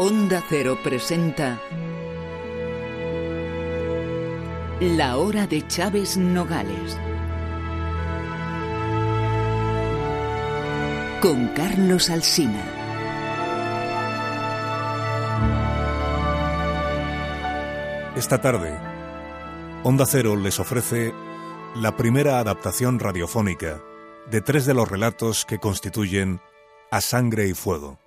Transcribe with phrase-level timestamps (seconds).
[0.00, 1.60] Onda Cero presenta
[4.78, 6.96] La Hora de Chávez Nogales.
[11.20, 12.62] Con Carlos Alsina.
[18.14, 18.78] Esta tarde,
[19.82, 21.12] Onda Cero les ofrece
[21.74, 23.82] la primera adaptación radiofónica
[24.30, 26.40] de tres de los relatos que constituyen
[26.92, 27.98] A Sangre y Fuego,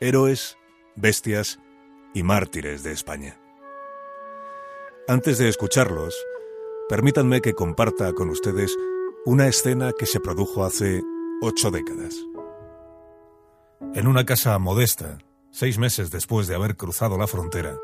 [0.00, 0.56] héroes,
[0.96, 1.58] bestias
[2.14, 3.40] y mártires de España.
[5.08, 6.14] Antes de escucharlos,
[6.88, 8.76] permítanme que comparta con ustedes
[9.24, 11.02] una escena que se produjo hace
[11.42, 12.14] ocho décadas.
[13.94, 15.18] En una casa modesta,
[15.50, 17.76] seis meses después de haber cruzado la frontera,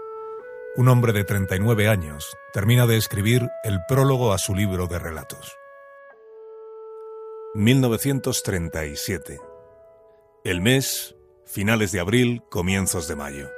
[0.77, 5.57] un hombre de 39 años termina de escribir el prólogo a su libro de relatos.
[7.54, 9.41] 1937.
[10.45, 11.15] El mes,
[11.46, 13.48] finales de abril, comienzos de mayo.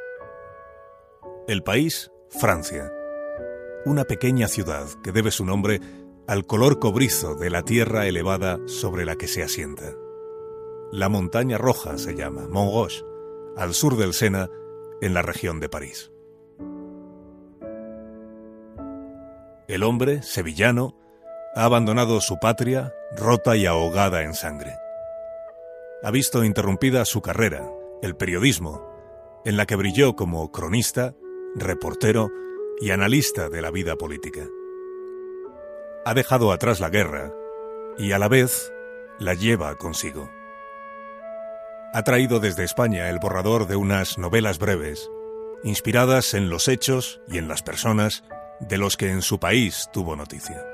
[1.49, 2.93] El país, Francia.
[3.87, 5.81] Una pequeña ciudad que debe su nombre
[6.27, 9.95] al color cobrizo de la tierra elevada sobre la que se asienta.
[10.93, 13.03] La montaña roja se llama Montroche,
[13.57, 14.51] al sur del Sena,
[15.01, 16.13] en la región de París.
[19.69, 20.99] El hombre, sevillano,
[21.55, 24.75] ha abandonado su patria rota y ahogada en sangre.
[26.03, 27.69] Ha visto interrumpida su carrera,
[28.03, 28.83] el periodismo,
[29.45, 31.15] en la que brilló como cronista,
[31.55, 32.31] reportero
[32.81, 34.47] y analista de la vida política.
[36.05, 37.33] Ha dejado atrás la guerra
[37.99, 38.73] y a la vez
[39.19, 40.31] la lleva consigo.
[41.93, 45.11] Ha traído desde España el borrador de unas novelas breves,
[45.65, 48.25] inspiradas en los hechos y en las personas
[48.61, 50.65] de los que en su país tuvo noticia.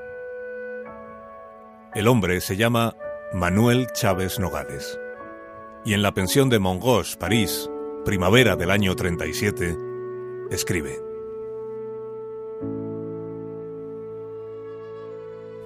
[1.93, 2.95] El hombre se llama
[3.33, 4.99] Manuel Chávez Nogales.
[5.85, 7.69] Y en la pensión de Mongoche, París,
[8.03, 9.77] primavera del año 37,
[10.49, 10.99] escribe.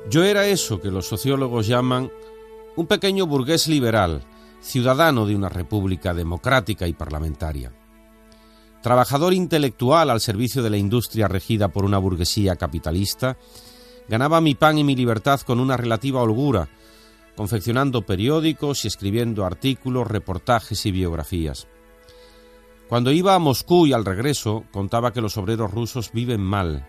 [0.09, 2.11] Yo era eso que los sociólogos llaman
[2.75, 4.21] un pequeño burgués liberal,
[4.59, 7.71] ciudadano de una república democrática y parlamentaria.
[8.81, 13.37] Trabajador intelectual al servicio de la industria regida por una burguesía capitalista
[14.09, 16.67] Ganaba mi pan y mi libertad con una relativa holgura,
[17.39, 21.69] confeccionando periódicos y escribiendo artículos, reportajes y biografías.
[22.89, 26.85] Cuando iba a Moscú y al regreso contaba que los obreros rusos viven mal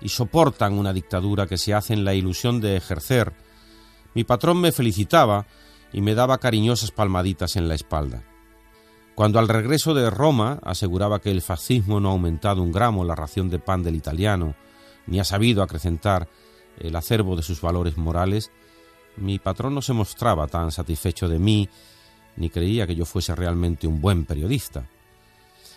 [0.00, 3.34] y soportan una dictadura que se hace en la ilusión de ejercer.
[4.14, 5.46] Mi patrón me felicitaba
[5.92, 8.24] y me daba cariñosas palmaditas en la espalda.
[9.14, 13.14] Cuando al regreso de Roma aseguraba que el fascismo no ha aumentado un gramo la
[13.14, 14.56] ración de pan del italiano,
[15.06, 16.28] ni ha sabido acrecentar
[16.80, 18.50] el acervo de sus valores morales,
[19.16, 21.68] mi patrón no se mostraba tan satisfecho de mí,
[22.36, 24.88] ni creía que yo fuese realmente un buen periodista.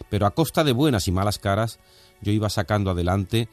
[0.10, 1.80] Pero a costa de buenas y malas caras,
[2.22, 3.48] yo iba sacando adelante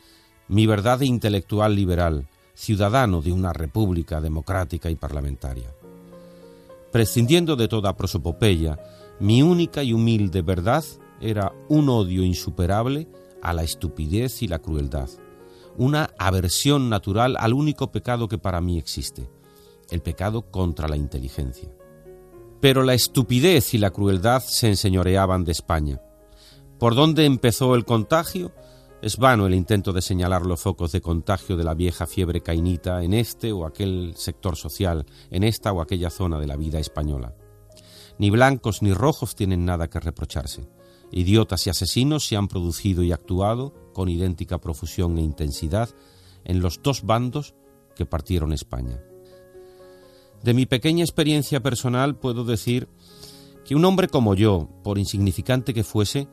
[0.49, 5.71] mi verdad intelectual liberal, ciudadano de una república democrática y parlamentaria.
[6.93, 8.79] Prescindiendo de toda prosopopeya,
[9.21, 10.85] mi única y humilde verdad
[11.21, 13.09] era un odio insuperable
[13.43, 15.09] a la estupidez y la crueldad
[15.77, 19.29] una aversión natural al único pecado que para mí existe,
[19.91, 21.69] el pecado contra la inteligencia.
[22.61, 26.01] Pero la estupidez y la crueldad se enseñoreaban de España.
[26.79, 28.53] ¿Por dónde empezó el contagio?
[29.03, 33.03] Es vano el intento de señalar los focos de contagio de la vieja fiebre cainita
[33.03, 37.35] en este o aquel sector social, en esta o aquella zona de la vida española.
[38.19, 40.67] Ni blancos ni rojos tienen nada que reprocharse.
[41.13, 45.91] Idiotas y asesinos se han producido y actuado con idéntica profusión e intensidad
[46.45, 47.55] en los dos bandos
[47.95, 49.03] que partieron España.
[50.45, 52.87] De mi pequeña experiencia personal puedo decir
[53.65, 56.29] que un hombre como yo, por insignificante que fuese,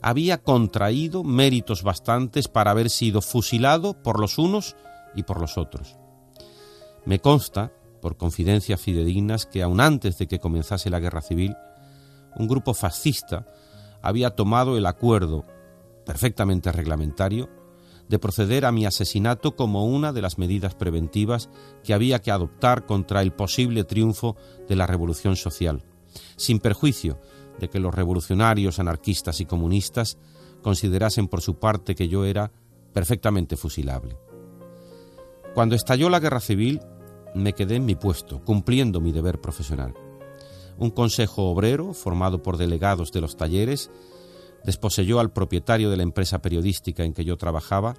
[0.00, 4.74] había contraído méritos bastantes para haber sido fusilado por los unos
[5.14, 5.96] y por los otros.
[7.04, 11.54] Me consta, por confidencias fidedignas, que aun antes de que comenzase la guerra civil,
[12.34, 13.46] un grupo fascista
[14.02, 15.44] había tomado el acuerdo
[16.04, 17.48] perfectamente reglamentario,
[18.08, 21.48] de proceder a mi asesinato como una de las medidas preventivas
[21.82, 24.36] que había que adoptar contra el posible triunfo
[24.68, 25.82] de la revolución social,
[26.36, 27.18] sin perjuicio
[27.58, 30.18] de que los revolucionarios anarquistas y comunistas
[30.62, 32.52] considerasen por su parte que yo era
[32.92, 34.16] perfectamente fusilable.
[35.54, 36.80] Cuando estalló la guerra civil,
[37.34, 39.94] me quedé en mi puesto, cumpliendo mi deber profesional.
[40.78, 43.90] Un consejo obrero, formado por delegados de los talleres,
[44.64, 47.94] desposeyó al propietario de la empresa periodística en que yo trabajaba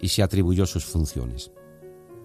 [0.00, 1.52] y se atribuyó sus funciones.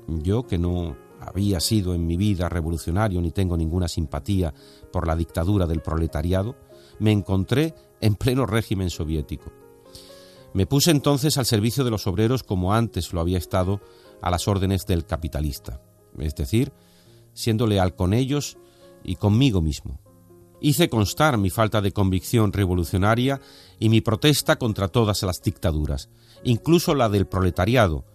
[0.08, 4.54] Yo, que no había sido en mi vida revolucionario ni tengo ninguna simpatía
[4.92, 6.56] por la dictadura del proletariado,
[7.00, 9.52] me encontré en pleno régimen soviético.
[10.54, 13.82] Me puse entonces al servicio de los obreros como antes lo había estado
[14.22, 15.82] a las órdenes del capitalista,
[16.18, 16.72] es decir,
[17.34, 18.58] siendo leal con ellos
[19.04, 20.00] y conmigo mismo.
[20.62, 23.42] Hice constar mi falta de convicción revolucionaria
[23.80, 26.10] y mi protesta contra todas las dictaduras,
[26.44, 28.06] incluso la del proletariado,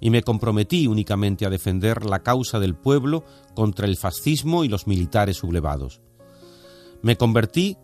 [0.00, 4.86] y me comprometí únicamente a defender la causa del pueblo contra el fascismo y los
[4.86, 6.00] militares sublevados.
[7.02, 7.78] Me convertí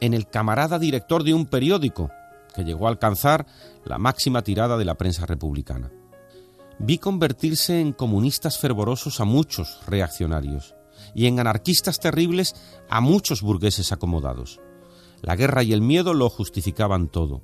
[0.00, 2.10] en el camarada director de un periódico
[2.54, 3.46] que llegó a alcanzar
[3.84, 5.92] la máxima tirada de la prensa republicana.
[6.78, 10.75] Vi convertirse en comunistas fervorosos a muchos reaccionarios
[11.16, 12.54] y en anarquistas terribles
[12.90, 14.60] a muchos burgueses acomodados.
[15.22, 17.40] La guerra y el miedo lo justificaban todo.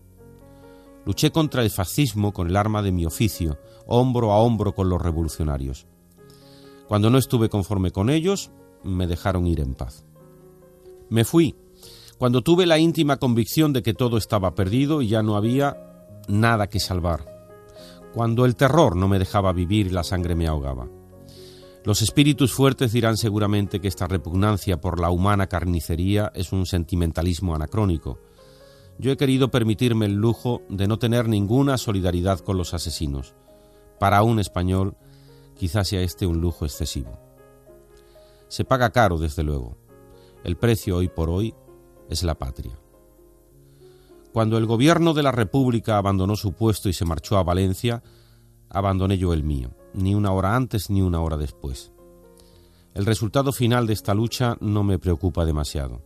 [1.06, 5.00] Luché contra el fascismo con el arma de mi oficio, hombro a hombro con los
[5.00, 5.86] revolucionarios.
[6.86, 8.50] Cuando no estuve conforme con ellos,
[8.84, 10.04] me dejaron ir en paz.
[11.08, 11.56] Me fui,
[12.18, 16.68] cuando tuve la íntima convicción de que todo estaba perdido y ya no había nada
[16.68, 17.24] que salvar,
[18.12, 20.88] cuando el terror no me dejaba vivir y la sangre me ahogaba.
[21.84, 27.56] Los espíritus fuertes dirán seguramente que esta repugnancia por la humana carnicería es un sentimentalismo
[27.56, 28.20] anacrónico.
[28.98, 33.34] Yo he querido permitirme el lujo de no tener ninguna solidaridad con los asesinos.
[33.98, 34.96] Para un español,
[35.56, 37.18] quizás sea este un lujo excesivo.
[38.46, 39.76] Se paga caro, desde luego.
[40.44, 41.52] El precio hoy por hoy
[42.08, 42.78] es la patria.
[44.32, 48.04] Cuando el gobierno de la República abandonó su puesto y se marchó a Valencia,
[48.70, 51.92] abandoné yo el mío ni una hora antes ni una hora después.
[52.94, 56.02] El resultado final de esta lucha no me preocupa demasiado.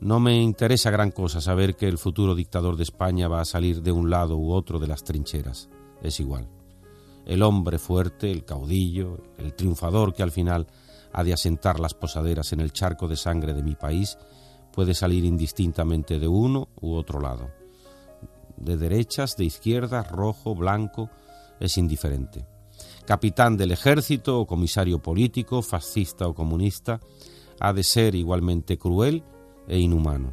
[0.00, 3.82] No me interesa gran cosa saber que el futuro dictador de España va a salir
[3.82, 5.70] de un lado u otro de las trincheras.
[6.02, 6.48] Es igual.
[7.24, 10.66] El hombre fuerte, el caudillo, el triunfador que al final
[11.12, 14.18] ha de asentar las posaderas en el charco de sangre de mi país,
[14.72, 17.50] puede salir indistintamente de uno u otro lado.
[18.56, 21.10] De derechas, de izquierdas, rojo, blanco,
[21.60, 22.51] es indiferente
[23.06, 27.00] capitán del ejército o comisario político, fascista o comunista,
[27.60, 29.22] ha de ser igualmente cruel
[29.68, 30.32] e inhumano.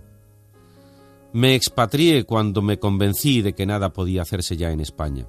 [1.33, 5.27] Me expatrié cuando me convencí de que nada podía hacerse ya en España.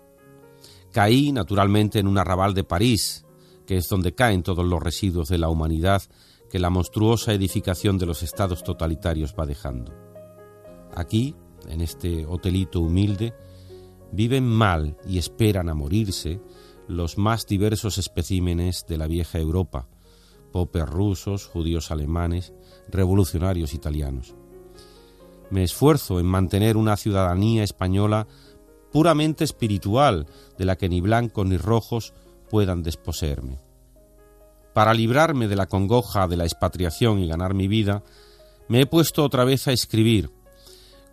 [0.93, 3.27] Caí, naturalmente, en un arrabal de París,
[3.67, 6.03] que es donde caen todos los residuos de la humanidad
[6.51, 9.95] que la monstruosa edificación de los estados totalitarios va dejando.
[10.95, 11.37] Aquí,
[11.69, 13.35] en este hotelito humilde,
[14.11, 16.41] viven mal y esperan a morirse
[16.91, 19.87] los más diversos especímenes de la vieja Europa,
[20.53, 22.53] popes rusos, judíos alemanes,
[22.89, 24.35] revolucionarios italianos.
[25.51, 28.27] Me esfuerzo en mantener una ciudadanía española
[28.93, 30.27] puramente espiritual,
[30.59, 32.13] de la que ni blancos ni rojos
[32.51, 33.61] puedan desposeerme.
[34.75, 38.03] Para librarme de la congoja de la expatriación y ganar mi vida,
[38.69, 40.31] me he puesto otra vez a escribir.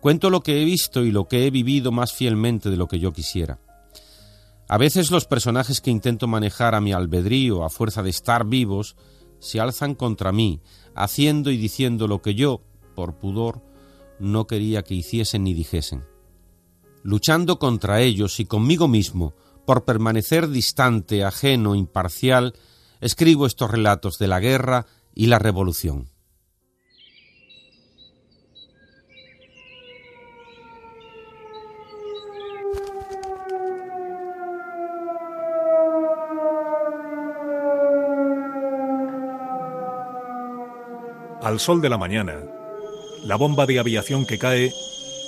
[0.00, 3.00] Cuento lo que he visto y lo que he vivido más fielmente de lo que
[3.00, 3.58] yo quisiera.
[4.68, 8.96] A veces los personajes que intento manejar a mi albedrío a fuerza de estar vivos
[9.38, 10.60] se alzan contra mí,
[10.94, 12.60] haciendo y diciendo lo que yo,
[12.94, 13.62] por pudor,
[14.18, 16.04] no quería que hiciesen ni dijesen.
[17.02, 19.34] Luchando contra ellos y conmigo mismo,
[19.64, 22.54] por permanecer distante, ajeno, imparcial,
[23.00, 26.10] escribo estos relatos de la guerra y la revolución.
[41.42, 42.34] Al sol de la mañana,
[43.22, 44.72] la bomba de aviación que cae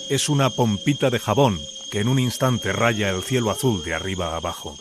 [0.08, 1.56] es una pompita de jabón
[1.92, 4.76] que en un instante raya el cielo azul de arriba a abajo.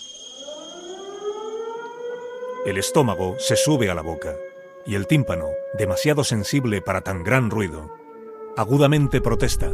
[2.66, 4.36] El estómago se sube a la boca
[4.88, 5.46] y el tímpano,
[5.78, 7.94] demasiado sensible para tan gran ruido,
[8.58, 9.72] agudamente protesta.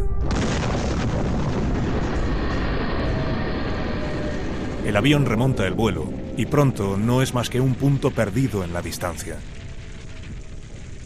[4.86, 8.74] El avión remonta el vuelo y pronto no es más que un punto perdido en
[8.74, 9.38] la distancia.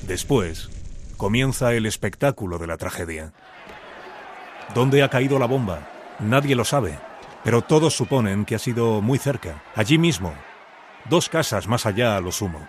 [0.09, 0.71] Después,
[1.17, 3.31] comienza el espectáculo de la tragedia.
[4.73, 5.87] ¿Dónde ha caído la bomba?
[6.17, 6.97] Nadie lo sabe,
[7.43, 10.33] pero todos suponen que ha sido muy cerca, allí mismo,
[11.11, 12.67] dos casas más allá a lo sumo.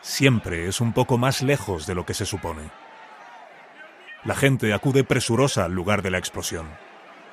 [0.00, 2.72] Siempre es un poco más lejos de lo que se supone.
[4.24, 6.66] La gente acude presurosa al lugar de la explosión.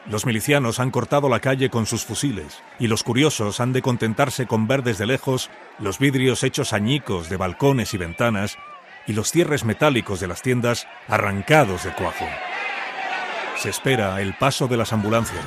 [0.08, 4.46] Los milicianos han cortado la calle con sus fusiles y los curiosos han de contentarse
[4.46, 8.60] con ver desde lejos los vidrios hechos añicos de balcones y ventanas
[9.08, 12.26] y los cierres metálicos de las tiendas arrancados de cuajo.
[13.58, 15.46] Se espera el paso de las ambulancias.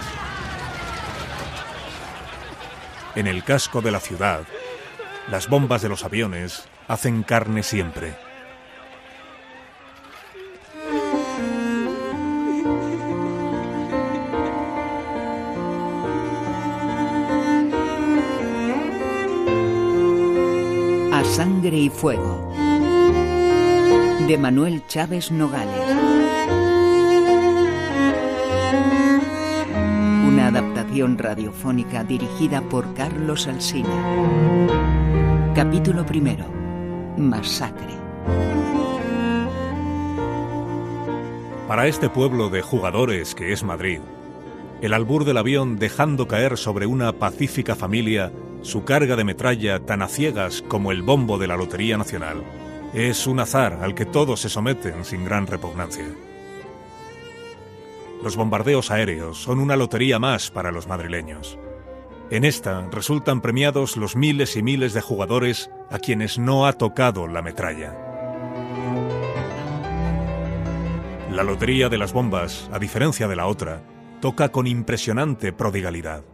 [3.15, 4.43] En el casco de la ciudad,
[5.31, 8.15] las bombas de los aviones hacen carne siempre.
[21.13, 22.48] A sangre y fuego
[24.29, 25.81] de Manuel Chávez Nogales.
[30.27, 33.89] Una adaptación radiofónica dirigida por Carlos Alsina.
[35.55, 36.45] Capítulo primero.
[37.17, 37.95] Masacre.
[41.67, 44.01] Para este pueblo de jugadores que es Madrid,
[44.83, 48.31] el albur del avión dejando caer sobre una pacífica familia
[48.61, 52.43] su carga de metralla tan a ciegas como el bombo de la Lotería Nacional,
[52.93, 56.07] es un azar al que todos se someten sin gran repugnancia.
[58.23, 61.59] Los bombardeos aéreos son una lotería más para los madrileños.
[62.31, 67.27] En esta resultan premiados los miles y miles de jugadores a quienes no ha tocado
[67.27, 67.97] la metralla.
[71.31, 73.83] La lotería de las bombas, a diferencia de la otra,
[74.21, 76.25] toca con impresionante prodigalidad.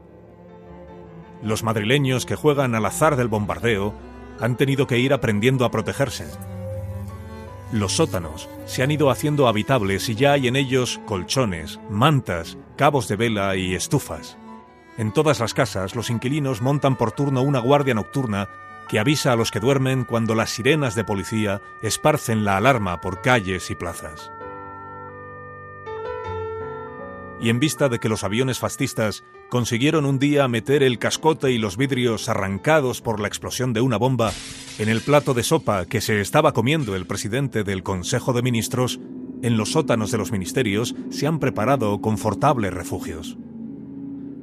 [1.43, 3.93] Los madrileños que juegan al azar del bombardeo
[4.41, 6.27] han tenido que ir aprendiendo a protegerse.
[7.73, 13.09] Los sótanos se han ido haciendo habitables y ya hay en ellos colchones, mantas, cabos
[13.09, 14.37] de vela y estufas.
[14.97, 18.49] En todas las casas los inquilinos montan por turno una guardia nocturna
[18.89, 23.23] que avisa a los que duermen cuando las sirenas de policía esparcen la alarma por
[23.23, 24.31] calles y plazas.
[27.45, 29.23] y en vista de que los aviones fascistas
[29.55, 33.99] consiguieron un día meter el cascote y los vidrios arrancados por la explosión de una
[33.99, 34.33] bomba
[34.81, 38.99] en el plato de sopa que se estaba comiendo el presidente del Consejo de Ministros,
[39.45, 43.37] en los sótanos de los ministerios se han preparado confortables refugios.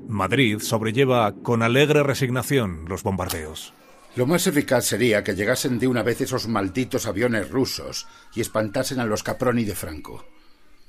[0.08, 3.74] Madrid sobrelleva con alegre resignación los bombardeos.
[4.16, 9.02] Lo más eficaz sería que llegasen de una vez esos malditos aviones rusos y espantasen
[9.02, 10.24] a los Caproni de Franco.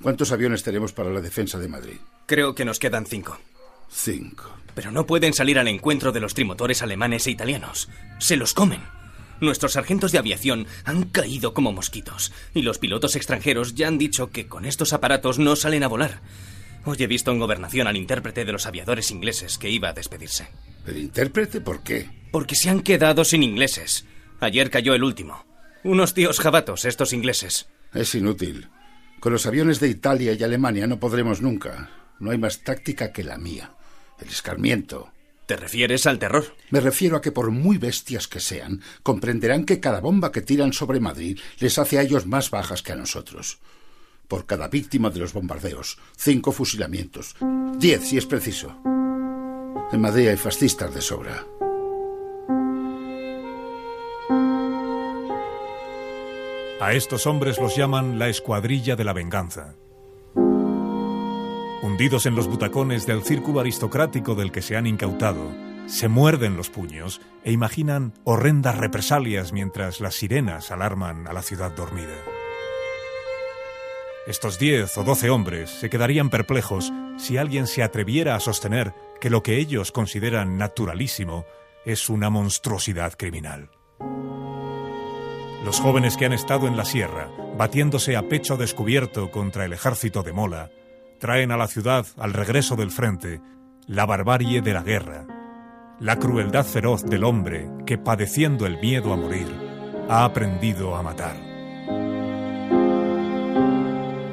[0.01, 1.97] ¿Cuántos aviones tenemos para la defensa de Madrid?
[2.25, 3.37] Creo que nos quedan cinco.
[3.93, 4.51] Cinco.
[4.73, 7.89] Pero no pueden salir al encuentro de los trimotores alemanes e italianos.
[8.19, 8.81] Se los comen.
[9.39, 12.31] Nuestros sargentos de aviación han caído como mosquitos.
[12.53, 16.21] Y los pilotos extranjeros ya han dicho que con estos aparatos no salen a volar.
[16.85, 20.47] Hoy he visto en gobernación al intérprete de los aviadores ingleses que iba a despedirse.
[20.87, 22.09] ¿El intérprete por qué?
[22.31, 24.05] Porque se han quedado sin ingleses.
[24.39, 25.45] Ayer cayó el último.
[25.83, 27.69] Unos tíos jabatos, estos ingleses.
[27.93, 28.69] Es inútil.
[29.19, 31.89] Con los aviones de Italia y Alemania no podremos nunca.
[32.19, 33.71] No hay más táctica que la mía.
[34.23, 35.11] El escarmiento.
[35.45, 36.55] ¿Te refieres al terror?
[36.69, 40.71] Me refiero a que por muy bestias que sean, comprenderán que cada bomba que tiran
[40.71, 43.59] sobre Madrid les hace a ellos más bajas que a nosotros.
[44.29, 47.35] Por cada víctima de los bombardeos, cinco fusilamientos.
[47.77, 48.77] Diez, si es preciso.
[49.91, 51.45] En Madrid hay fascistas de sobra.
[56.79, 59.75] A estos hombres los llaman la escuadrilla de la venganza.
[61.93, 65.53] Hundidos en los butacones del círculo aristocrático del que se han incautado,
[65.85, 71.69] se muerden los puños e imaginan horrendas represalias mientras las sirenas alarman a la ciudad
[71.69, 72.15] dormida.
[74.25, 79.29] Estos diez o doce hombres se quedarían perplejos si alguien se atreviera a sostener que
[79.29, 81.45] lo que ellos consideran naturalísimo
[81.85, 83.69] es una monstruosidad criminal.
[85.63, 90.23] Los jóvenes que han estado en la sierra, batiéndose a pecho descubierto contra el ejército
[90.23, 90.71] de Mola,
[91.23, 93.39] traen a la ciudad, al regreso del frente,
[93.87, 95.25] la barbarie de la guerra,
[96.01, 99.47] la crueldad feroz del hombre que, padeciendo el miedo a morir,
[100.09, 101.37] ha aprendido a matar.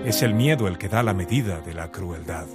[0.05, 2.49] Es el miedo el que da la medida de la crueldad.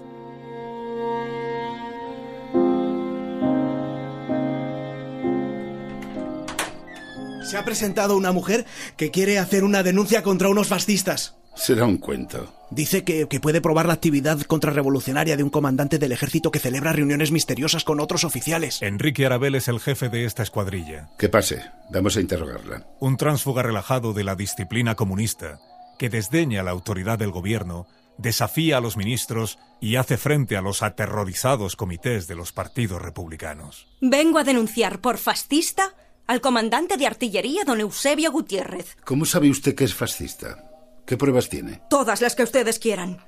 [7.50, 8.66] Se ha presentado una mujer
[8.98, 11.38] que quiere hacer una denuncia contra unos fascistas.
[11.56, 12.54] Será un cuento.
[12.72, 16.94] Dice que, que, puede probar la actividad contrarrevolucionaria de un comandante del ejército que celebra
[16.94, 18.82] reuniones misteriosas con otros oficiales.
[18.82, 21.10] Enrique Arabel es el jefe de esta escuadrilla.
[21.18, 21.62] Que pase.
[21.92, 22.86] Vamos a interrogarla.
[23.00, 25.60] Un tránsfuga relajado de la disciplina comunista,
[25.98, 30.84] que desdeña la autoridad del gobierno, desafía a los ministros y hace frente a los
[30.84, 33.88] aterrorizados comités de los partidos republicanos.
[34.02, 35.94] Vengo a denunciar por fascista
[36.28, 38.98] al comandante de artillería, don Eusebio Gutiérrez.
[39.06, 40.75] ¿Cómo sabe usted que es fascista?
[41.06, 41.82] ¿Qué pruebas tiene?
[41.90, 43.20] Todas las que ustedes quieran.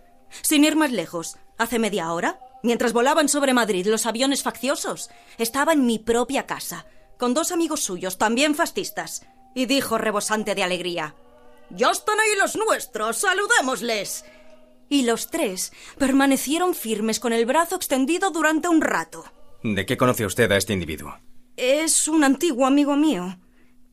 [0.42, 5.74] Sin ir más lejos, hace media hora, mientras volaban sobre Madrid los aviones facciosos, estaba
[5.74, 11.16] en mi propia casa, con dos amigos suyos, también fascistas, y dijo rebosante de alegría:
[11.70, 13.18] ¡Ya están ahí los nuestros!
[13.18, 14.26] ¡Saludémosles!
[14.90, 19.26] Y los tres permanecieron firmes con el brazo extendido durante un rato.
[19.64, 21.20] ¿De qué conoce usted a este individuo?
[21.58, 23.38] Es un antiguo amigo mío.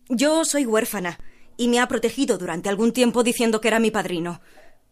[0.09, 1.19] Yo soy huérfana
[1.57, 4.41] y me ha protegido durante algún tiempo diciendo que era mi padrino.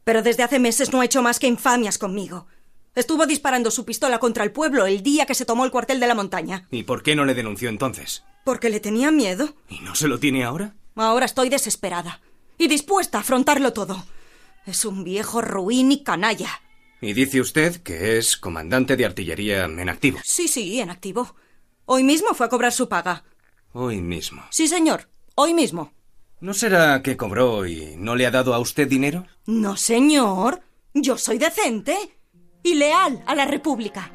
[0.04, 2.47] Pero desde hace meses no ha hecho más que infamias conmigo.
[2.95, 6.07] Estuvo disparando su pistola contra el pueblo el día que se tomó el cuartel de
[6.07, 6.66] la montaña.
[6.71, 8.23] ¿Y por qué no le denunció entonces?
[8.45, 9.54] Porque le tenía miedo.
[9.69, 10.75] ¿Y no se lo tiene ahora?
[10.97, 12.21] Ahora estoy desesperada.
[12.59, 14.04] Y dispuesta a afrontarlo todo.
[14.66, 16.61] Es un viejo ruin y canalla.
[17.00, 20.21] Y dice usted que es comandante de artillería en activo.
[20.23, 21.35] Sí, sí, en activo.
[21.87, 23.25] Hoy mismo fue a cobrar su paga.
[23.73, 24.45] Hoy mismo.
[24.50, 25.09] Sí, señor.
[25.35, 25.92] Hoy mismo.
[26.42, 29.25] ¿No será que cobró y no le ha dado a usted dinero?
[29.46, 30.61] No, señor.
[30.92, 31.96] Yo soy decente
[32.64, 34.11] y leal a la República.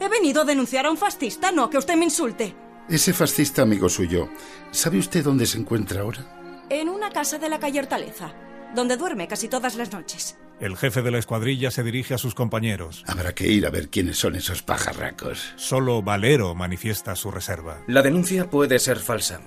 [0.00, 2.56] He venido a denunciar a un fascista, no a que usted me insulte.
[2.88, 4.30] Ese fascista amigo suyo,
[4.70, 6.64] ¿sabe usted dónde se encuentra ahora?
[6.70, 8.32] En una casa de la calle Hortaleza,
[8.74, 10.38] donde duerme casi todas las noches.
[10.58, 13.04] El jefe de la escuadrilla se dirige a sus compañeros.
[13.06, 15.52] Habrá que ir a ver quiénes son esos pajarracos.
[15.56, 17.82] Solo Valero manifiesta su reserva.
[17.88, 19.42] La denuncia puede ser falsa.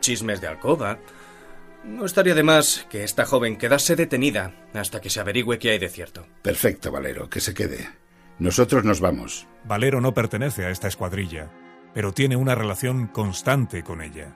[0.00, 0.98] Chismes de alcoba.
[1.86, 5.78] No estaría de más que esta joven quedase detenida hasta que se averigüe qué hay
[5.78, 6.26] de cierto.
[6.42, 7.88] Perfecto, Valero, que se quede.
[8.40, 9.46] Nosotros nos vamos.
[9.64, 11.50] Valero no pertenece a esta escuadrilla,
[11.94, 14.34] pero tiene una relación constante con ella.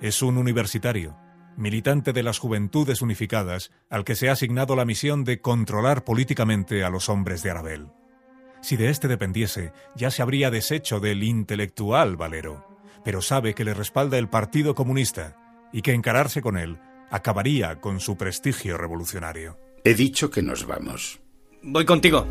[0.00, 1.18] Es un universitario,
[1.56, 6.84] militante de las Juventudes Unificadas, al que se ha asignado la misión de controlar políticamente
[6.84, 7.88] a los hombres de Arabel.
[8.62, 12.66] Si de éste dependiese, ya se habría deshecho del intelectual Valero,
[13.04, 15.43] pero sabe que le respalda el Partido Comunista
[15.74, 16.78] y que encararse con él
[17.10, 19.58] acabaría con su prestigio revolucionario.
[19.82, 21.20] He dicho que nos vamos.
[21.62, 22.24] Voy contigo.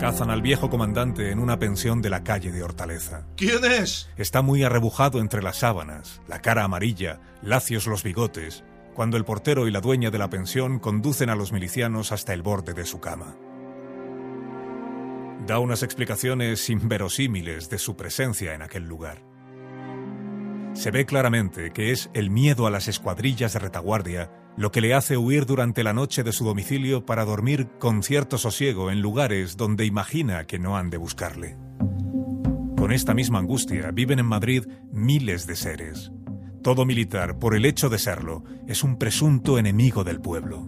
[0.00, 3.24] Cazan al viejo comandante en una pensión de la calle de Hortaleza.
[3.36, 4.10] ¿Quién es?
[4.16, 9.66] Está muy arrebujado entre las sábanas, la cara amarilla, lacios los bigotes, cuando el portero
[9.66, 13.00] y la dueña de la pensión conducen a los milicianos hasta el borde de su
[13.00, 13.36] cama.
[15.46, 19.22] Da unas explicaciones inverosímiles de su presencia en aquel lugar.
[20.74, 24.94] Se ve claramente que es el miedo a las escuadrillas de retaguardia lo que le
[24.94, 29.56] hace huir durante la noche de su domicilio para dormir con cierto sosiego en lugares
[29.56, 31.56] donde imagina que no han de buscarle.
[32.76, 36.12] Con esta misma angustia viven en Madrid miles de seres.
[36.62, 40.64] Todo militar, por el hecho de serlo, es un presunto enemigo del pueblo.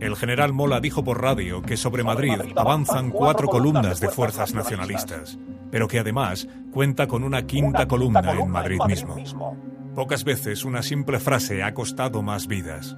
[0.00, 5.38] El general Mola dijo por radio que sobre Madrid avanzan cuatro columnas de fuerzas nacionalistas,
[5.70, 9.16] pero que además cuenta con una quinta columna en Madrid mismo.
[9.94, 12.96] Pocas veces una simple frase ha costado más vidas.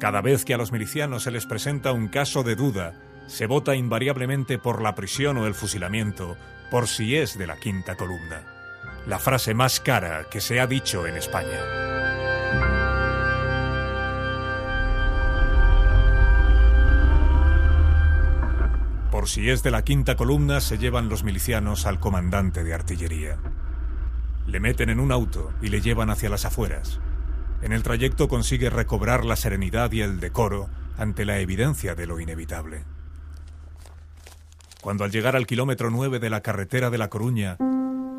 [0.00, 2.94] Cada vez que a los milicianos se les presenta un caso de duda,
[3.28, 6.36] se vota invariablemente por la prisión o el fusilamiento,
[6.72, 8.55] por si es de la quinta columna.
[9.06, 11.86] La frase más cara que se ha dicho en España.
[19.12, 23.38] Por si es de la quinta columna, se llevan los milicianos al comandante de artillería.
[24.44, 26.98] Le meten en un auto y le llevan hacia las afueras.
[27.62, 32.18] En el trayecto consigue recobrar la serenidad y el decoro ante la evidencia de lo
[32.18, 32.84] inevitable.
[34.80, 37.56] Cuando al llegar al kilómetro 9 de la carretera de La Coruña,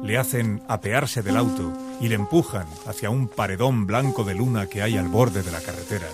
[0.02, 4.82] le hacen apearse del auto y le empujan hacia un paredón blanco de luna que
[4.82, 6.08] hay al borde de la carretera,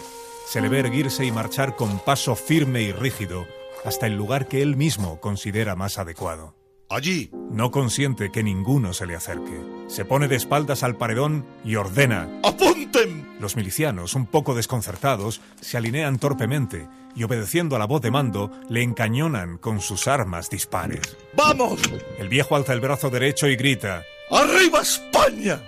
[0.48, 3.46] se le ve erguirse y marchar con paso firme y rígido
[3.86, 6.56] hasta el lugar que él mismo considera más adecuado.
[6.90, 7.32] Allí.
[7.50, 9.60] No consiente que ninguno se le acerque.
[9.88, 12.30] Se pone de espaldas al paredón y ordena.
[12.44, 13.23] ¡Apunten!
[13.44, 18.50] Los milicianos, un poco desconcertados, se alinean torpemente y, obedeciendo a la voz de mando,
[18.70, 21.18] le encañonan con sus armas dispares.
[21.36, 21.82] ¡Vamos!
[22.18, 24.04] El viejo alza el brazo derecho y grita.
[24.32, 25.60] ¡Arriba España!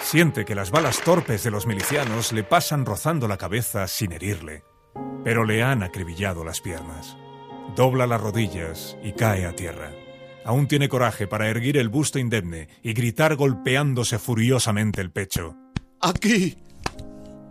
[0.00, 4.62] Siente que las balas torpes de los milicianos le pasan rozando la cabeza sin herirle,
[5.24, 7.16] pero le han acribillado las piernas.
[7.74, 9.90] Dobla las rodillas y cae a tierra.
[10.44, 15.56] Aún tiene coraje para erguir el busto indemne y gritar golpeándose furiosamente el pecho.
[16.00, 16.58] Aquí,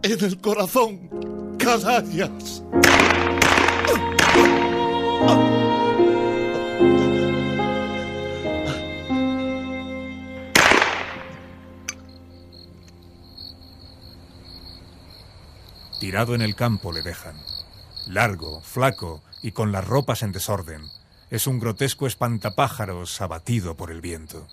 [0.03, 1.09] en el corazón,
[1.57, 2.63] canallas.
[16.01, 17.35] Tirado en el campo le dejan.
[18.07, 20.81] Largo, flaco y con las ropas en desorden.
[21.31, 24.47] Es un grotesco espantapájaros abatido por el viento.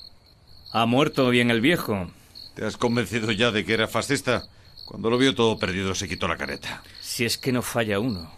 [0.72, 2.08] ¿Ha muerto bien el viejo?
[2.54, 4.44] ¿Te has convencido ya de que era fascista?
[4.86, 6.82] Cuando lo vio todo perdido se quitó la careta.
[7.00, 8.30] Si es que no falla uno.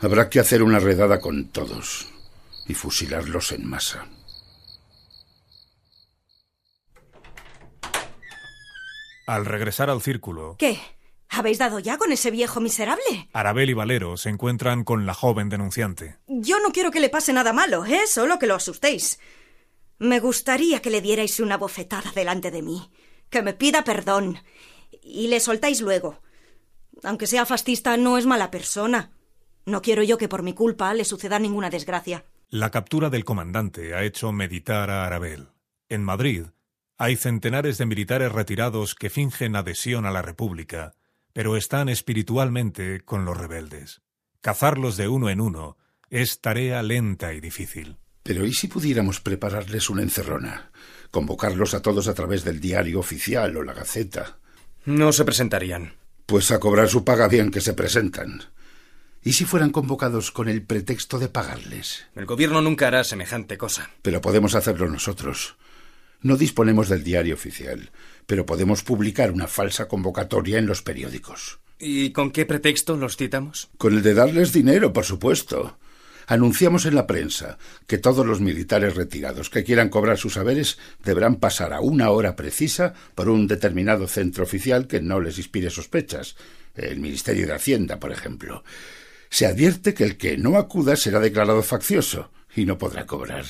[0.00, 2.08] Habrá que hacer una redada con todos
[2.66, 4.06] y fusilarlos en masa.
[9.26, 10.80] Al regresar al círculo, ¿Qué?
[11.34, 13.30] ¿Habéis dado ya con ese viejo miserable?
[13.32, 16.18] Arabel y Valero se encuentran con la joven denunciante.
[16.26, 18.02] Yo no quiero que le pase nada malo, ¿eh?
[18.06, 19.18] Solo que lo asustéis.
[19.98, 22.90] Me gustaría que le dierais una bofetada delante de mí,
[23.30, 24.40] que me pida perdón
[25.02, 26.20] y le soltáis luego.
[27.02, 29.12] Aunque sea fascista, no es mala persona.
[29.64, 32.26] No quiero yo que por mi culpa le suceda ninguna desgracia.
[32.50, 35.48] La captura del comandante ha hecho meditar a Arabel.
[35.88, 36.44] En Madrid
[36.98, 40.94] hay centenares de militares retirados que fingen adhesión a la República,
[41.32, 44.02] pero están espiritualmente con los rebeldes.
[44.40, 45.76] Cazarlos de uno en uno
[46.10, 47.96] es tarea lenta y difícil.
[48.22, 50.70] Pero ¿y si pudiéramos prepararles una encerrona?
[51.10, 54.38] Convocarlos a todos a través del diario oficial o la Gaceta.
[54.84, 55.94] No se presentarían.
[56.26, 58.42] Pues a cobrar su paga bien que se presentan.
[59.24, 62.06] ¿Y si fueran convocados con el pretexto de pagarles?
[62.14, 63.90] El gobierno nunca hará semejante cosa.
[64.02, 65.56] Pero podemos hacerlo nosotros.
[66.20, 67.90] No disponemos del diario oficial,
[68.26, 71.60] pero podemos publicar una falsa convocatoria en los periódicos.
[71.78, 73.68] ¿Y con qué pretexto los citamos?
[73.76, 75.78] Con el de darles dinero, por supuesto.
[76.26, 81.36] Anunciamos en la prensa que todos los militares retirados que quieran cobrar sus saberes deberán
[81.36, 86.36] pasar a una hora precisa por un determinado centro oficial que no les inspire sospechas,
[86.76, 88.62] el Ministerio de Hacienda, por ejemplo.
[89.28, 93.44] Se advierte que el que no acuda será declarado faccioso y no podrá cobrar.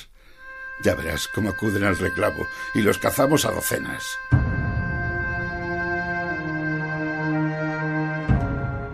[0.83, 4.18] Ya verás cómo acuden al reclamo y los cazamos a docenas.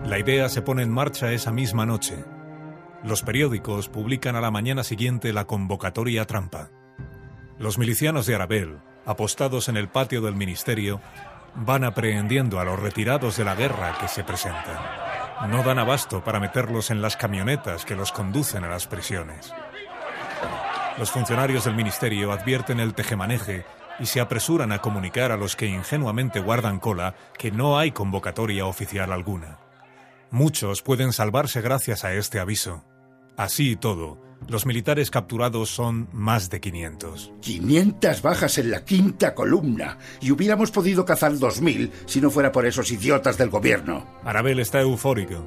[0.05, 2.23] La idea se pone en marcha esa misma noche.
[3.03, 6.69] Los periódicos publican a la mañana siguiente la convocatoria trampa.
[7.57, 11.01] Los milicianos de Arabel, apostados en el patio del ministerio,
[11.55, 14.77] van aprehendiendo a los retirados de la guerra que se presentan.
[15.49, 19.53] No dan abasto para meterlos en las camionetas que los conducen a las prisiones.
[20.99, 23.63] Los funcionarios del ministerio advierten el tejemaneje
[24.01, 28.65] y se apresuran a comunicar a los que ingenuamente guardan cola que no hay convocatoria
[28.65, 29.59] oficial alguna.
[30.29, 32.83] Muchos pueden salvarse gracias a este aviso.
[33.37, 37.31] Así y todo, los militares capturados son más de 500.
[37.39, 39.97] 500 bajas en la quinta columna.
[40.19, 44.05] Y hubiéramos podido cazar 2.000 si no fuera por esos idiotas del gobierno.
[44.25, 45.45] Arabel está eufórico.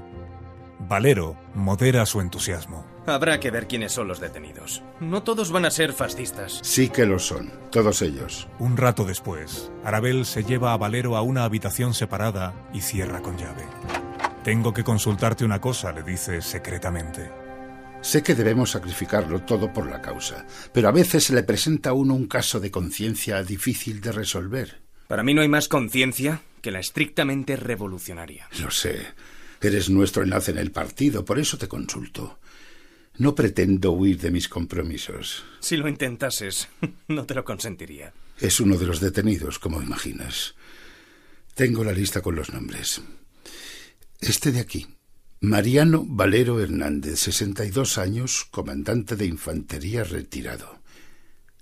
[0.88, 2.91] Valero modera su entusiasmo.
[3.06, 4.82] Habrá que ver quiénes son los detenidos.
[5.00, 6.60] No todos van a ser fascistas.
[6.62, 8.48] Sí que lo son, todos ellos.
[8.58, 13.36] Un rato después, Arabel se lleva a Valero a una habitación separada y cierra con
[13.36, 13.66] llave.
[14.44, 17.30] Tengo que consultarte una cosa, le dice secretamente.
[18.02, 21.92] Sé que debemos sacrificarlo todo por la causa, pero a veces se le presenta a
[21.92, 24.80] uno un caso de conciencia difícil de resolver.
[25.06, 28.48] Para mí no hay más conciencia que la estrictamente revolucionaria.
[28.60, 29.06] Lo sé.
[29.60, 32.40] Eres nuestro enlace en el partido, por eso te consulto.
[33.18, 35.44] No pretendo huir de mis compromisos.
[35.60, 36.68] Si lo intentases,
[37.08, 38.12] no te lo consentiría.
[38.38, 40.54] Es uno de los detenidos, como imaginas.
[41.54, 43.02] Tengo la lista con los nombres.
[44.20, 44.86] Este de aquí.
[45.40, 50.80] Mariano Valero Hernández, 62 años, comandante de infantería retirado.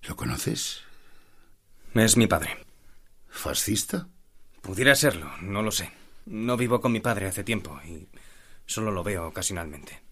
[0.06, 0.82] ¿Lo conoces?
[1.94, 2.58] Es mi padre.
[3.28, 4.08] ¿Fascista?
[4.60, 5.90] Pudiera serlo, no lo sé.
[6.26, 8.08] No vivo con mi padre hace tiempo y
[8.66, 10.02] solo lo veo ocasionalmente.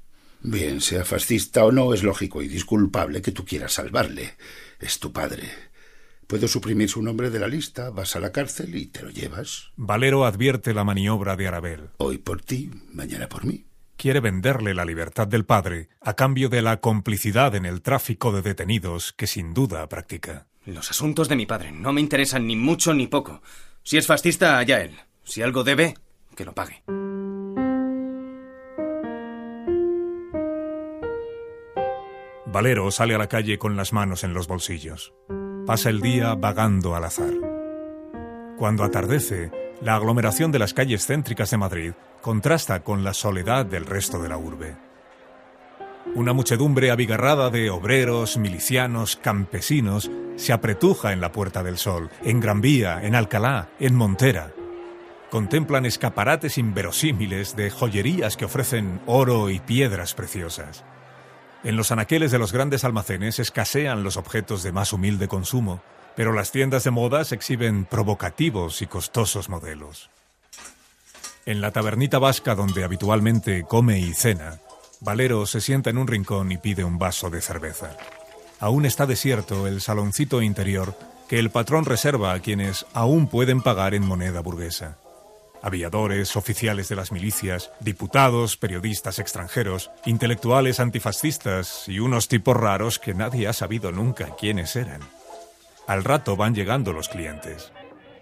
[0.41, 4.35] Bien, sea fascista o no, es lógico y disculpable que tú quieras salvarle.
[4.79, 5.51] Es tu padre.
[6.27, 9.71] Puedo suprimir su nombre de la lista, vas a la cárcel y te lo llevas.
[9.77, 11.91] Valero advierte la maniobra de Arabel.
[11.97, 13.65] Hoy por ti, mañana por mí.
[13.97, 18.43] Quiere venderle la libertad del padre a cambio de la complicidad en el tráfico de
[18.43, 20.47] detenidos que sin duda practica.
[20.67, 23.43] Los asuntos de mi padre no me interesan ni mucho ni poco.
[23.83, 24.95] Si es fascista, allá él.
[25.25, 25.95] Si algo debe,
[26.37, 26.85] que lo pague.
[32.51, 35.13] Valero sale a la calle con las manos en los bolsillos.
[35.67, 37.35] Pasa el día vagando al azar.
[38.57, 39.51] Cuando atardece,
[39.83, 44.31] la aglomeración de las calles céntricas de Madrid contrasta con la soledad del resto de
[44.31, 44.77] la urbe.
[46.15, 52.41] Una muchedumbre abigarrada de obreros, milicianos, campesinos se apretuja en la Puerta del Sol, en
[52.41, 54.55] Gran Vía, en Alcalá, en Montera.
[55.31, 60.83] Contemplan escaparates inverosímiles de joyerías que ofrecen oro y piedras preciosas.
[61.65, 65.83] En los anaqueles de los grandes almacenes escasean los objetos de más humilde consumo,
[66.15, 70.11] pero las tiendas de modas exhiben provocativos y costosos modelos.
[71.47, 74.61] En la tabernita vasca donde habitualmente come y cena,
[75.01, 77.97] Valero se sienta en un rincón y pide un vaso de cerveza.
[78.61, 80.97] Aún está desierto el saloncito interior
[81.29, 84.99] que el patrón reserva a quienes aún pueden pagar en moneda burguesa
[85.63, 93.15] aviadores, oficiales de las milicias, diputados, periodistas extranjeros, intelectuales antifascistas y unos tipos raros que
[93.15, 95.01] nadie ha sabido nunca quiénes eran.
[95.87, 97.73] Al rato van llegando los clientes.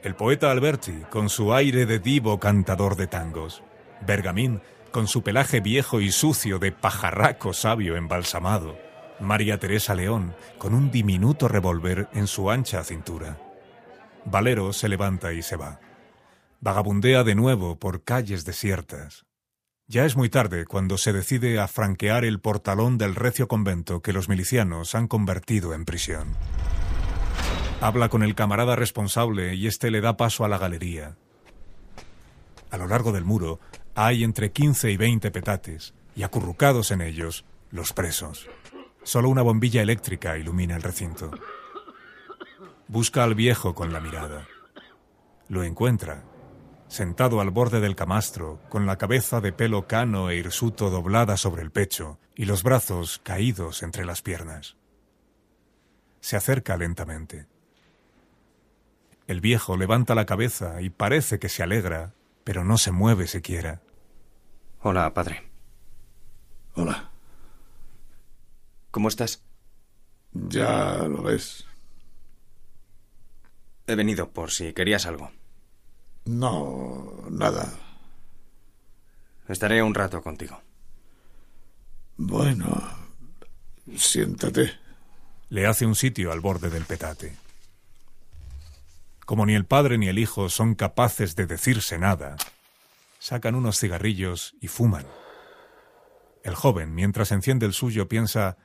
[0.02, 3.62] El poeta Alberti, con su aire de divo cantador de tangos.
[4.06, 4.60] Bergamín,
[4.92, 8.78] con su pelaje viejo y sucio de pajarraco sabio embalsamado.
[9.18, 13.38] María Teresa León, con un diminuto revólver en su ancha cintura.
[14.24, 15.80] Valero se levanta y se va.
[16.60, 19.26] Vagabundea de nuevo por calles desiertas.
[19.88, 24.12] Ya es muy tarde cuando se decide a franquear el portalón del recio convento que
[24.12, 26.34] los milicianos han convertido en prisión.
[27.80, 31.16] Habla con el camarada responsable y éste le da paso a la galería.
[32.70, 33.60] A lo largo del muro
[33.94, 38.48] hay entre 15 y 20 petates, y acurrucados en ellos, los presos.
[39.02, 41.30] Solo una bombilla eléctrica ilumina el recinto.
[42.88, 44.48] Busca al viejo con la mirada.
[45.48, 46.24] Lo encuentra,
[46.88, 51.62] sentado al borde del camastro, con la cabeza de pelo cano e hirsuto doblada sobre
[51.62, 54.76] el pecho y los brazos caídos entre las piernas.
[56.20, 57.46] Se acerca lentamente.
[59.26, 63.82] El viejo levanta la cabeza y parece que se alegra, pero no se mueve siquiera.
[64.80, 65.50] Hola, padre.
[66.74, 67.10] Hola.
[68.90, 69.42] ¿Cómo estás?
[70.32, 71.66] Ya lo ves.
[73.86, 75.32] He venido por si querías algo.
[76.26, 77.72] No, nada.
[79.48, 80.60] Estaré un rato contigo.
[82.16, 82.66] Bueno,
[83.96, 84.72] siéntate.
[85.48, 87.36] Le hace un sitio al borde del petate.
[89.24, 92.36] Como ni el padre ni el hijo son capaces de decirse nada,
[93.18, 95.06] sacan unos cigarrillos y fuman.
[96.42, 98.56] El joven, mientras enciende el suyo, piensa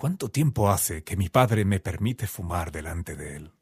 [0.00, 3.52] ¿Cuánto tiempo hace que mi padre me permite fumar delante de él?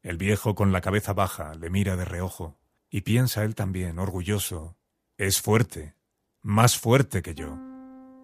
[0.00, 2.59] El viejo, con la cabeza baja, le mira de reojo,
[2.90, 4.76] y piensa él también, orgulloso,
[5.16, 5.94] es fuerte,
[6.42, 7.58] más fuerte que yo.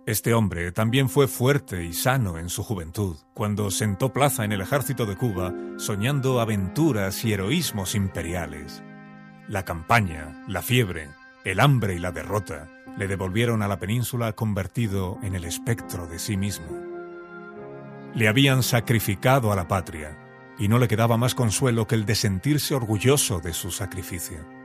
[0.06, 4.60] Este hombre también fue fuerte y sano en su juventud, cuando sentó plaza en el
[4.60, 8.82] ejército de Cuba, soñando aventuras y heroísmos imperiales.
[9.48, 11.08] La campaña, la fiebre,
[11.44, 16.18] el hambre y la derrota le devolvieron a la península convertido en el espectro de
[16.18, 16.66] sí mismo.
[18.14, 20.16] Le habían sacrificado a la patria,
[20.58, 24.55] y no le quedaba más consuelo que el de sentirse orgulloso de su sacrificio.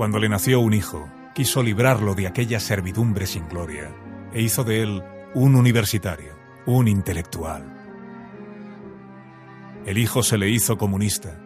[0.00, 3.94] Cuando le nació un hijo, quiso librarlo de aquella servidumbre sin gloria
[4.32, 5.02] e hizo de él
[5.34, 6.32] un universitario,
[6.64, 7.62] un intelectual.
[9.84, 11.38] El hijo se le hizo comunista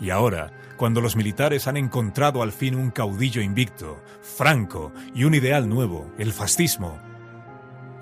[0.00, 5.34] y ahora, cuando los militares han encontrado al fin un caudillo invicto, franco y un
[5.34, 7.00] ideal nuevo, el fascismo,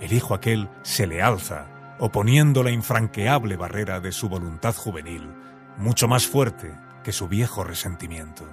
[0.03, 5.31] el hijo aquel se le alza, oponiendo la infranqueable barrera de su voluntad juvenil,
[5.79, 8.47] mucho más fuerte que su viejo resentimiento.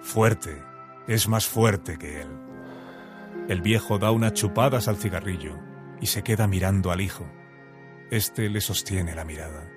[0.00, 0.69] Fuerte
[1.10, 2.28] es más fuerte que él.
[3.48, 5.58] El viejo da unas chupadas al cigarrillo
[6.00, 7.28] y se queda mirando al hijo.
[8.12, 9.68] Este le sostiene la mirada.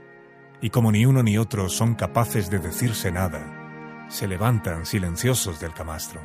[0.62, 5.74] Y como ni uno ni otro son capaces de decirse nada, se levantan silenciosos del
[5.74, 6.22] camastro.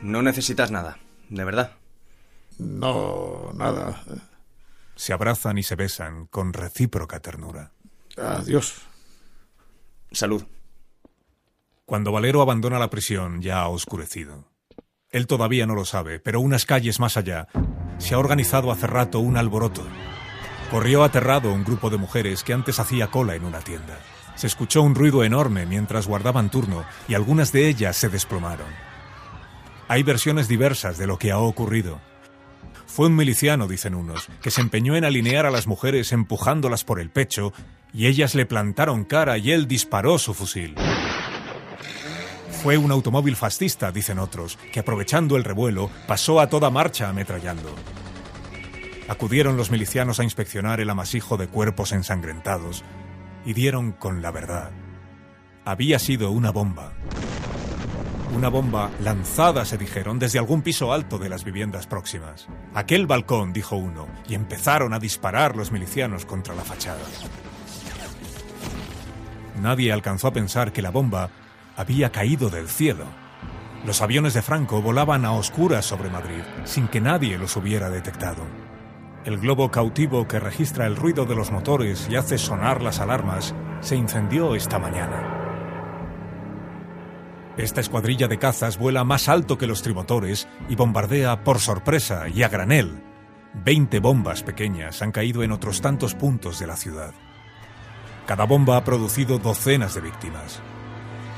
[0.00, 1.72] No necesitas nada, de verdad.
[2.58, 4.02] No, nada.
[4.96, 7.70] Se abrazan y se besan con recíproca ternura.
[8.16, 8.80] Adiós.
[10.10, 10.42] Salud.
[11.84, 14.48] Cuando Valero abandona la prisión ya ha oscurecido.
[15.10, 17.48] Él todavía no lo sabe, pero unas calles más allá
[17.98, 19.86] se ha organizado hace rato un alboroto.
[20.70, 23.98] Corrió aterrado un grupo de mujeres que antes hacía cola en una tienda.
[24.36, 28.68] Se escuchó un ruido enorme mientras guardaban turno y algunas de ellas se desplomaron.
[29.88, 32.00] Hay versiones diversas de lo que ha ocurrido.
[32.86, 37.00] Fue un miliciano, dicen unos, que se empeñó en alinear a las mujeres empujándolas por
[37.00, 37.52] el pecho
[37.92, 40.74] y ellas le plantaron cara y él disparó su fusil.
[42.62, 47.74] Fue un automóvil fascista, dicen otros, que aprovechando el revuelo pasó a toda marcha ametrallando.
[49.08, 52.84] Acudieron los milicianos a inspeccionar el amasijo de cuerpos ensangrentados
[53.44, 54.70] y dieron con la verdad.
[55.64, 56.92] Había sido una bomba.
[58.32, 62.46] Una bomba lanzada, se dijeron, desde algún piso alto de las viviendas próximas.
[62.74, 67.02] Aquel balcón, dijo uno, y empezaron a disparar los milicianos contra la fachada.
[69.60, 71.28] Nadie alcanzó a pensar que la bomba
[71.76, 73.04] había caído del cielo.
[73.84, 78.42] Los aviones de Franco volaban a oscuras sobre Madrid, sin que nadie los hubiera detectado.
[79.24, 83.54] El globo cautivo que registra el ruido de los motores y hace sonar las alarmas
[83.80, 85.38] se incendió esta mañana.
[87.56, 92.42] Esta escuadrilla de cazas vuela más alto que los trimotores y bombardea por sorpresa y
[92.42, 93.02] a granel.
[93.52, 97.12] Veinte bombas pequeñas han caído en otros tantos puntos de la ciudad.
[98.26, 100.62] Cada bomba ha producido docenas de víctimas.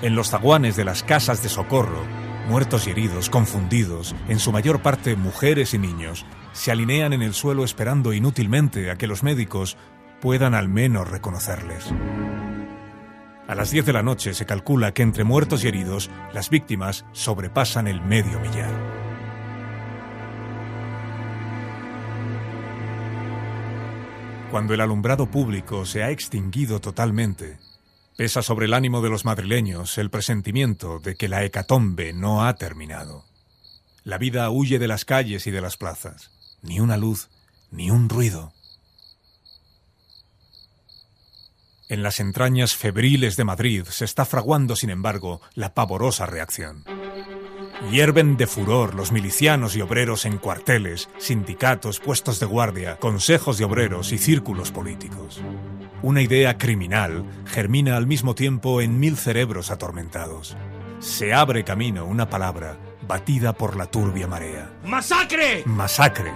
[0.05, 2.05] En los zaguanes de las casas de socorro,
[2.47, 7.33] muertos y heridos, confundidos, en su mayor parte mujeres y niños, se alinean en el
[7.33, 9.79] suelo esperando inútilmente a que los médicos
[10.21, 11.87] puedan al menos reconocerles.
[13.49, 17.07] A las 10 de la noche se calcula que entre muertos y heridos las víctimas
[17.13, 18.75] sobrepasan el medio millar.
[24.51, 27.57] Cuando el alumbrado público se ha extinguido totalmente,
[28.17, 32.55] Pesa sobre el ánimo de los madrileños el presentimiento de que la hecatombe no ha
[32.55, 33.25] terminado.
[34.05, 36.31] La vida huye de las calles y de las plazas.
[36.63, 37.29] Ni una luz,
[37.73, 38.53] ni un ruido.
[41.89, 46.85] En las entrañas febriles de Madrid se está fraguando, sin embargo, la pavorosa reacción.
[47.91, 53.65] Hierven de furor los milicianos y obreros en cuarteles, sindicatos, puestos de guardia, consejos de
[53.65, 55.43] obreros y círculos políticos.
[56.05, 60.55] Una idea criminal germina al mismo tiempo en mil cerebros atormentados.
[60.99, 62.77] Se abre camino una palabra
[63.09, 64.71] batida por la turbia marea.
[64.85, 65.63] ¡Masacre!
[65.65, 66.31] Masacre.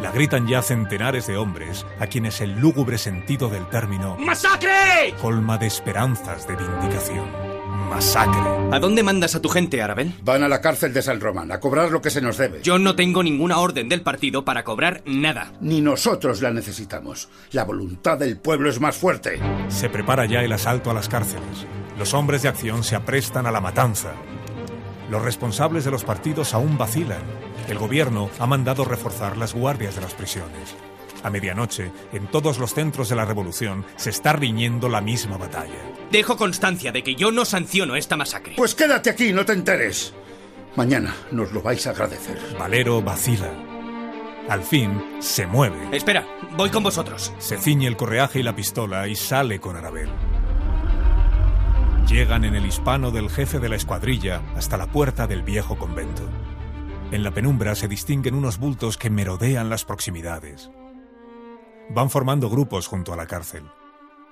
[0.00, 5.12] La gritan ya centenares de hombres a quienes el lúgubre sentido del término ¡Masacre!
[5.20, 7.49] colma de esperanzas de vindicación.
[7.90, 8.40] Masacre.
[8.70, 10.14] ¿A dónde mandas a tu gente, Arabel?
[10.22, 12.62] Van a la cárcel de San Román a cobrar lo que se nos debe.
[12.62, 15.52] Yo no tengo ninguna orden del partido para cobrar nada.
[15.60, 17.28] Ni nosotros la necesitamos.
[17.50, 19.40] La voluntad del pueblo es más fuerte.
[19.68, 21.66] Se prepara ya el asalto a las cárceles.
[21.98, 24.12] Los hombres de acción se aprestan a la matanza.
[25.10, 27.22] Los responsables de los partidos aún vacilan.
[27.68, 30.76] El gobierno ha mandado reforzar las guardias de las prisiones.
[31.22, 35.78] A medianoche, en todos los centros de la revolución, se está riñendo la misma batalla.
[36.10, 38.54] Dejo constancia de que yo no sanciono esta masacre.
[38.56, 40.14] Pues quédate aquí, no te enteres.
[40.76, 42.38] Mañana nos lo vais a agradecer.
[42.58, 43.50] Valero vacila.
[44.48, 45.76] Al fin, se mueve.
[45.92, 47.32] Espera, voy con vosotros.
[47.38, 50.08] Se ciñe el correaje y la pistola y sale con Arabel.
[52.08, 56.22] Llegan en el hispano del jefe de la escuadrilla hasta la puerta del viejo convento.
[57.12, 60.70] En la penumbra se distinguen unos bultos que merodean las proximidades.
[61.92, 63.64] Van formando grupos junto a la cárcel.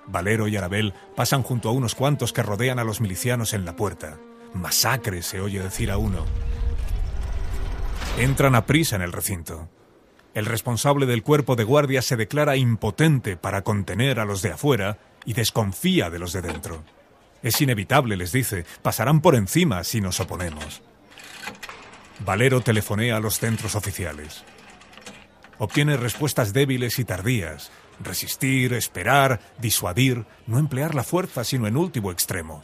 [0.07, 3.75] Valero y Arabel pasan junto a unos cuantos que rodean a los milicianos en la
[3.75, 4.17] puerta.
[4.53, 6.25] Masacre, se oye decir a uno.
[8.17, 9.69] Entran a prisa en el recinto.
[10.33, 14.97] El responsable del cuerpo de guardia se declara impotente para contener a los de afuera
[15.25, 16.83] y desconfía de los de dentro.
[17.43, 20.81] Es inevitable, les dice, pasarán por encima si nos oponemos.
[22.25, 24.43] Valero telefonea a los centros oficiales.
[25.59, 27.69] Obtiene respuestas débiles y tardías.
[27.99, 32.63] Resistir, esperar, disuadir, no emplear la fuerza sino en último extremo.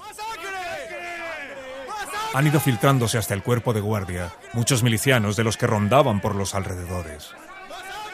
[2.34, 6.36] Han ido filtrándose hasta el cuerpo de guardia muchos milicianos de los que rondaban por
[6.36, 7.32] los alrededores.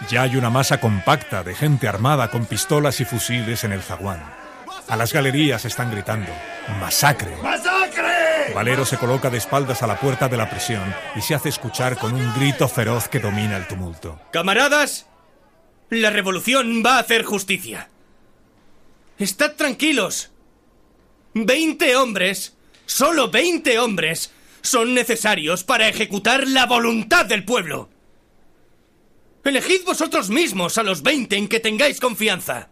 [0.09, 4.21] Ya hay una masa compacta de gente armada con pistolas y fusiles en el zaguán.
[4.87, 6.31] A las galerías están gritando
[6.79, 7.35] ¡Masacre!
[8.53, 11.97] Valero se coloca de espaldas a la puerta de la prisión y se hace escuchar
[11.97, 14.19] con un grito feroz que domina el tumulto.
[14.31, 15.07] Camaradas,
[15.89, 17.89] la revolución va a hacer justicia.
[19.17, 20.31] Estad tranquilos.
[21.33, 27.89] Veinte hombres, solo veinte hombres, son necesarios para ejecutar la voluntad del pueblo.
[29.43, 32.69] Elegid vosotros mismos a los veinte en que tengáis confianza.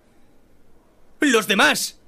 [1.20, 2.00] Los demás,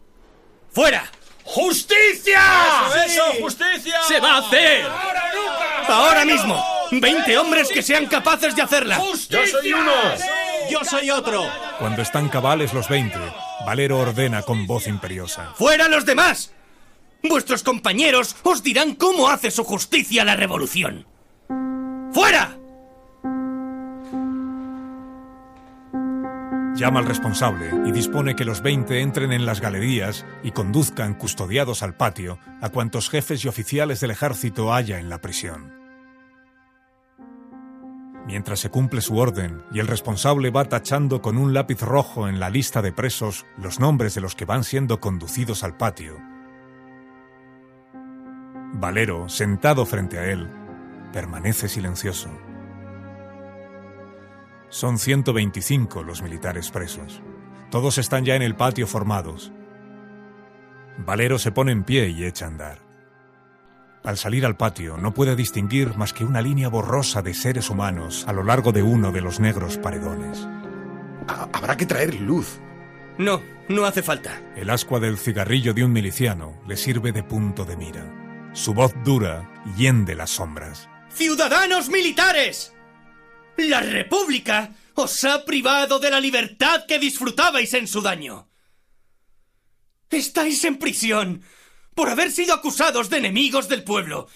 [0.72, 1.12] fuera.
[1.44, 2.40] ¡Justicia!
[2.88, 3.96] ¡Eso, eso, justicia!
[4.08, 4.84] ¡Se va a hacer!
[4.84, 5.94] ¡Ahora nunca!
[5.94, 8.98] Ahora mismo, 20 hombres que sean capaces de hacerla.
[8.98, 9.42] ¡Justicia!
[9.44, 9.92] ¡Yo soy uno!
[10.70, 11.50] ¡Yo soy otro!
[11.80, 13.18] Cuando están cabales los 20,
[13.66, 15.54] Valero ordena con voz imperiosa.
[15.56, 16.54] ¡Fuera los demás!
[17.24, 21.06] Vuestros compañeros os dirán cómo hace su justicia la revolución.
[22.14, 22.58] ¡Fuera!
[26.76, 31.84] Llama al responsable y dispone que los 20 entren en las galerías y conduzcan custodiados
[31.84, 35.74] al patio a cuantos jefes y oficiales del ejército haya en la prisión.
[38.26, 42.40] Mientras se cumple su orden y el responsable va tachando con un lápiz rojo en
[42.40, 46.18] la lista de presos los nombres de los que van siendo conducidos al patio,
[48.74, 50.50] Valero, sentado frente a él,
[51.12, 52.30] permanece silencioso.
[54.72, 57.22] Son 125 los militares presos.
[57.70, 59.52] Todos están ya en el patio formados.
[60.98, 62.80] Valero se pone en pie y echa a andar.
[64.06, 68.24] Al salir al patio no puede distinguir más que una línea borrosa de seres humanos
[68.30, 70.48] a lo largo de uno de los negros paredones.
[71.28, 72.62] Habrá que traer luz.
[73.18, 74.42] No, no hace falta.
[74.56, 78.06] El ascua del cigarrillo de un miliciano le sirve de punto de mira.
[78.54, 80.88] Su voz dura hiende las sombras.
[81.10, 82.71] ¡Ciudadanos militares!
[83.68, 88.50] La República os ha privado de la libertad que disfrutabais en su daño.
[90.10, 91.44] Estáis en prisión
[91.94, 94.28] por haber sido acusados de enemigos del pueblo.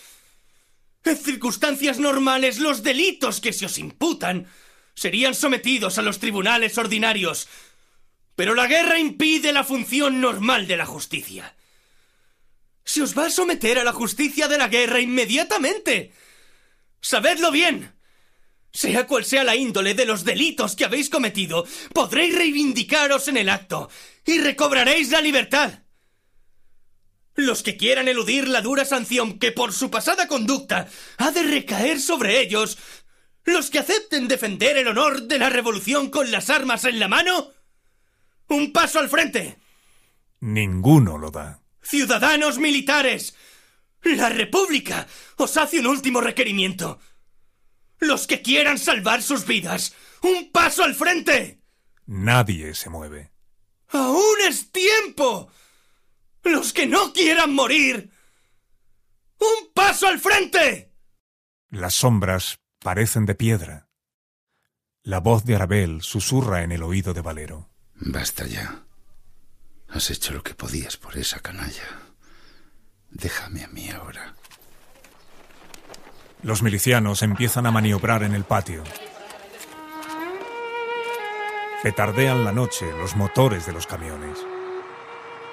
[1.04, 4.48] En circunstancias normales, los delitos que se os imputan
[4.94, 7.48] serían sometidos a los tribunales ordinarios.
[8.36, 11.56] Pero la guerra impide la función normal de la justicia.
[12.84, 16.14] Se os va a someter a la justicia de la guerra inmediatamente.
[17.02, 17.95] Sabedlo bien.
[18.76, 23.48] Sea cual sea la índole de los delitos que habéis cometido, podréis reivindicaros en el
[23.48, 23.90] acto
[24.26, 25.84] y recobraréis la libertad.
[27.36, 32.02] Los que quieran eludir la dura sanción que por su pasada conducta ha de recaer
[32.02, 32.78] sobre ellos,
[33.46, 37.54] los que acepten defender el honor de la revolución con las armas en la mano,
[38.50, 39.58] un paso al frente.
[40.42, 41.62] Ninguno lo da.
[41.82, 43.38] Ciudadanos militares,
[44.04, 45.08] la República
[45.38, 47.00] os hace un último requerimiento.
[48.00, 51.62] Los que quieran salvar sus vidas, un paso al frente.
[52.06, 53.32] Nadie se mueve.
[53.90, 55.50] ¡Aún es tiempo!
[56.44, 58.12] Los que no quieran morir,
[59.40, 60.92] un paso al frente.
[61.70, 63.90] Las sombras parecen de piedra.
[65.02, 67.70] La voz de Arabel susurra en el oído de Valero.
[67.96, 68.86] Basta ya.
[69.90, 72.14] Has hecho lo que podías por esa canalla.
[73.10, 74.36] Déjame a mí ahora.
[76.44, 78.84] Los milicianos empiezan a maniobrar en el patio.
[81.82, 84.38] Petardean la noche los motores de los camiones.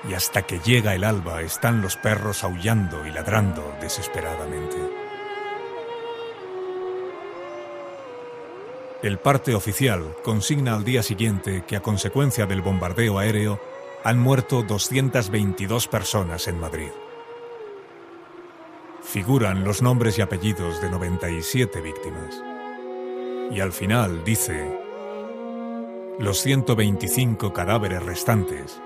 [0.09, 4.77] Y hasta que llega el alba están los perros aullando y ladrando desesperadamente.
[9.03, 13.61] El parte oficial consigna al día siguiente que a consecuencia del bombardeo aéreo
[14.05, 16.91] han muerto 222 personas en Madrid.
[19.03, 22.43] Figuran los nombres y apellidos de 97 víctimas.
[23.51, 24.79] Y al final dice,
[26.19, 28.81] los 125 cadáveres restantes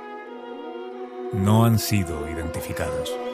[1.33, 3.26] no han sido identificados.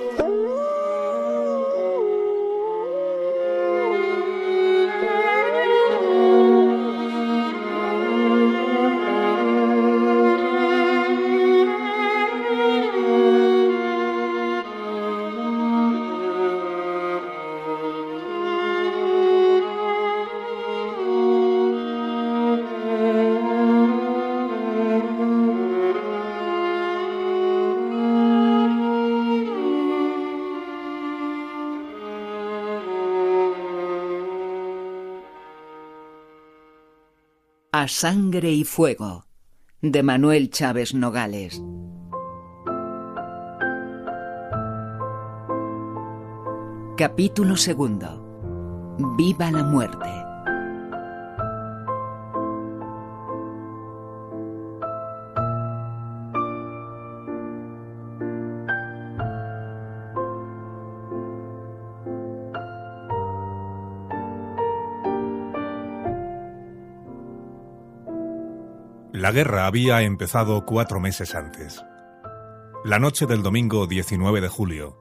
[37.88, 39.26] Sangre y fuego
[39.80, 41.62] de Manuel Chávez Nogales.
[46.96, 48.96] Capítulo segundo.
[49.16, 50.31] Viva la muerte.
[69.22, 71.80] La guerra había empezado cuatro meses antes.
[72.84, 74.98] La noche del domingo 19 de julio,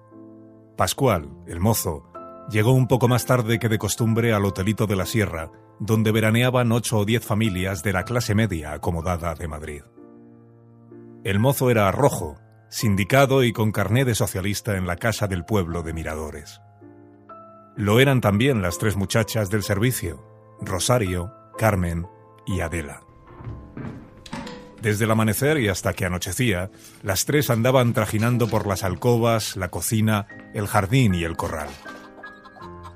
[0.77, 2.03] Pascual, el mozo,
[2.47, 5.49] llegó un poco más tarde que de costumbre al hotelito de la Sierra,
[5.79, 9.81] donde veraneaban ocho o diez familias de la clase media acomodada de Madrid.
[11.23, 12.37] El mozo era rojo,
[12.69, 16.61] sindicado y con carné de socialista en la casa del pueblo de Miradores.
[17.75, 20.23] Lo eran también las tres muchachas del servicio,
[20.61, 22.05] Rosario, Carmen
[22.45, 23.01] y Adela.
[24.81, 26.71] Desde el amanecer y hasta que anochecía,
[27.03, 31.69] las tres andaban trajinando por las alcobas, la cocina, el jardín y el corral.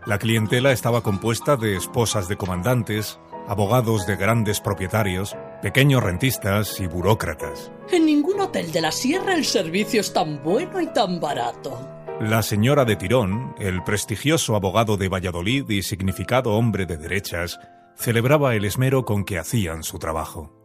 [0.07, 6.87] La clientela estaba compuesta de esposas de comandantes, abogados de grandes propietarios, pequeños rentistas y
[6.87, 7.71] burócratas.
[7.91, 11.91] En ningún hotel de la sierra el servicio es tan bueno y tan barato.
[12.19, 17.59] La señora de Tirón, el prestigioso abogado de Valladolid y significado hombre de derechas,
[17.95, 20.64] celebraba el esmero con que hacían su trabajo.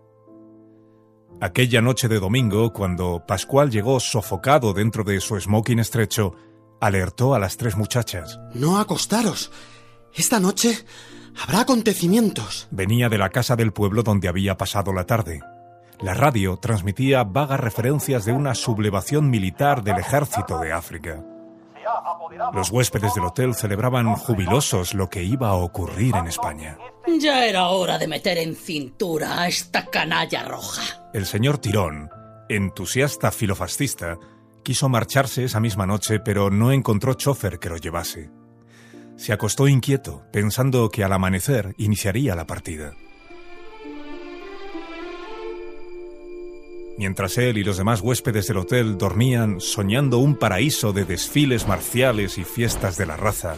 [1.41, 6.35] Aquella noche de domingo, cuando Pascual llegó sofocado dentro de su smoking estrecho,
[6.83, 8.39] alertó a las tres muchachas.
[8.53, 9.51] No acostaros.
[10.15, 10.85] Esta noche
[11.43, 12.69] habrá acontecimientos.
[12.71, 15.41] Venía de la casa del pueblo donde había pasado la tarde.
[16.01, 21.25] La radio transmitía vagas referencias de una sublevación militar del ejército de África.
[22.53, 26.79] Los huéspedes del hotel celebraban jubilosos lo que iba a ocurrir en España.
[27.21, 30.83] Ya era hora de meter en cintura a esta canalla roja.
[31.13, 32.11] El señor Tirón,
[32.49, 34.19] entusiasta filofascista,
[34.63, 38.31] quiso marcharse esa misma noche, pero no encontró chofer que lo llevase.
[39.17, 42.95] Se acostó inquieto, pensando que al amanecer iniciaría la partida.
[47.01, 52.37] Mientras él y los demás huéspedes del hotel dormían soñando un paraíso de desfiles marciales
[52.37, 53.57] y fiestas de la raza,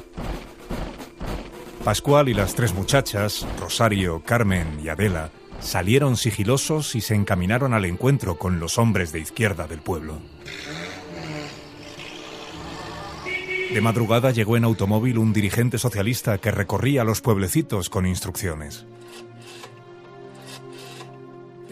[1.85, 7.85] Pascual y las tres muchachas, Rosario, Carmen y Adela, salieron sigilosos y se encaminaron al
[7.85, 10.21] encuentro con los hombres de izquierda del pueblo.
[13.75, 18.87] De madrugada llegó en automóvil un dirigente socialista que recorría los pueblecitos con instrucciones.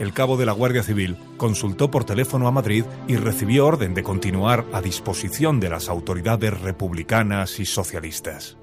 [0.01, 4.03] El cabo de la Guardia Civil consultó por teléfono a Madrid y recibió orden de
[4.03, 8.57] continuar a disposición de las autoridades republicanas y socialistas.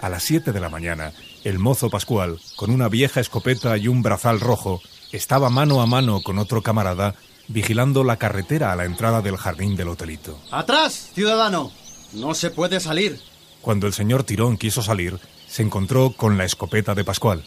[0.00, 1.12] A las 7 de la mañana,
[1.44, 4.80] el mozo Pascual, con una vieja escopeta y un brazal rojo,
[5.12, 7.16] estaba mano a mano con otro camarada
[7.48, 10.38] vigilando la carretera a la entrada del jardín del hotelito.
[10.52, 11.72] ¡Atrás, ciudadano!
[12.12, 13.18] No se puede salir.
[13.60, 17.44] Cuando el señor Tirón quiso salir, se encontró con la escopeta de Pascual.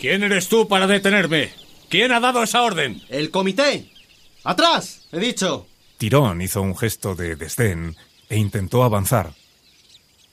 [0.00, 1.52] ¿Quién eres tú para detenerme?
[1.90, 3.02] ¿Quién ha dado esa orden?
[3.10, 3.90] El comité.
[4.44, 5.02] ¡Atrás!
[5.12, 5.66] He dicho.
[5.98, 7.96] Tirón hizo un gesto de desdén
[8.30, 9.34] e intentó avanzar.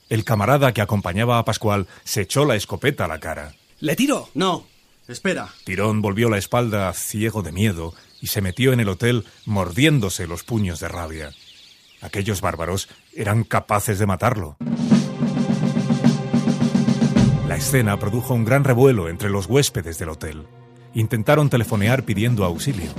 [0.08, 3.56] El camarada que acompañaba a Pascual se echó la escopeta a la cara.
[3.82, 4.30] ¿Le tiro?
[4.34, 4.66] No.
[5.06, 5.50] Espera.
[5.66, 10.44] Tirón volvió la espalda ciego de miedo y se metió en el hotel mordiéndose los
[10.44, 11.32] puños de rabia.
[12.00, 14.56] Aquellos bárbaros eran capaces de matarlo.
[17.58, 20.46] La escena produjo un gran revuelo entre los huéspedes del hotel.
[20.94, 22.92] Intentaron telefonear pidiendo auxilio,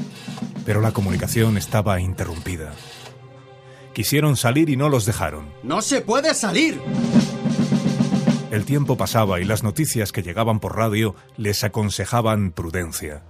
[0.67, 2.73] pero la comunicación estaba interrumpida.
[3.93, 5.49] Quisieron salir y no los dejaron.
[5.63, 6.81] ¡No se puede salir!
[8.51, 13.23] El tiempo pasaba y las noticias que llegaban por radio les aconsejaban prudencia.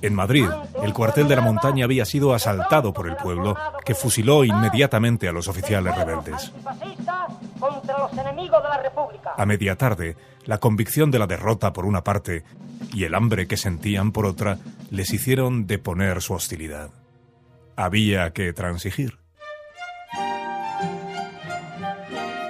[0.00, 0.48] En Madrid,
[0.82, 5.32] el cuartel de la montaña había sido asaltado por el pueblo, que fusiló inmediatamente a
[5.32, 6.52] los oficiales rebeldes.
[9.36, 12.44] A media tarde, la convicción de la derrota por una parte
[12.92, 14.58] y el hambre que sentían por otra
[14.90, 16.90] les hicieron deponer su hostilidad.
[17.76, 19.18] Había que transigir.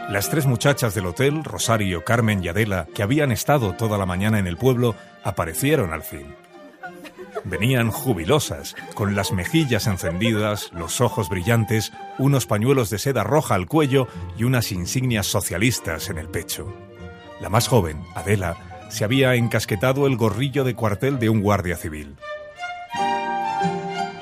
[0.09, 4.39] Las tres muchachas del hotel, Rosario, Carmen y Adela, que habían estado toda la mañana
[4.39, 4.95] en el pueblo,
[5.25, 6.35] aparecieron al fin.
[7.45, 13.67] Venían jubilosas, con las mejillas encendidas, los ojos brillantes, unos pañuelos de seda roja al
[13.67, 14.07] cuello
[14.37, 16.73] y unas insignias socialistas en el pecho.
[17.41, 18.57] La más joven, Adela,
[18.91, 22.17] se había encasquetado el gorrillo de cuartel de un guardia civil.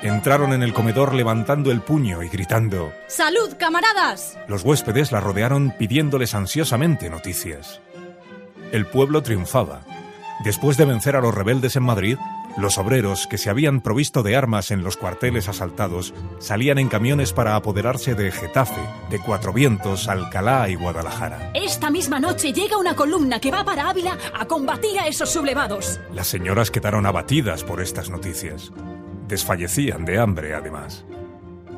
[0.02, 4.38] Entraron en el comedor levantando el puño y gritando ¡Salud, camaradas!
[4.48, 7.82] Los huéspedes la rodearon pidiéndoles ansiosamente noticias.
[8.72, 9.82] El pueblo triunfaba.
[10.44, 12.16] Después de vencer a los rebeldes en Madrid,
[12.56, 17.32] los obreros que se habían provisto de armas en los cuarteles asaltados salían en camiones
[17.34, 18.80] para apoderarse de Getafe,
[19.10, 21.52] de Cuatro Vientos, Alcalá y Guadalajara.
[21.54, 26.00] Esta misma noche llega una columna que va para Ávila a combatir a esos sublevados.
[26.12, 28.72] Las señoras quedaron abatidas por estas noticias.
[29.28, 31.04] Desfallecían de hambre, además.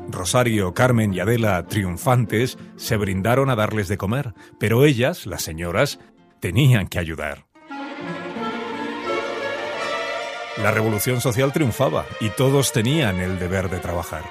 [0.09, 5.99] Rosario, Carmen y Adela, triunfantes, se brindaron a darles de comer, pero ellas, las señoras,
[6.39, 7.52] tenían que ayudar.
[10.57, 14.23] La revolución social triunfaba y todos tenían el deber de trabajar.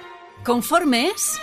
[0.45, 1.41] ¿Conformes?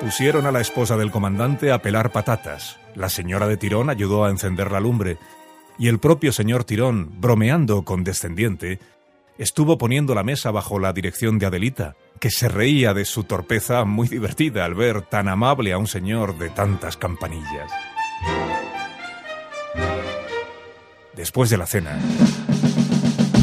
[0.00, 2.78] Pusieron a la esposa del comandante a pelar patatas.
[2.94, 5.18] La señora de Tirón ayudó a encender la lumbre.
[5.78, 8.80] Y el propio señor Tirón, bromeando condescendiente,
[9.36, 13.84] estuvo poniendo la mesa bajo la dirección de Adelita, que se reía de su torpeza
[13.84, 17.70] muy divertida al ver tan amable a un señor de tantas campanillas.
[21.16, 21.98] Después de la cena,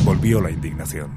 [0.04, 1.12] volvió la indignación.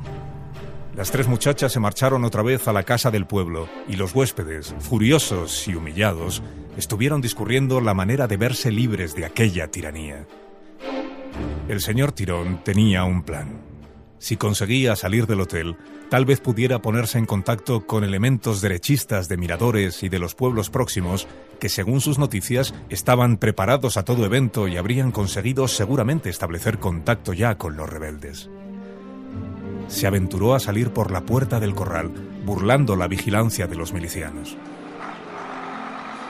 [0.94, 4.74] Las tres muchachas se marcharon otra vez a la casa del pueblo y los huéspedes,
[4.78, 6.42] furiosos y humillados,
[6.76, 10.26] estuvieron discurriendo la manera de verse libres de aquella tiranía.
[11.68, 13.71] El señor Tirón tenía un plan.
[14.22, 15.76] Si conseguía salir del hotel,
[16.08, 20.70] tal vez pudiera ponerse en contacto con elementos derechistas de miradores y de los pueblos
[20.70, 21.26] próximos
[21.58, 27.32] que, según sus noticias, estaban preparados a todo evento y habrían conseguido seguramente establecer contacto
[27.32, 28.48] ya con los rebeldes.
[29.88, 32.12] Se aventuró a salir por la puerta del corral,
[32.46, 34.56] burlando la vigilancia de los milicianos.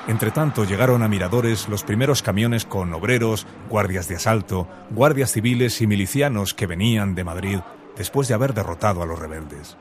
[0.09, 5.86] Entretanto llegaron a Miradores los primeros camiones con obreros, guardias de asalto, guardias civiles y
[5.86, 7.59] milicianos que venían de Madrid
[7.97, 9.76] después de haber derrotado a los rebeldes.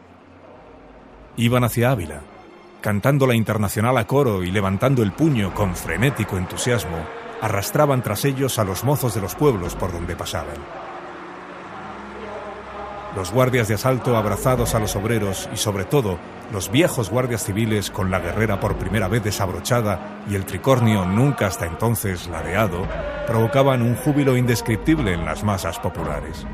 [1.38, 2.22] Iban hacia Ávila,
[2.82, 6.98] cantando la internacional a coro y levantando el puño con frenético entusiasmo,
[7.42, 10.58] arrastraban tras ellos a los mozos de los pueblos por donde pasaban.
[13.16, 16.18] Los guardias de asalto abrazados a los obreros y sobre todo
[16.54, 21.48] los viejos guardias civiles con la guerrera por primera vez desabrochada y el tricornio nunca
[21.48, 22.88] hasta entonces ladeado,
[23.28, 26.46] provocaban un júbilo indescriptible en las masas populares.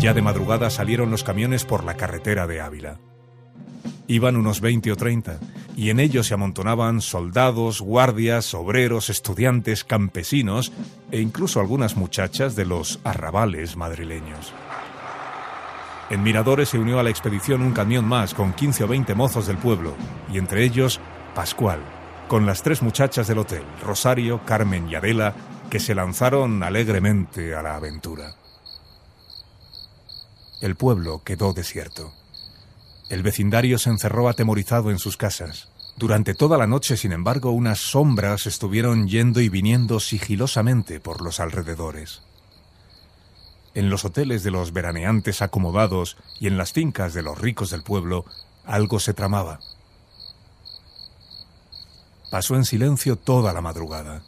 [0.00, 2.98] Ya de madrugada salieron los camiones por la carretera de Ávila.
[4.06, 5.38] Iban unos 20 o 30,
[5.76, 10.72] y en ellos se amontonaban soldados, guardias, obreros, estudiantes, campesinos
[11.10, 14.52] e incluso algunas muchachas de los arrabales madrileños.
[16.10, 19.46] En Miradores se unió a la expedición un camión más con 15 o 20 mozos
[19.46, 19.94] del pueblo,
[20.32, 21.00] y entre ellos
[21.34, 21.78] Pascual,
[22.26, 25.34] con las tres muchachas del hotel, Rosario, Carmen y Adela,
[25.70, 28.34] que se lanzaron alegremente a la aventura.
[30.60, 32.12] El pueblo quedó desierto.
[33.08, 35.68] El vecindario se encerró atemorizado en sus casas.
[35.96, 41.40] Durante toda la noche, sin embargo, unas sombras estuvieron yendo y viniendo sigilosamente por los
[41.40, 42.22] alrededores.
[43.74, 47.84] En los hoteles de los veraneantes acomodados y en las fincas de los ricos del
[47.84, 48.24] pueblo,
[48.64, 49.60] algo se tramaba.
[52.30, 54.22] Pasó en silencio toda la madrugada.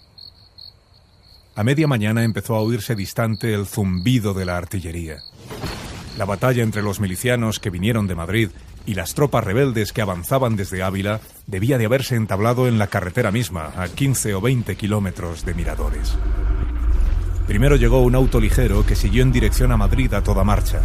[1.55, 5.19] A media mañana empezó a oírse distante el zumbido de la artillería.
[6.17, 8.49] La batalla entre los milicianos que vinieron de Madrid
[8.87, 13.31] y las tropas rebeldes que avanzaban desde Ávila debía de haberse entablado en la carretera
[13.31, 16.17] misma, a 15 o 20 kilómetros de Miradores.
[17.47, 20.81] Primero llegó un auto ligero que siguió en dirección a Madrid a toda marcha.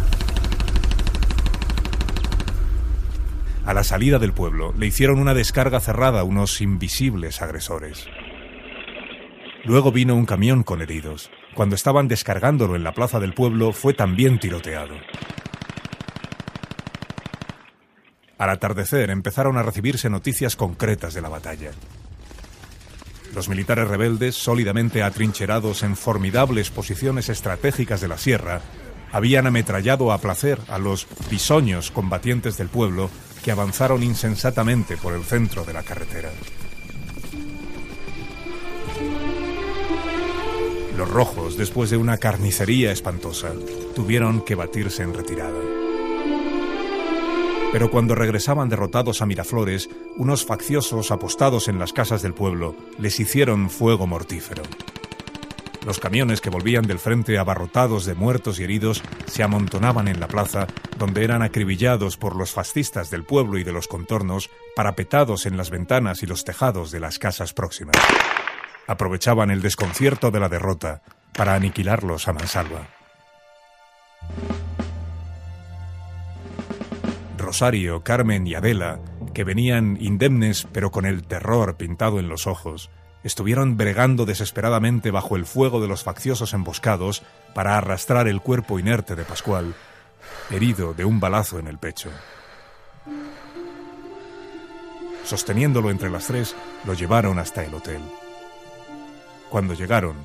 [3.64, 8.06] A la salida del pueblo le hicieron una descarga cerrada unos invisibles agresores.
[9.64, 11.30] Luego vino un camión con heridos.
[11.54, 14.94] Cuando estaban descargándolo en la plaza del pueblo fue también tiroteado.
[18.38, 21.72] Al atardecer empezaron a recibirse noticias concretas de la batalla.
[23.34, 28.62] Los militares rebeldes, sólidamente atrincherados en formidables posiciones estratégicas de la sierra,
[29.12, 33.10] habían ametrallado a placer a los bisoños combatientes del pueblo
[33.44, 36.30] que avanzaron insensatamente por el centro de la carretera.
[40.98, 43.52] Los rojos, después de una carnicería espantosa,
[43.94, 45.60] tuvieron que batirse en retirada.
[47.70, 53.20] Pero cuando regresaban derrotados a Miraflores, unos facciosos apostados en las casas del pueblo les
[53.20, 54.64] hicieron fuego mortífero.
[55.86, 60.26] Los camiones que volvían del frente abarrotados de muertos y heridos se amontonaban en la
[60.26, 60.66] plaza,
[60.98, 65.70] donde eran acribillados por los fascistas del pueblo y de los contornos, parapetados en las
[65.70, 67.96] ventanas y los tejados de las casas próximas.
[68.88, 71.02] Aprovechaban el desconcierto de la derrota
[71.34, 72.88] para aniquilarlos a mansalva.
[77.36, 78.98] Rosario, Carmen y Adela,
[79.32, 82.90] que venían indemnes pero con el terror pintado en los ojos,
[83.22, 87.22] estuvieron bregando desesperadamente bajo el fuego de los facciosos emboscados
[87.54, 89.74] para arrastrar el cuerpo inerte de Pascual,
[90.50, 92.10] herido de un balazo en el pecho.
[95.24, 98.00] Sosteniéndolo entre las tres, lo llevaron hasta el hotel.
[99.50, 100.16] Cuando llegaron,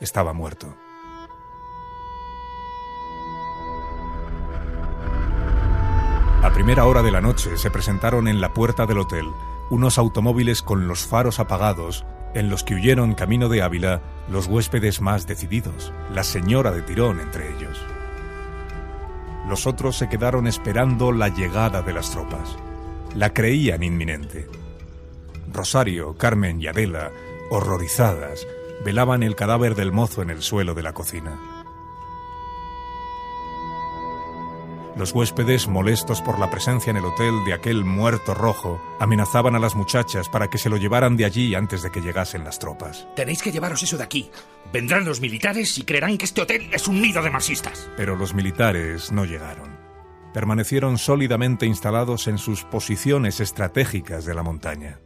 [0.00, 0.74] estaba muerto.
[6.42, 9.26] A primera hora de la noche se presentaron en la puerta del hotel
[9.70, 12.04] unos automóviles con los faros apagados
[12.34, 17.20] en los que huyeron camino de Ávila los huéspedes más decididos, la señora de Tirón
[17.20, 17.80] entre ellos.
[19.48, 22.56] Los otros se quedaron esperando la llegada de las tropas.
[23.14, 24.48] La creían inminente.
[25.52, 27.10] Rosario, Carmen y Adela,
[27.50, 28.46] horrorizadas,
[28.84, 31.38] velaban el cadáver del mozo en el suelo de la cocina.
[34.96, 39.58] Los huéspedes, molestos por la presencia en el hotel de aquel muerto rojo, amenazaban a
[39.58, 43.06] las muchachas para que se lo llevaran de allí antes de que llegasen las tropas.
[43.16, 44.30] Tenéis que llevaros eso de aquí.
[44.72, 47.88] Vendrán los militares y creerán que este hotel es un nido de marxistas.
[47.96, 49.78] Pero los militares no llegaron.
[50.34, 55.00] Permanecieron sólidamente instalados en sus posiciones estratégicas de la montaña.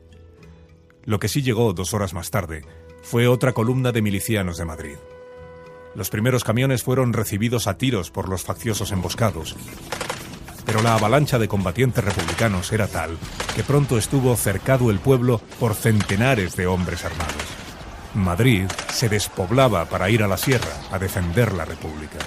[1.04, 2.64] Lo que sí llegó dos horas más tarde
[3.04, 4.96] fue otra columna de milicianos de Madrid.
[5.94, 9.54] Los primeros camiones fueron recibidos a tiros por los facciosos emboscados,
[10.64, 13.16] pero la avalancha de combatientes republicanos era tal
[13.54, 17.34] que pronto estuvo cercado el pueblo por centenares de hombres armados.
[18.14, 22.18] Madrid se despoblaba para ir a la sierra a defender la República.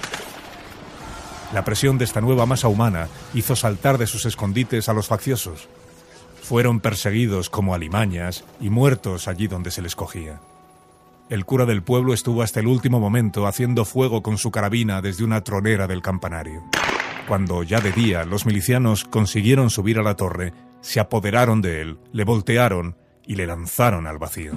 [1.52, 5.66] La presión de esta nueva masa humana hizo saltar de sus escondites a los facciosos.
[6.42, 10.40] Fueron perseguidos como alimañas y muertos allí donde se les cogía.
[11.30, 15.24] El cura del pueblo estuvo hasta el último momento haciendo fuego con su carabina desde
[15.24, 16.64] una tronera del campanario.
[17.26, 21.98] Cuando ya de día los milicianos consiguieron subir a la torre, se apoderaron de él,
[22.12, 24.52] le voltearon y le lanzaron al vacío.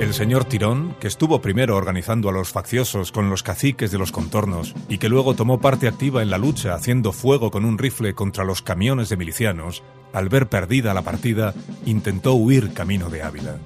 [0.00, 4.12] El señor Tirón, que estuvo primero organizando a los facciosos con los caciques de los
[4.12, 8.14] contornos y que luego tomó parte activa en la lucha haciendo fuego con un rifle
[8.14, 9.82] contra los camiones de milicianos,
[10.14, 11.52] al ver perdida la partida,
[11.84, 13.58] intentó huir camino de Ávila.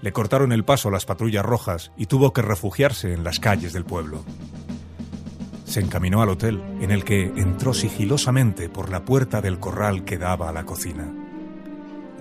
[0.00, 3.84] Le cortaron el paso las patrullas rojas y tuvo que refugiarse en las calles del
[3.84, 4.22] pueblo.
[5.64, 10.16] Se encaminó al hotel, en el que entró sigilosamente por la puerta del corral que
[10.16, 11.12] daba a la cocina.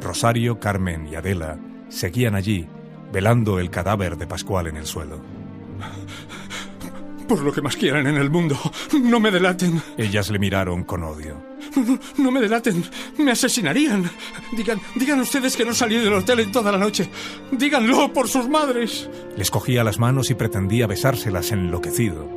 [0.02, 1.60] Rosario, Carmen y Adela
[1.90, 2.68] seguían allí
[3.12, 5.20] velando el cadáver de Pascual en el suelo.
[7.28, 8.58] por lo que más quieran en el mundo,
[9.04, 9.82] no me delaten.
[9.98, 11.50] Ellas le miraron con odio.
[11.76, 12.84] No, no, no me delaten.
[13.20, 14.10] Me asesinarían.
[14.54, 17.10] Digan, digan ustedes que no salí del hotel en toda la noche.
[17.52, 19.08] Díganlo por sus madres.
[19.38, 22.28] Les cogía las manos y pretendía besárselas enloquecido.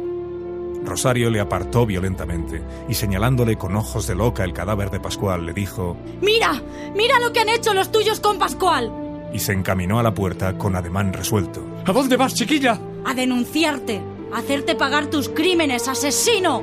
[0.85, 5.53] Rosario le apartó violentamente y señalándole con ojos de loca el cadáver de Pascual le
[5.53, 6.61] dijo Mira,
[6.95, 8.93] mira lo que han hecho los tuyos con Pascual.
[9.33, 11.65] Y se encaminó a la puerta con ademán resuelto.
[11.87, 12.79] ¿A dónde vas, chiquilla?
[13.05, 14.01] A denunciarte,
[14.33, 16.63] a hacerte pagar tus crímenes, asesino.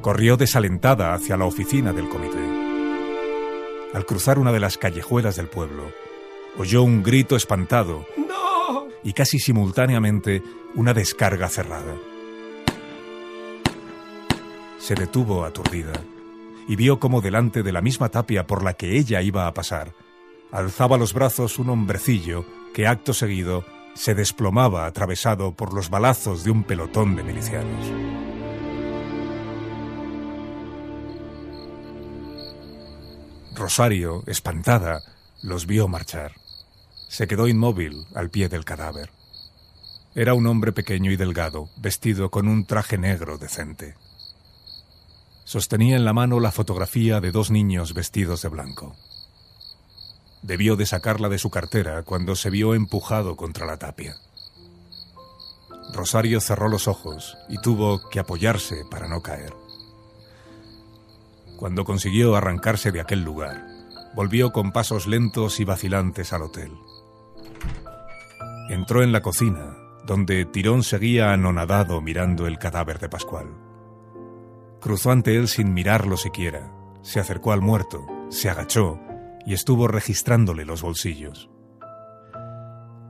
[0.00, 2.38] Corrió desalentada hacia la oficina del comité.
[3.94, 5.84] Al cruzar una de las callejuelas del pueblo,
[6.58, 8.86] oyó un grito espantado ¡No!
[9.02, 10.42] y casi simultáneamente
[10.74, 11.94] una descarga cerrada.
[14.78, 15.92] Se detuvo aturdida
[16.68, 19.92] y vio como delante de la misma tapia por la que ella iba a pasar,
[20.52, 22.44] alzaba los brazos un hombrecillo
[22.74, 27.86] que acto seguido se desplomaba atravesado por los balazos de un pelotón de milicianos.
[33.54, 35.02] Rosario, espantada,
[35.42, 36.32] los vio marchar.
[37.08, 39.10] Se quedó inmóvil al pie del cadáver.
[40.14, 43.96] Era un hombre pequeño y delgado, vestido con un traje negro decente.
[45.44, 48.94] Sostenía en la mano la fotografía de dos niños vestidos de blanco.
[50.42, 54.14] Debió de sacarla de su cartera cuando se vio empujado contra la tapia.
[55.92, 59.52] Rosario cerró los ojos y tuvo que apoyarse para no caer.
[61.56, 63.66] Cuando consiguió arrancarse de aquel lugar,
[64.14, 66.72] volvió con pasos lentos y vacilantes al hotel.
[68.68, 73.48] Entró en la cocina, donde Tirón seguía anonadado mirando el cadáver de Pascual.
[74.80, 76.72] Cruzó ante él sin mirarlo siquiera,
[77.02, 79.00] se acercó al muerto, se agachó
[79.48, 81.48] y estuvo registrándole los bolsillos.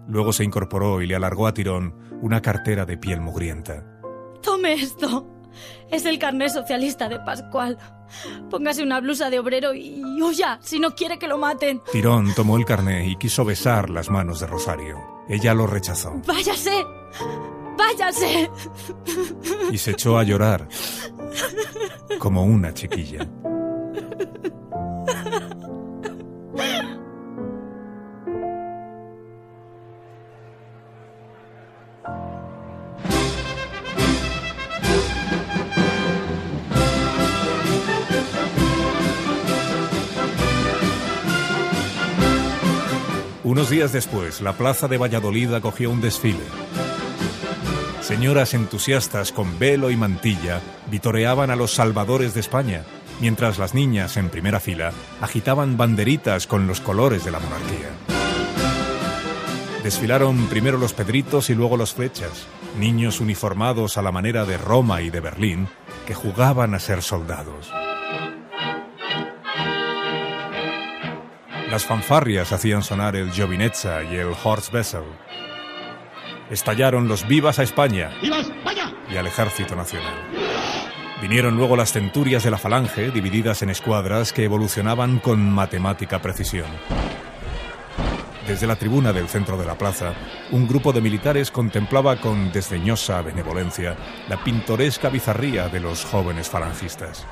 [0.06, 3.84] Luego se incorporó y le alargó a Tirón una cartera de piel mugrienta.
[4.40, 5.26] Tome esto.
[5.90, 7.76] Es el carnet socialista de Pascual.
[8.48, 11.82] Póngase una blusa de obrero y huya si no quiere que lo maten.
[11.90, 14.96] Tirón tomó el carné y quiso besar las manos de Rosario.
[15.28, 16.84] Ella lo rechazó Váyase.
[17.76, 18.48] Váyase.
[19.72, 20.68] y se echó a llorar
[22.20, 23.28] como una chiquilla.
[43.48, 46.44] Unos días después, la plaza de Valladolid acogió un desfile.
[48.02, 52.84] Señoras entusiastas con velo y mantilla vitoreaban a los salvadores de España,
[53.20, 57.90] mientras las niñas en primera fila agitaban banderitas con los colores de la monarquía.
[59.82, 62.46] Desfilaron primero los pedritos y luego los flechas,
[62.78, 65.68] niños uniformados a la manera de Roma y de Berlín
[66.06, 67.70] que jugaban a ser soldados.
[71.70, 75.04] Las fanfarrias hacían sonar el Giovinezza y el Horst Wessel.
[76.50, 78.10] Estallaron los vivas a España
[79.10, 80.14] y al Ejército Nacional.
[81.20, 86.68] Vinieron luego las centurias de la falange, divididas en escuadras que evolucionaban con matemática precisión.
[88.46, 90.14] Desde la tribuna del centro de la plaza,
[90.52, 93.96] un grupo de militares contemplaba con desdeñosa benevolencia
[94.28, 97.26] la pintoresca bizarría de los jóvenes falangistas.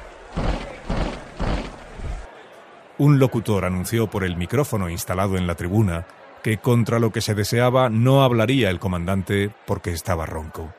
[2.99, 6.07] Un locutor anunció por el micrófono instalado en la tribuna
[6.43, 10.75] que contra lo que se deseaba no hablaría el comandante porque estaba ronco.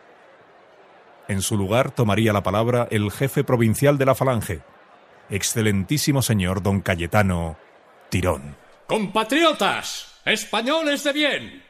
[1.28, 4.62] En su lugar tomaría la palabra el jefe provincial de la Falange,
[5.30, 7.58] excelentísimo señor don Cayetano
[8.10, 8.56] Tirón.
[8.88, 11.64] Compatriotas, españoles de bien,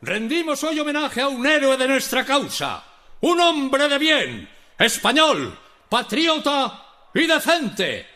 [0.00, 2.82] rendimos hoy homenaje a un héroe de nuestra causa,
[3.20, 4.48] un hombre de bien,
[4.78, 5.58] español,
[5.90, 6.82] patriota
[7.12, 8.06] y decente,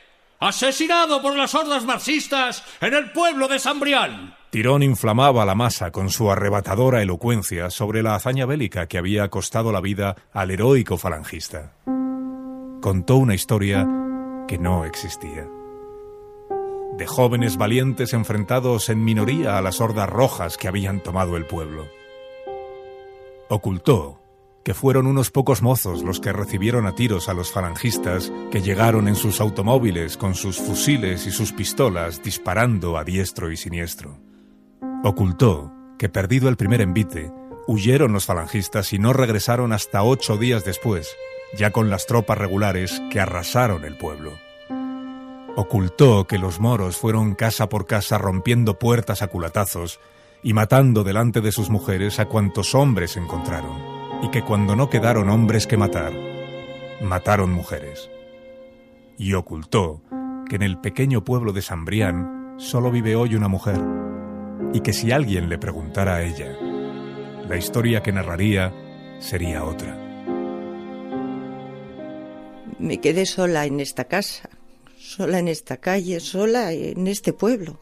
[0.40, 4.37] asesinado por las hordas marxistas en el pueblo de San Brián.
[4.50, 9.72] Tirón inflamaba la masa con su arrebatadora elocuencia sobre la hazaña bélica que había costado
[9.72, 11.74] la vida al heroico falangista.
[12.80, 13.86] Contó una historia
[14.48, 15.46] que no existía.
[16.96, 21.86] De jóvenes valientes enfrentados en minoría a las hordas rojas que habían tomado el pueblo.
[23.50, 24.18] Ocultó
[24.64, 29.08] que fueron unos pocos mozos los que recibieron a tiros a los falangistas que llegaron
[29.08, 34.18] en sus automóviles con sus fusiles y sus pistolas disparando a diestro y siniestro.
[35.04, 37.32] Ocultó que, perdido el primer envite,
[37.66, 41.14] huyeron los falangistas y no regresaron hasta ocho días después,
[41.56, 44.32] ya con las tropas regulares que arrasaron el pueblo.
[45.56, 50.00] Ocultó que los moros fueron casa por casa rompiendo puertas a culatazos
[50.42, 53.98] y matando delante de sus mujeres a cuantos hombres encontraron.
[54.20, 56.12] y que cuando no quedaron hombres que matar,
[57.00, 58.10] mataron mujeres.
[59.16, 60.02] Y ocultó
[60.48, 63.80] que en el pequeño pueblo de Sambrián solo vive hoy una mujer,
[64.72, 66.56] y que si alguien le preguntara a ella,
[67.48, 68.72] la historia que narraría
[69.20, 69.96] sería otra.
[72.78, 74.50] Me quedé sola en esta casa,
[74.98, 77.80] sola en esta calle, sola en este pueblo.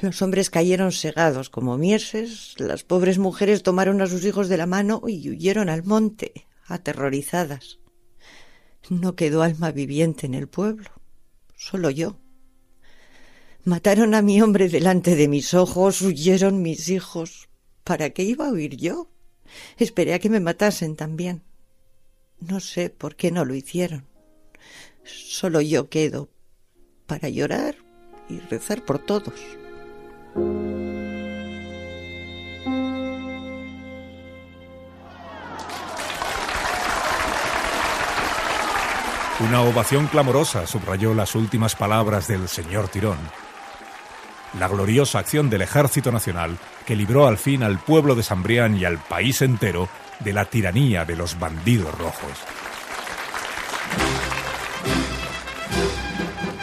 [0.00, 4.66] Los hombres cayeron segados como mieses, las pobres mujeres tomaron a sus hijos de la
[4.66, 7.78] mano y huyeron al monte, aterrorizadas.
[8.90, 10.90] No quedó alma viviente en el pueblo,
[11.56, 12.18] solo yo.
[13.66, 17.48] Mataron a mi hombre delante de mis ojos, huyeron mis hijos.
[17.82, 19.10] ¿Para qué iba a huir yo?
[19.76, 21.42] Esperé a que me matasen también.
[22.38, 24.06] No sé por qué no lo hicieron.
[25.02, 26.28] Solo yo quedo
[27.06, 27.74] para llorar
[28.28, 29.34] y rezar por todos.
[39.40, 43.18] Una ovación clamorosa subrayó las últimas palabras del señor Tirón.
[44.58, 48.84] La gloriosa acción del Ejército Nacional que libró al fin al pueblo de Sambrián y
[48.84, 49.88] al país entero
[50.20, 52.32] de la tiranía de los bandidos rojos.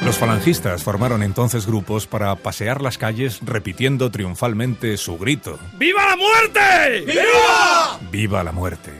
[0.05, 5.57] Los falangistas formaron entonces grupos para pasear las calles repitiendo triunfalmente su grito.
[5.77, 7.05] ¡Viva la muerte!
[7.05, 7.99] ¡Viva!
[8.11, 8.91] ¡Viva la muerte!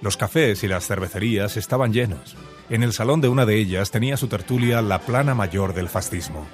[0.00, 2.36] Los cafés y las cervecerías estaban llenos.
[2.70, 6.46] En el salón de una de ellas tenía su tertulia la plana mayor del fascismo.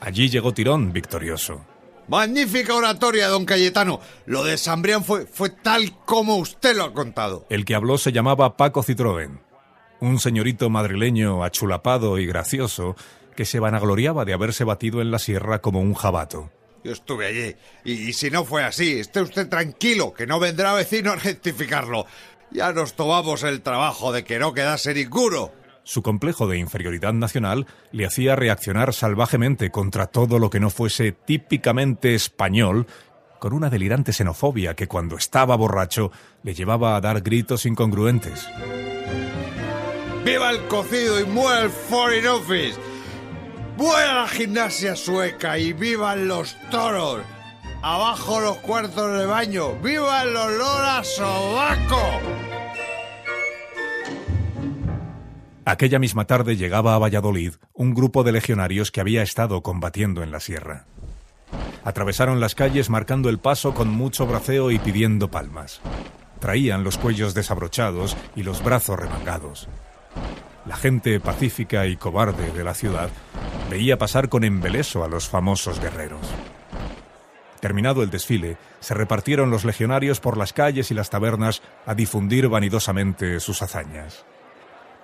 [0.00, 1.64] Allí llegó Tirón victorioso.
[2.08, 4.00] Magnífica oratoria, don Cayetano.
[4.26, 7.46] Lo de Sambrián fue, fue tal como usted lo ha contado.
[7.50, 9.40] El que habló se llamaba Paco Citroën,
[10.00, 12.94] un señorito madrileño achulapado y gracioso
[13.34, 16.50] que se vanagloriaba de haberse batido en la sierra como un jabato.
[16.84, 17.56] Yo estuve allí.
[17.84, 22.06] Y, y, si no fue así, esté usted tranquilo, que no vendrá vecino a rectificarlo.
[22.52, 25.50] Ya nos tomamos el trabajo de que no quedase ninguno.
[25.86, 31.12] Su complejo de inferioridad nacional le hacía reaccionar salvajemente contra todo lo que no fuese
[31.12, 32.88] típicamente español,
[33.38, 36.10] con una delirante xenofobia que cuando estaba borracho
[36.42, 38.48] le llevaba a dar gritos incongruentes.
[40.24, 42.80] ¡Viva el cocido y muera el Foreign Office!
[43.76, 47.20] ¡Muera la gimnasia sueca y vivan los toros!
[47.80, 49.76] ¡Abajo los cuartos de baño!
[49.80, 52.65] ¡Viva el olor a sobaco!
[55.68, 60.30] Aquella misma tarde llegaba a Valladolid un grupo de legionarios que había estado combatiendo en
[60.30, 60.86] la sierra.
[61.82, 65.80] Atravesaron las calles marcando el paso con mucho braceo y pidiendo palmas.
[66.38, 69.68] Traían los cuellos desabrochados y los brazos remangados.
[70.66, 73.10] La gente pacífica y cobarde de la ciudad
[73.68, 76.28] veía pasar con embeleso a los famosos guerreros.
[77.58, 82.46] Terminado el desfile, se repartieron los legionarios por las calles y las tabernas a difundir
[82.46, 84.24] vanidosamente sus hazañas.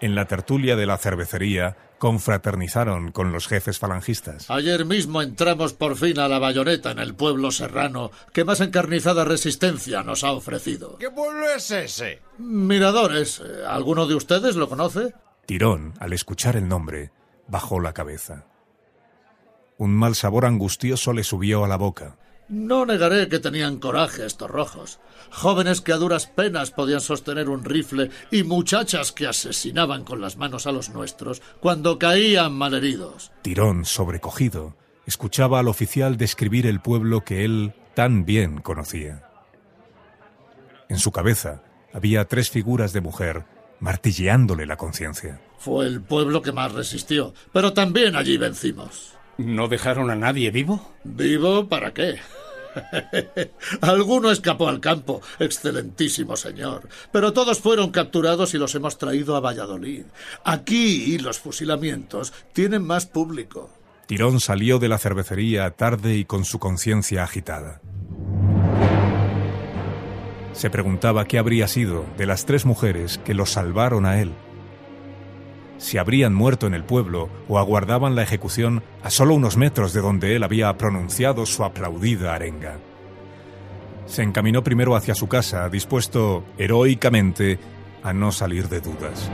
[0.03, 4.51] En la tertulia de la cervecería confraternizaron con los jefes falangistas.
[4.51, 9.25] Ayer mismo entramos por fin a la bayoneta en el pueblo serrano que más encarnizada
[9.25, 10.99] resistencia nos ha ofrecido.
[10.99, 12.21] ¿Qué pueblo es ese?
[12.39, 13.41] Miradores.
[13.69, 15.15] ¿Alguno de ustedes lo conoce?
[15.47, 17.13] Tirón, al escuchar el nombre,
[17.47, 18.47] bajó la cabeza.
[19.79, 22.17] Un mal sabor angustioso le subió a la boca.
[22.53, 25.01] No negaré que tenían coraje estos rojos.
[25.31, 30.37] Jóvenes que a duras penas podían sostener un rifle y muchachas que asesinaban con las
[30.37, 33.33] manos a los nuestros cuando caían malheridos.
[33.41, 34.77] Tirón, sobrecogido,
[35.07, 39.27] escuchaba al oficial describir el pueblo que él tan bien conocía.
[40.91, 41.63] En su cabeza
[41.95, 43.47] había tres figuras de mujer
[43.81, 45.41] martilleándole la conciencia.
[45.57, 49.15] Fue el pueblo que más resistió, pero también allí vencimos.
[49.39, 50.93] ¿No dejaron a nadie vivo?
[51.03, 52.19] ¿Vivo para qué?
[53.81, 59.41] Alguno escapó al campo, excelentísimo señor, pero todos fueron capturados y los hemos traído a
[59.41, 60.05] Valladolid.
[60.45, 63.71] Aquí los fusilamientos tienen más público.
[64.07, 67.81] Tirón salió de la cervecería tarde y con su conciencia agitada.
[70.53, 74.33] Se preguntaba qué habría sido de las tres mujeres que lo salvaron a él
[75.83, 80.01] si habrían muerto en el pueblo o aguardaban la ejecución a solo unos metros de
[80.01, 82.79] donde él había pronunciado su aplaudida arenga.
[84.07, 87.59] Se encaminó primero hacia su casa, dispuesto heroicamente
[88.05, 89.29] a no salir de dudas.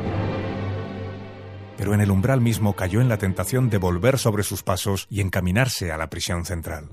[1.76, 5.20] Pero en el umbral mismo cayó en la tentación de volver sobre sus pasos y
[5.20, 6.88] encaminarse a la prisión central.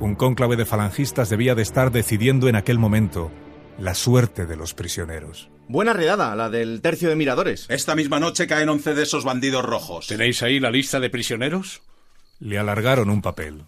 [0.00, 3.30] Un cónclave de falangistas debía de estar decidiendo en aquel momento
[3.78, 5.50] la suerte de los prisioneros.
[5.70, 7.66] Buena redada, la del tercio de miradores.
[7.68, 10.08] Esta misma noche caen once de esos bandidos rojos.
[10.08, 11.80] ¿Tenéis ahí la lista de prisioneros?
[12.40, 13.66] Le alargaron un papel.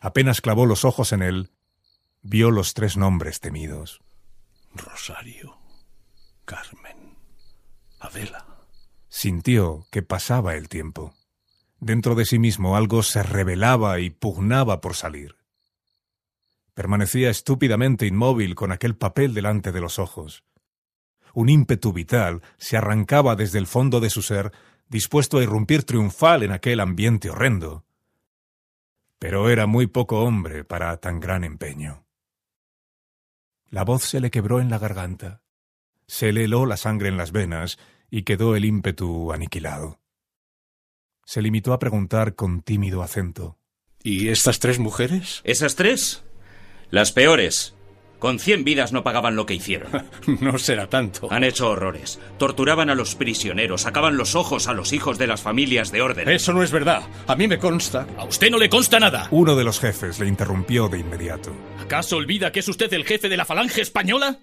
[0.00, 1.50] Apenas clavó los ojos en él,
[2.22, 4.00] vio los tres nombres temidos.
[4.72, 5.58] Rosario,
[6.46, 7.18] Carmen,
[8.00, 8.46] Adela.
[9.10, 11.12] Sintió que pasaba el tiempo.
[11.80, 15.36] Dentro de sí mismo algo se rebelaba y pugnaba por salir.
[16.72, 20.44] Permanecía estúpidamente inmóvil con aquel papel delante de los ojos.
[21.34, 24.52] Un ímpetu vital se arrancaba desde el fondo de su ser,
[24.88, 27.84] dispuesto a irrumpir triunfal en aquel ambiente horrendo.
[29.18, 32.04] Pero era muy poco hombre para tan gran empeño.
[33.70, 35.42] La voz se le quebró en la garganta,
[36.06, 37.78] se le heló la sangre en las venas
[38.10, 40.00] y quedó el ímpetu aniquilado.
[41.24, 43.58] Se limitó a preguntar con tímido acento.
[44.02, 45.42] ¿Y estas tres mujeres?
[45.44, 46.24] ¿Esas tres?
[46.90, 47.74] Las peores.
[48.18, 49.90] Con cien vidas no pagaban lo que hicieron.
[50.40, 51.28] no será tanto.
[51.30, 52.18] Han hecho horrores.
[52.36, 56.28] Torturaban a los prisioneros, sacaban los ojos a los hijos de las familias de orden.
[56.28, 57.02] Eso no es verdad.
[57.26, 58.06] A mí me consta.
[58.16, 59.28] A usted no le consta nada.
[59.30, 61.54] Uno de los jefes le interrumpió de inmediato.
[61.80, 64.40] ¿Acaso olvida que es usted el jefe de la falange española?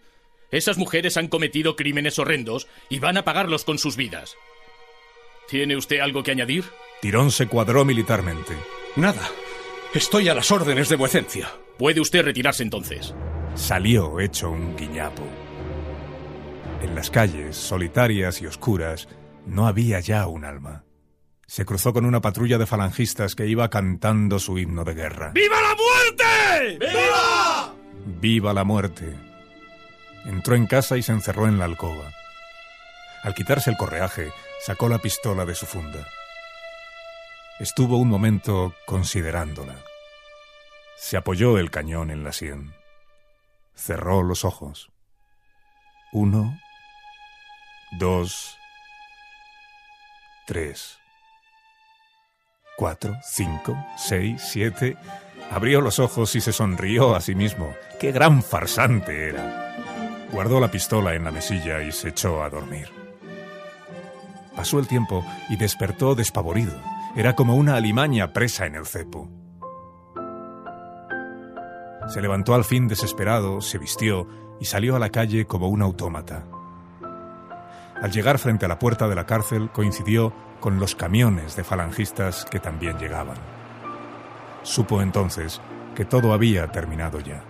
[0.52, 4.36] Esas mujeres han cometido crímenes horrendos y van a pagarlos con sus vidas.
[5.50, 6.64] ¿Tiene usted algo que añadir?
[7.02, 8.54] Tirón se cuadró militarmente.
[8.96, 9.30] Nada.
[9.94, 11.52] Estoy a las órdenes de vuecencia.
[11.78, 13.14] Puede usted retirarse entonces.
[13.56, 15.24] Salió hecho un guiñapo.
[16.82, 19.08] En las calles, solitarias y oscuras,
[19.46, 20.84] no había ya un alma.
[21.48, 25.32] Se cruzó con una patrulla de falangistas que iba cantando su himno de guerra.
[25.34, 26.86] ¡Viva la muerte!
[26.86, 27.76] ¡Viva!
[28.20, 29.16] ¡Viva la muerte!
[30.26, 32.12] Entró en casa y se encerró en la alcoba.
[33.24, 34.32] Al quitarse el correaje,
[34.66, 36.06] sacó la pistola de su funda.
[37.60, 39.76] Estuvo un momento considerándola.
[40.98, 42.74] Se apoyó el cañón en la sien.
[43.76, 44.92] Cerró los ojos.
[46.14, 46.58] Uno,
[48.00, 48.58] dos,
[50.48, 50.98] tres,
[52.78, 54.98] cuatro, cinco, seis, siete.
[55.52, 57.76] Abrió los ojos y se sonrió a sí mismo.
[58.00, 59.76] ¡Qué gran farsante era!
[60.32, 62.90] Guardó la pistola en la mesilla y se echó a dormir.
[64.56, 66.82] Pasó el tiempo y despertó despavorido.
[67.16, 69.30] Era como una alimaña presa en el cepo.
[72.08, 74.28] Se levantó al fin desesperado, se vistió
[74.60, 76.46] y salió a la calle como un autómata.
[78.02, 82.46] Al llegar frente a la puerta de la cárcel coincidió con los camiones de falangistas
[82.46, 83.38] que también llegaban.
[84.64, 85.62] Supo entonces
[85.96, 87.44] que todo había terminado ya.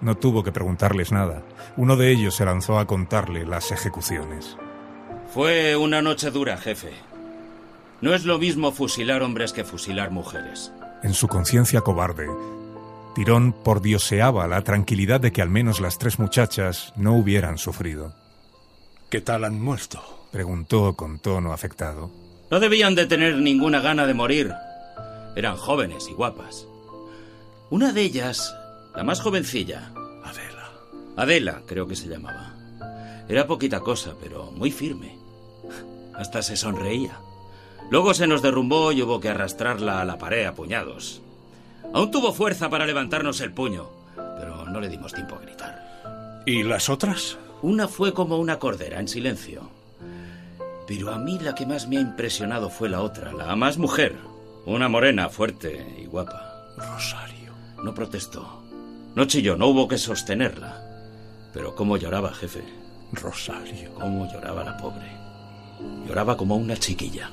[0.00, 1.42] No tuvo que preguntarles nada.
[1.76, 4.56] Uno de ellos se lanzó a contarle las ejecuciones.
[5.34, 6.92] Fue una noche dura, jefe.
[8.00, 10.72] No es lo mismo fusilar hombres que fusilar mujeres.
[11.02, 12.28] En su conciencia cobarde,
[13.14, 18.14] Tirón pordioseaba la tranquilidad de que al menos las tres muchachas no hubieran sufrido.
[19.10, 20.28] ¿Qué tal han muerto?
[20.30, 22.10] preguntó con tono afectado.
[22.50, 24.52] No debían de tener ninguna gana de morir.
[25.34, 26.66] Eran jóvenes y guapas.
[27.70, 28.54] Una de ellas,
[28.94, 29.90] la más jovencilla.
[30.24, 30.70] Adela.
[31.16, 32.54] Adela, creo que se llamaba.
[33.28, 35.18] Era poquita cosa, pero muy firme.
[36.14, 37.18] Hasta se sonreía.
[37.90, 41.22] Luego se nos derrumbó y hubo que arrastrarla a la pared a puñados.
[41.92, 46.42] Aún tuvo fuerza para levantarnos el puño, pero no le dimos tiempo a gritar.
[46.46, 47.36] ¿Y las otras?
[47.62, 49.70] Una fue como una cordera, en silencio.
[50.86, 54.16] Pero a mí la que más me ha impresionado fue la otra, la más mujer.
[54.66, 56.72] Una morena, fuerte y guapa.
[56.76, 57.52] Rosario.
[57.82, 58.62] No protestó.
[59.14, 60.82] No chilló, no hubo que sostenerla.
[61.52, 62.62] Pero cómo lloraba, jefe.
[63.12, 63.92] Rosario.
[63.94, 65.10] Cómo lloraba la pobre.
[66.06, 67.30] Lloraba como una chiquilla.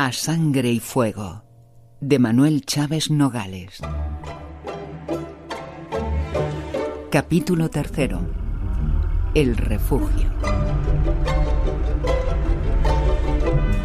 [0.00, 1.42] A sangre y fuego,
[2.00, 3.80] de Manuel Chávez Nogales.
[7.10, 8.20] Capítulo tercero.
[9.34, 10.30] El refugio.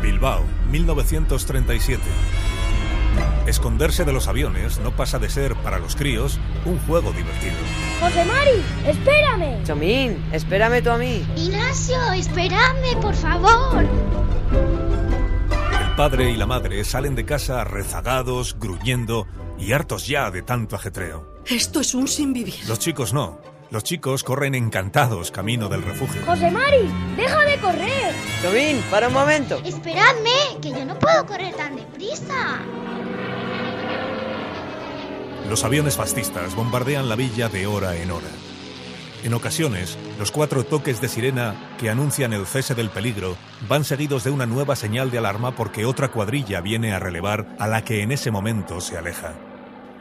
[0.04, 2.04] Bilbao, 1937.
[3.48, 7.56] Esconderse de los aviones no pasa de ser, para los críos, un juego divertido.
[8.00, 9.64] José Mari, espérame.
[9.64, 11.26] Chomín, espérame tú a mí.
[11.36, 13.88] Ignacio, espérame, por favor.
[15.94, 19.28] El padre y la madre salen de casa rezagados, gruñendo
[19.60, 21.38] y hartos ya de tanto ajetreo.
[21.46, 22.68] Esto es un sin vivir.
[22.68, 23.40] Los chicos no.
[23.70, 26.20] Los chicos corren encantados camino del refugio.
[26.26, 28.16] José Mari, deja de correr.
[28.42, 29.62] Chomín, para un momento.
[29.64, 30.32] Esperadme,
[30.64, 32.64] que yo no puedo correr tan deprisa.
[35.48, 38.30] Los aviones fascistas bombardean la villa de hora en hora.
[39.24, 43.38] En ocasiones, los cuatro toques de sirena que anuncian el cese del peligro
[43.70, 47.68] van seguidos de una nueva señal de alarma porque otra cuadrilla viene a relevar a
[47.68, 49.34] la que en ese momento se aleja.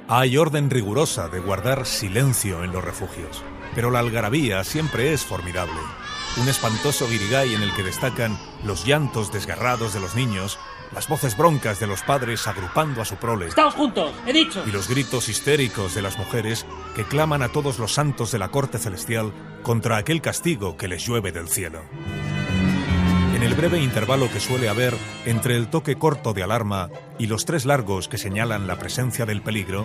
[0.09, 3.45] Hay orden rigurosa de guardar silencio en los refugios,
[3.77, 5.79] pero la algarabía siempre es formidable.
[6.39, 10.59] Un espantoso guirigay en el que destacan los llantos desgarrados de los niños,
[10.95, 13.49] las voces broncas de los padres agrupando a su prole.
[13.49, 14.13] ¡Estamos juntos!
[14.27, 14.65] ¡He dicho!
[14.67, 16.65] Y los gritos histéricos de las mujeres
[16.95, 21.05] que claman a todos los santos de la corte celestial contra aquel castigo que les
[21.07, 21.83] llueve del cielo.
[23.35, 27.45] En el breve intervalo que suele haber entre el toque corto de alarma y los
[27.45, 29.85] tres largos que señalan la presencia del peligro,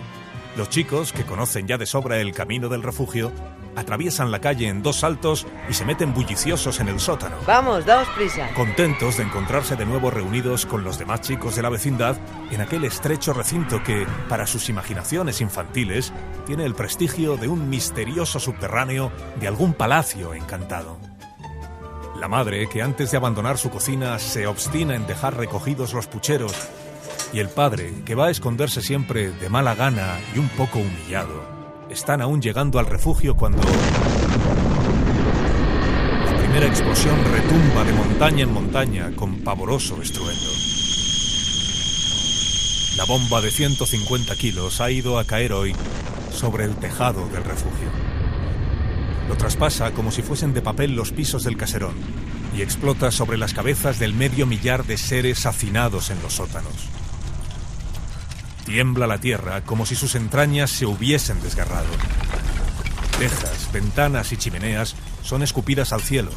[0.58, 3.32] los chicos, que conocen ya de sobra el camino del refugio,
[3.76, 7.36] atraviesan la calle en dos saltos y se meten bulliciosos en el sótano.
[7.46, 8.48] Vamos, daos prisa.
[8.54, 12.16] Contentos de encontrarse de nuevo reunidos con los demás chicos de la vecindad
[12.50, 16.12] en aquel estrecho recinto que, para sus imaginaciones infantiles,
[16.44, 20.98] tiene el prestigio de un misterioso subterráneo de algún palacio encantado.
[22.18, 26.52] La madre, que antes de abandonar su cocina se obstina en dejar recogidos los pucheros,
[27.32, 31.42] y el padre, que va a esconderse siempre de mala gana y un poco humillado,
[31.90, 33.62] están aún llegando al refugio cuando...
[36.24, 40.50] La primera explosión retumba de montaña en montaña con pavoroso estruendo.
[42.96, 45.74] La bomba de 150 kilos ha ido a caer hoy
[46.32, 47.88] sobre el tejado del refugio.
[49.28, 51.94] Lo traspasa como si fuesen de papel los pisos del caserón
[52.56, 56.97] y explota sobre las cabezas del medio millar de seres hacinados en los sótanos.
[58.68, 61.88] Tiembla la tierra como si sus entrañas se hubiesen desgarrado.
[63.18, 66.30] Tejas, ventanas y chimeneas son escupidas al cielo.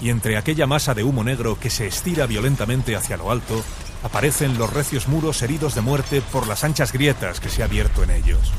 [0.00, 3.62] Y entre aquella masa de humo negro que se estira violentamente hacia lo alto,
[4.02, 8.02] aparecen los recios muros heridos de muerte por las anchas grietas que se ha abierto
[8.02, 8.50] en ellos.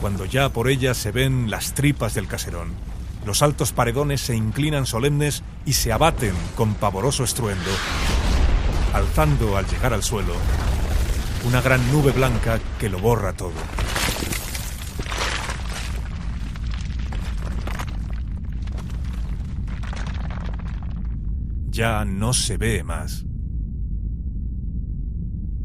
[0.00, 2.72] Cuando ya por ellas se ven las tripas del caserón,
[3.26, 7.70] los altos paredones se inclinan solemnes y se abaten con pavoroso estruendo
[8.94, 10.34] alzando al llegar al suelo
[11.46, 13.52] una gran nube blanca que lo borra todo.
[21.68, 23.26] Ya no se ve más.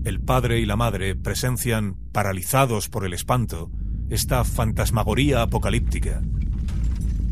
[0.03, 3.69] El padre y la madre presencian, paralizados por el espanto,
[4.09, 6.21] esta fantasmagoría apocalíptica.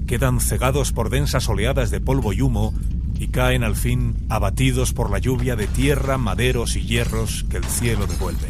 [0.05, 2.73] Quedan cegados por densas oleadas de polvo y humo
[3.20, 7.65] y caen al fin abatidos por la lluvia de tierra, maderos y hierros que el
[7.65, 8.47] cielo devuelve.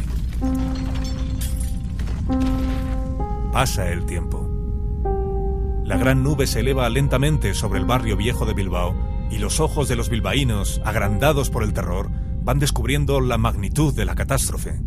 [3.52, 4.46] Pasa el tiempo.
[5.84, 8.94] La gran nube se eleva lentamente sobre el barrio viejo de Bilbao
[9.30, 12.10] y los ojos de los bilbaínos, agrandados por el terror,
[12.42, 14.80] van descubriendo la magnitud de la catástrofe.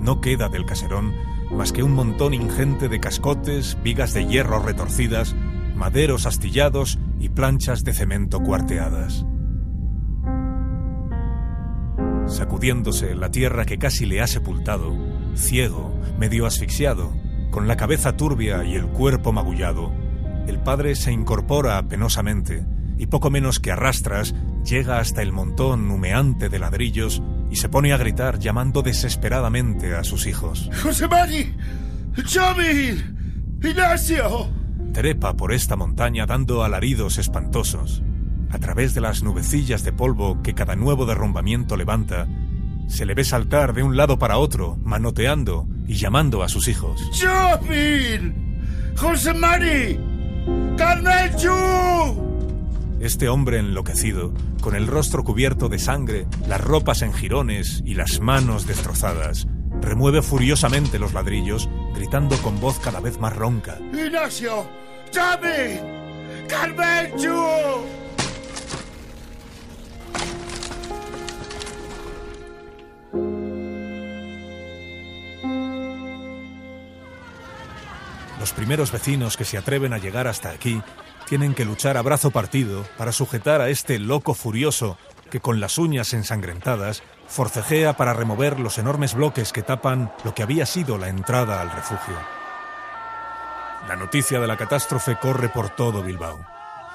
[0.00, 1.12] No queda del caserón
[1.52, 5.36] más que un montón ingente de cascotes, vigas de hierro retorcidas,
[5.74, 9.24] maderos astillados y planchas de cemento cuarteadas.
[12.26, 14.96] Sacudiéndose la tierra que casi le ha sepultado,
[15.34, 17.12] ciego, medio asfixiado,
[17.50, 19.92] con la cabeza turbia y el cuerpo magullado,
[20.46, 22.64] el padre se incorpora penosamente
[22.96, 27.92] y poco menos que arrastras llega hasta el montón humeante de ladrillos y se pone
[27.92, 30.70] a gritar llamando desesperadamente a sus hijos.
[30.82, 31.54] ¡José Mari!
[33.62, 34.61] ¡Ignacio!
[34.92, 38.02] Trepa por esta montaña dando alaridos espantosos.
[38.50, 42.28] A través de las nubecillas de polvo que cada nuevo derrumbamiento levanta,
[42.86, 47.00] se le ve saltar de un lado para otro, manoteando y llamando a sus hijos.
[47.12, 48.60] ¡Chopin!
[48.96, 49.98] ¡José Mari!
[50.76, 51.50] ¡Carmelchu!
[53.00, 58.20] Este hombre enloquecido, con el rostro cubierto de sangre, las ropas en jirones y las
[58.20, 59.48] manos destrozadas,
[59.80, 63.78] remueve furiosamente los ladrillos, gritando con voz cada vez más ronca.
[63.92, 64.81] ¡Ignacio!
[65.12, 65.78] ¡Chami!
[66.48, 67.36] ¡Carmelchu!
[78.40, 80.82] Los primeros vecinos que se atreven a llegar hasta aquí
[81.28, 84.96] tienen que luchar a brazo partido para sujetar a este loco furioso
[85.30, 90.42] que con las uñas ensangrentadas forcejea para remover los enormes bloques que tapan lo que
[90.42, 92.41] había sido la entrada al refugio.
[93.88, 96.44] La noticia de la catástrofe corre por todo Bilbao.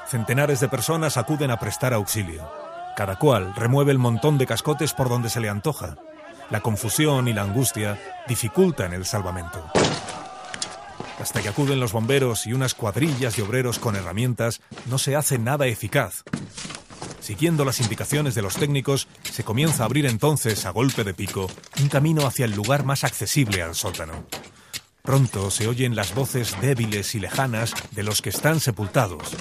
[0.08, 2.50] Centenares de personas acuden a prestar auxilio.
[2.96, 5.98] Cada cual remueve el montón de cascotes por donde se le antoja.
[6.50, 9.70] La confusión y la angustia dificultan el salvamento.
[11.20, 15.38] Hasta que acuden los bomberos y unas cuadrillas de obreros con herramientas, no se hace
[15.38, 16.24] nada eficaz.
[17.20, 21.52] Siguiendo las indicaciones de los técnicos, se comienza a abrir entonces, a golpe de pico,
[21.82, 24.24] un camino hacia el lugar más accesible al sótano.
[25.08, 29.38] Pronto se oyen las voces débiles y lejanas de los que están sepultados.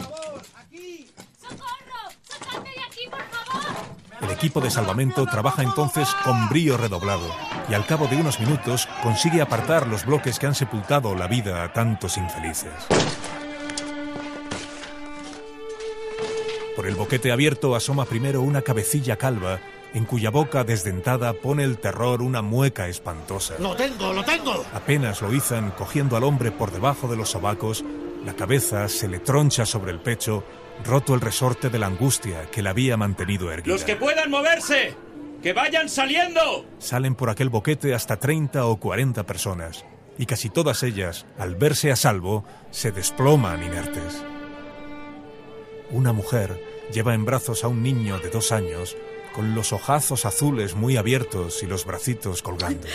[4.23, 7.29] El equipo de salvamento trabaja entonces con brío redoblado
[7.69, 11.65] y al cabo de unos minutos consigue apartar los bloques que han sepultado la vida
[11.65, 12.71] a tantos infelices.
[16.77, 19.59] Por el boquete abierto asoma primero una cabecilla calva
[19.97, 23.55] en cuya boca desdentada pone el terror una mueca espantosa.
[23.59, 24.63] ¡Lo tengo, lo tengo!
[24.75, 27.83] Apenas lo izan cogiendo al hombre por debajo de los sobacos,
[28.23, 30.45] la cabeza se le troncha sobre el pecho,
[30.85, 33.73] roto el resorte de la angustia que la había mantenido erguida.
[33.73, 34.95] ¡Los que puedan moverse!
[35.43, 36.67] ¡Que vayan saliendo!
[36.79, 39.87] Salen por aquel boquete hasta 30 o 40 personas,
[40.19, 44.23] y casi todas ellas, al verse a salvo, se desploman inertes.
[45.91, 46.63] Una mujer
[46.93, 48.95] lleva en brazos a un niño de dos años
[49.37, 52.87] con los ojazos azules muy abiertos y los bracitos colgando.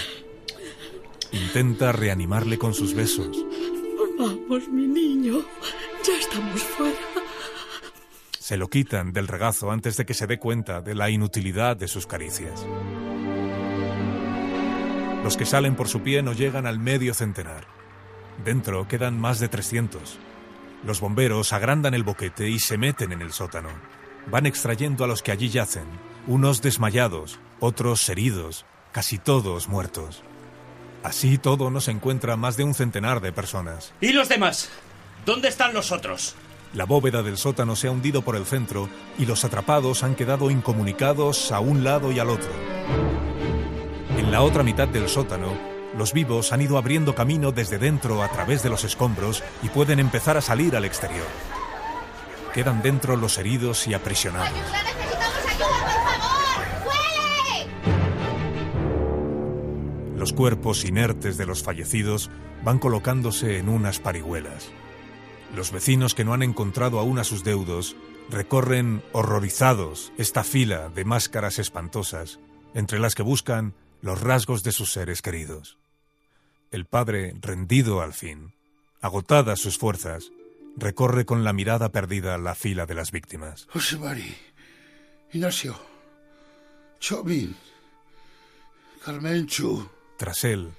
[1.32, 3.46] Intenta reanimarle con sus besos.
[4.18, 5.44] Vamos, mi niño.
[6.04, 6.98] Ya estamos fuera.
[8.40, 11.88] Se lo quitan del regazo antes de que se dé cuenta de la inutilidad de
[11.88, 12.66] sus caricias.
[15.24, 17.68] Los que salen por su pie no llegan al medio centenar.
[18.44, 20.18] Dentro quedan más de 300.
[20.84, 23.70] Los bomberos agrandan el boquete y se meten en el sótano.
[24.32, 25.86] Van extrayendo a los que allí yacen,
[26.28, 30.24] unos desmayados, otros heridos, casi todos muertos.
[31.04, 33.94] Así todo no se encuentra más de un centenar de personas.
[34.02, 34.70] ¿Y los demás?
[35.26, 36.36] ¿Dónde están los otros?
[36.74, 38.88] La bóveda del sótano se ha hundido por el centro
[39.18, 42.52] y los atrapados han quedado incomunicados a un lado y al otro.
[44.18, 45.54] En la otra mitad del sótano,
[45.98, 50.00] los vivos han ido abriendo camino desde dentro a través de los escombros y pueden
[50.00, 51.28] empezar a salir al exterior.
[52.54, 54.52] Quedan dentro los heridos y aprisionados.
[60.22, 62.30] Los cuerpos inertes de los fallecidos
[62.64, 64.70] van colocándose en unas parihuelas.
[65.56, 67.96] Los vecinos que no han encontrado aún a sus deudos
[68.30, 72.40] recorren horrorizados esta fila de máscaras espantosas,
[72.76, 73.74] entre las que buscan
[74.04, 75.80] los rasgos de sus seres queridos.
[76.70, 78.54] El padre, rendido al fin,
[79.02, 80.32] agotadas sus fuerzas,
[80.78, 83.68] recorre con la mirada perdida la fila de las víctimas.
[83.72, 84.36] José Mari,
[85.34, 85.76] Ignacio,
[89.04, 89.90] Carmenchu.
[90.22, 90.70] Tras él,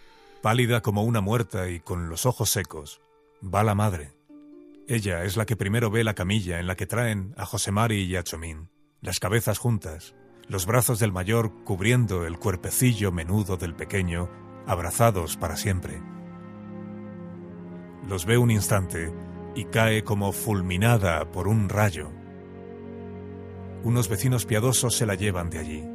[0.40, 3.00] pálida como una muerta y con los ojos secos,
[3.42, 4.12] va la madre.
[4.86, 8.04] Ella es la que primero ve la camilla en la que traen a José Mari
[8.04, 8.68] y a Chomín,
[9.00, 10.14] las cabezas juntas,
[10.46, 14.30] los brazos del mayor cubriendo el cuerpecillo menudo del pequeño,
[14.64, 16.00] abrazados para siempre.
[18.08, 19.12] Los ve un instante
[19.56, 22.12] y cae como fulminada por un rayo.
[23.82, 25.91] Unos vecinos piadosos se la llevan de allí.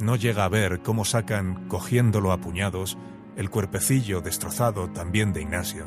[0.00, 2.98] No llega a ver cómo sacan, cogiéndolo a puñados,
[3.36, 5.86] el cuerpecillo destrozado también de Ignacio.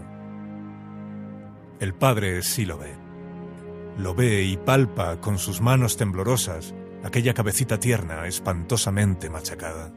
[1.80, 2.96] El padre sí lo ve.
[3.98, 6.74] Lo ve y palpa con sus manos temblorosas
[7.04, 9.92] aquella cabecita tierna, espantosamente machacada.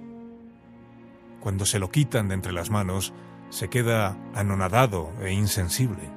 [1.40, 3.12] Cuando se lo quitan de entre las manos,
[3.50, 6.10] se queda anonadado e insensible.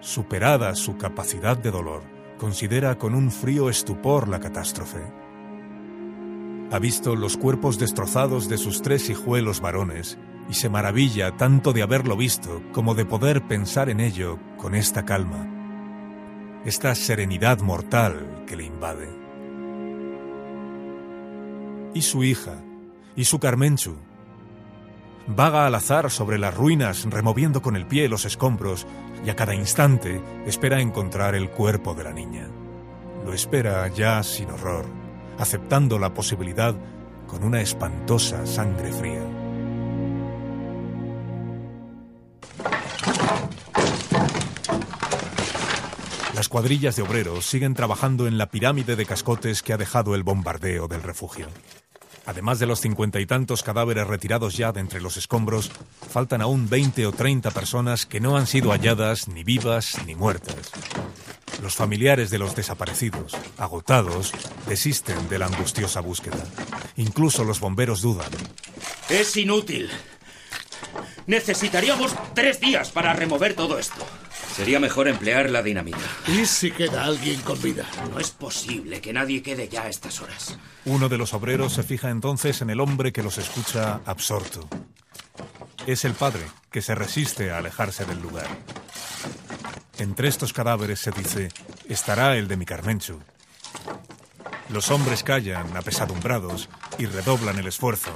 [0.00, 2.02] Superada su capacidad de dolor,
[2.38, 5.21] considera con un frío estupor la catástrofe.
[6.72, 10.16] Ha visto los cuerpos destrozados de sus tres hijuelos varones
[10.48, 15.04] y se maravilla tanto de haberlo visto como de poder pensar en ello con esta
[15.04, 15.46] calma,
[16.64, 19.10] esta serenidad mortal que le invade.
[21.92, 22.54] Y su hija,
[23.16, 23.96] y su Carmenchu,
[25.26, 28.86] vaga al azar sobre las ruinas removiendo con el pie los escombros
[29.26, 32.48] y a cada instante espera encontrar el cuerpo de la niña.
[33.26, 35.01] Lo espera ya sin horror,
[35.38, 36.74] aceptando la posibilidad
[37.26, 39.22] con una espantosa sangre fría.
[46.34, 50.22] Las cuadrillas de obreros siguen trabajando en la pirámide de cascotes que ha dejado el
[50.22, 51.46] bombardeo del refugio.
[52.24, 55.70] Además de los cincuenta y tantos cadáveres retirados ya de entre los escombros,
[56.10, 60.70] faltan aún veinte o treinta personas que no han sido halladas ni vivas ni muertas.
[61.62, 64.32] Los familiares de los desaparecidos, agotados,
[64.66, 66.44] desisten de la angustiosa búsqueda.
[66.96, 68.30] Incluso los bomberos dudan.
[69.08, 69.90] Es inútil.
[71.26, 74.04] Necesitaríamos tres días para remover todo esto.
[74.54, 75.98] Sería mejor emplear la dinamita.
[76.28, 77.86] ¿Y si queda alguien con vida?
[78.10, 80.58] No es posible que nadie quede ya a estas horas.
[80.84, 84.68] Uno de los obreros se fija entonces en el hombre que los escucha absorto.
[85.86, 88.46] Es el padre, que se resiste a alejarse del lugar.
[89.98, 91.48] Entre estos cadáveres se dice,
[91.88, 93.20] estará el de mi Carmenchu.
[94.68, 96.68] Los hombres callan, apesadumbrados,
[96.98, 98.12] y redoblan el esfuerzo.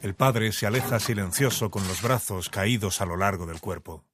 [0.00, 4.04] El padre se aleja silencioso con los brazos caídos a lo largo del cuerpo.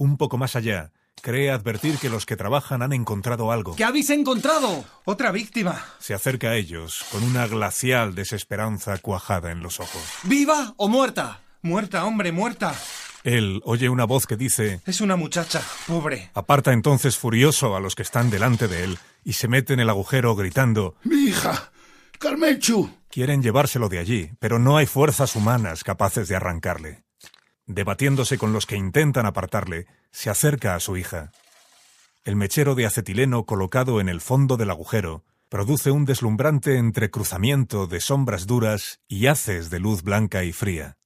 [0.00, 0.92] Un poco más allá,
[1.22, 3.74] cree advertir que los que trabajan han encontrado algo.
[3.74, 4.84] ¿Qué habéis encontrado?
[5.04, 5.84] Otra víctima.
[5.98, 10.00] Se acerca a ellos con una glacial desesperanza cuajada en los ojos.
[10.22, 11.40] ¿Viva o muerta?
[11.62, 12.76] Muerta, hombre, muerta.
[13.24, 14.80] Él oye una voz que dice...
[14.86, 16.30] Es una muchacha, pobre.
[16.32, 19.90] Aparta entonces furioso a los que están delante de él y se mete en el
[19.90, 20.94] agujero gritando...
[21.02, 21.72] ¡Mi hija!
[22.20, 22.88] ¡Carmenchu!
[23.10, 27.02] Quieren llevárselo de allí, pero no hay fuerzas humanas capaces de arrancarle.
[27.68, 31.32] Debatiéndose con los que intentan apartarle, se acerca a su hija.
[32.24, 38.00] El mechero de acetileno colocado en el fondo del agujero produce un deslumbrante entrecruzamiento de
[38.00, 40.96] sombras duras y haces de luz blanca y fría.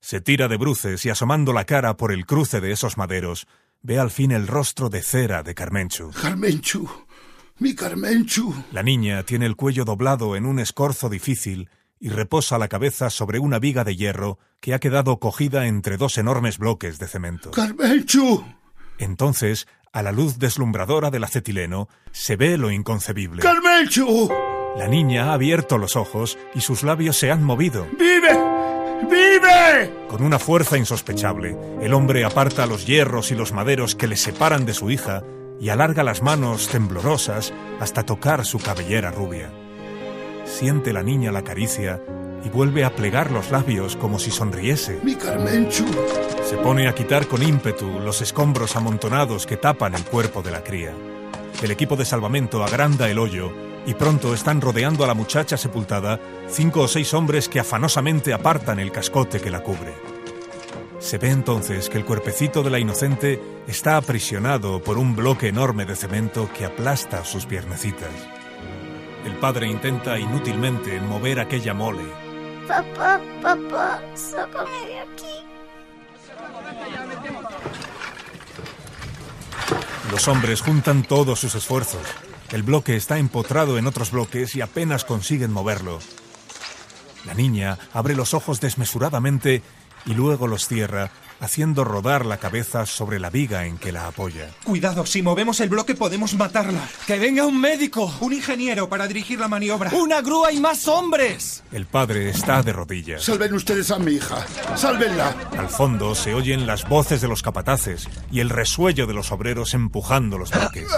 [0.00, 3.46] Se tira de bruces y asomando la cara por el cruce de esos maderos,
[3.80, 6.10] ve al fin el rostro de cera de Carmenchu.
[6.10, 6.90] Carmenchu,
[7.58, 8.54] mi Carmenchu.
[8.72, 13.38] La niña tiene el cuello doblado en un escorzo difícil y reposa la cabeza sobre
[13.38, 17.50] una viga de hierro que ha quedado cogida entre dos enormes bloques de cemento.
[17.50, 18.44] ¡Carmenchu!
[18.98, 23.42] Entonces, a la luz deslumbradora del acetileno, se ve lo inconcebible.
[23.42, 24.30] ¡Carmenchu!
[24.76, 27.86] La niña ha abierto los ojos y sus labios se han movido.
[27.98, 28.38] ¡Vive!
[29.10, 30.06] ¡Vive!
[30.08, 34.66] Con una fuerza insospechable, el hombre aparta los hierros y los maderos que le separan
[34.66, 35.24] de su hija
[35.58, 39.50] y alarga las manos temblorosas hasta tocar su cabellera rubia.
[40.44, 42.00] Siente la niña la caricia
[42.44, 45.00] y vuelve a plegar los labios como si sonriese.
[45.02, 45.86] ¡Mi Carmenchu!
[46.44, 50.64] Se pone a quitar con ímpetu los escombros amontonados que tapan el cuerpo de la
[50.64, 50.92] cría.
[51.62, 53.52] El equipo de salvamento agranda el hoyo
[53.86, 58.78] y pronto están rodeando a la muchacha sepultada cinco o seis hombres que afanosamente apartan
[58.78, 59.94] el cascote que la cubre.
[60.98, 65.86] Se ve entonces que el cuerpecito de la inocente está aprisionado por un bloque enorme
[65.86, 68.10] de cemento que aplasta sus piernecitas.
[69.24, 72.19] El padre intenta inútilmente mover aquella mole.
[72.70, 75.44] Papá, papá, sácame de aquí.
[80.12, 82.00] Los hombres juntan todos sus esfuerzos.
[82.52, 85.98] El bloque está empotrado en otros bloques y apenas consiguen moverlo.
[87.26, 89.64] La niña abre los ojos desmesuradamente
[90.06, 91.10] y luego los cierra,
[91.40, 94.50] haciendo rodar la cabeza sobre la viga en que la apoya.
[94.64, 96.88] Cuidado, si movemos el bloque podemos matarla.
[97.06, 98.12] ¡Que venga un médico!
[98.20, 99.90] Un ingeniero para dirigir la maniobra.
[99.92, 101.64] ¡Una grúa y más hombres!
[101.72, 103.24] El padre está de rodillas.
[103.24, 104.46] Salven ustedes a mi hija.
[104.76, 105.34] Sálvenla.
[105.58, 109.74] Al fondo se oyen las voces de los capataces y el resuello de los obreros
[109.74, 110.88] empujando los bloques.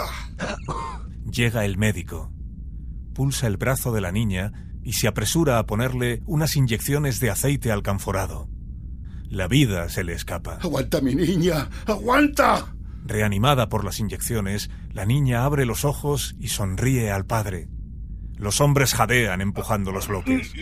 [1.30, 2.32] Llega el médico.
[3.14, 4.52] Pulsa el brazo de la niña
[4.82, 8.48] y se apresura a ponerle unas inyecciones de aceite alcanforado.
[9.32, 10.58] La vida se le escapa.
[10.60, 11.70] ¡Aguanta, mi niña!
[11.86, 12.74] ¡Aguanta!
[13.06, 17.66] Reanimada por las inyecciones, la niña abre los ojos y sonríe al padre.
[18.36, 20.52] Los hombres jadean empujando los bloques.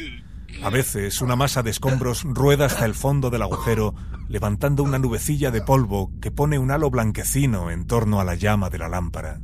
[0.62, 3.96] A veces una masa de escombros rueda hasta el fondo del agujero,
[4.28, 8.70] levantando una nubecilla de polvo que pone un halo blanquecino en torno a la llama
[8.70, 9.40] de la lámpara.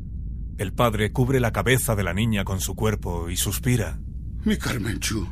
[0.56, 3.98] El padre cubre la cabeza de la niña con su cuerpo y suspira.
[4.44, 5.26] Mi Carmenchu,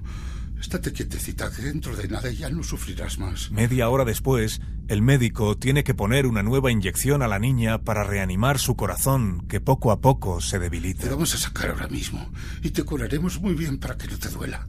[0.64, 3.50] estate quietecita, que dentro de nada ya no sufrirás más.
[3.50, 8.02] Media hora después, el médico tiene que poner una nueva inyección a la niña para
[8.02, 11.04] reanimar su corazón, que poco a poco se debilita.
[11.04, 12.30] Te vamos a sacar ahora mismo
[12.62, 14.66] y te curaremos muy bien para que no te duela.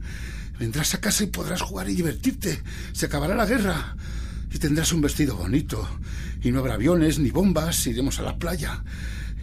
[0.58, 2.62] Vendrás a casa y podrás jugar y divertirte.
[2.92, 3.96] Se acabará la guerra
[4.52, 5.88] y tendrás un vestido bonito.
[6.42, 7.86] Y no habrá aviones ni bombas.
[7.86, 8.84] Iremos a la playa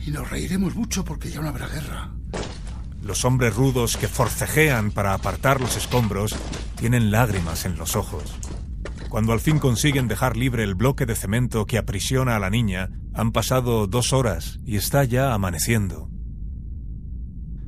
[0.05, 2.11] y nos reiremos mucho porque ya no habrá guerra.
[3.03, 6.33] Los hombres rudos que forcejean para apartar los escombros
[6.77, 8.23] tienen lágrimas en los ojos.
[9.09, 12.89] Cuando al fin consiguen dejar libre el bloque de cemento que aprisiona a la niña,
[13.13, 16.09] han pasado dos horas y está ya amaneciendo.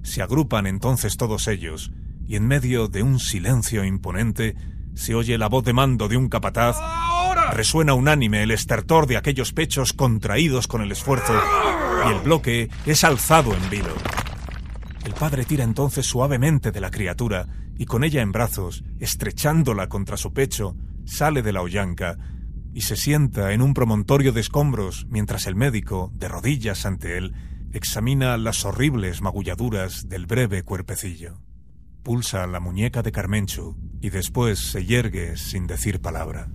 [0.03, 1.91] Se agrupan entonces todos ellos,
[2.25, 4.55] y en medio de un silencio imponente
[4.93, 6.77] se oye la voz de mando de un capataz,
[7.51, 11.33] resuena unánime el estertor de aquellos pechos contraídos con el esfuerzo,
[12.07, 13.93] y el bloque es alzado en vilo.
[15.05, 20.17] El padre tira entonces suavemente de la criatura y con ella en brazos, estrechándola contra
[20.17, 20.75] su pecho,
[21.05, 22.17] sale de la hollanca
[22.73, 27.33] y se sienta en un promontorio de escombros mientras el médico, de rodillas ante él,
[27.71, 31.39] examina las horribles magulladuras del breve cuerpecillo.
[32.01, 36.49] Pulsa la muñeca de Carmenchu y después se yergue sin decir palabra.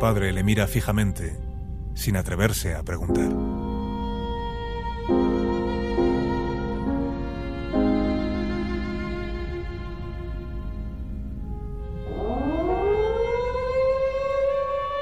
[0.00, 1.38] Padre le mira fijamente,
[1.94, 3.30] sin atreverse a preguntar.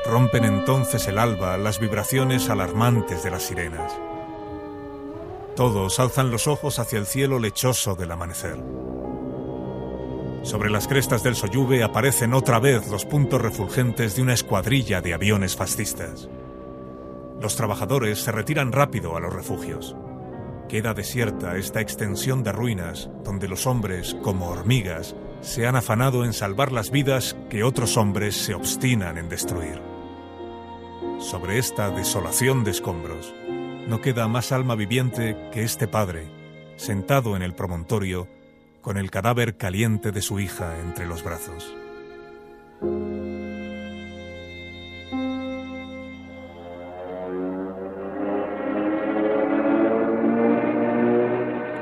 [0.06, 3.92] Rompen entonces el alba las vibraciones alarmantes de las sirenas.
[5.56, 8.83] Todos alzan los ojos hacia el cielo lechoso del amanecer.
[10.44, 15.14] Sobre las crestas del Soyuve aparecen otra vez los puntos refulgentes de una escuadrilla de
[15.14, 16.28] aviones fascistas.
[17.40, 19.96] Los trabajadores se retiran rápido a los refugios.
[20.68, 26.34] Queda desierta esta extensión de ruinas donde los hombres, como hormigas, se han afanado en
[26.34, 29.80] salvar las vidas que otros hombres se obstinan en destruir.
[31.20, 33.34] Sobre esta desolación de escombros,
[33.88, 36.28] no queda más alma viviente que este padre,
[36.76, 38.28] sentado en el promontorio,
[38.84, 41.74] con el cadáver caliente de su hija entre los brazos.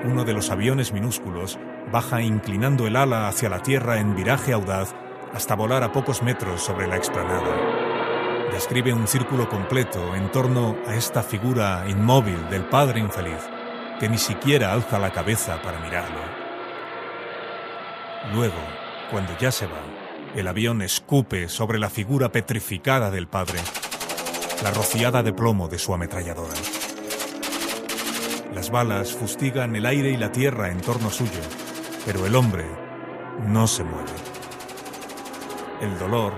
[0.05, 1.59] Uno de los aviones minúsculos
[1.91, 4.95] baja inclinando el ala hacia la tierra en viraje audaz
[5.33, 8.51] hasta volar a pocos metros sobre la explanada.
[8.53, 13.43] Describe un círculo completo en torno a esta figura inmóvil del padre infeliz,
[13.99, 16.42] que ni siquiera alza la cabeza para mirarlo.
[18.33, 18.55] Luego,
[19.11, 19.83] cuando ya se va,
[20.37, 23.59] el avión escupe sobre la figura petrificada del padre
[24.63, 26.55] la rociada de plomo de su ametralladora.
[28.55, 31.41] Las balas fustigan el aire y la tierra en torno suyo,
[32.07, 32.65] pero el hombre
[33.49, 34.13] no se mueve.
[35.81, 36.33] El dolor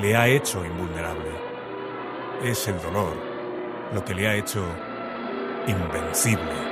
[0.00, 1.30] le ha hecho invulnerable.
[2.42, 3.16] Es el dolor
[3.94, 4.66] lo que le ha hecho
[5.68, 6.67] invencible.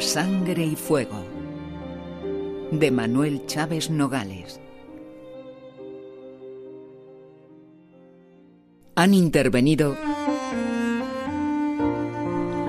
[0.00, 1.24] Sangre y fuego.
[2.70, 4.60] De Manuel Chávez Nogales.
[8.94, 9.96] Han intervenido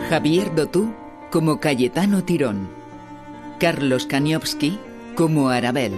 [0.09, 0.93] Javier Dotú
[1.31, 2.67] como Cayetano Tirón,
[3.59, 4.77] Carlos Kaniowski
[5.15, 5.93] como Arabel,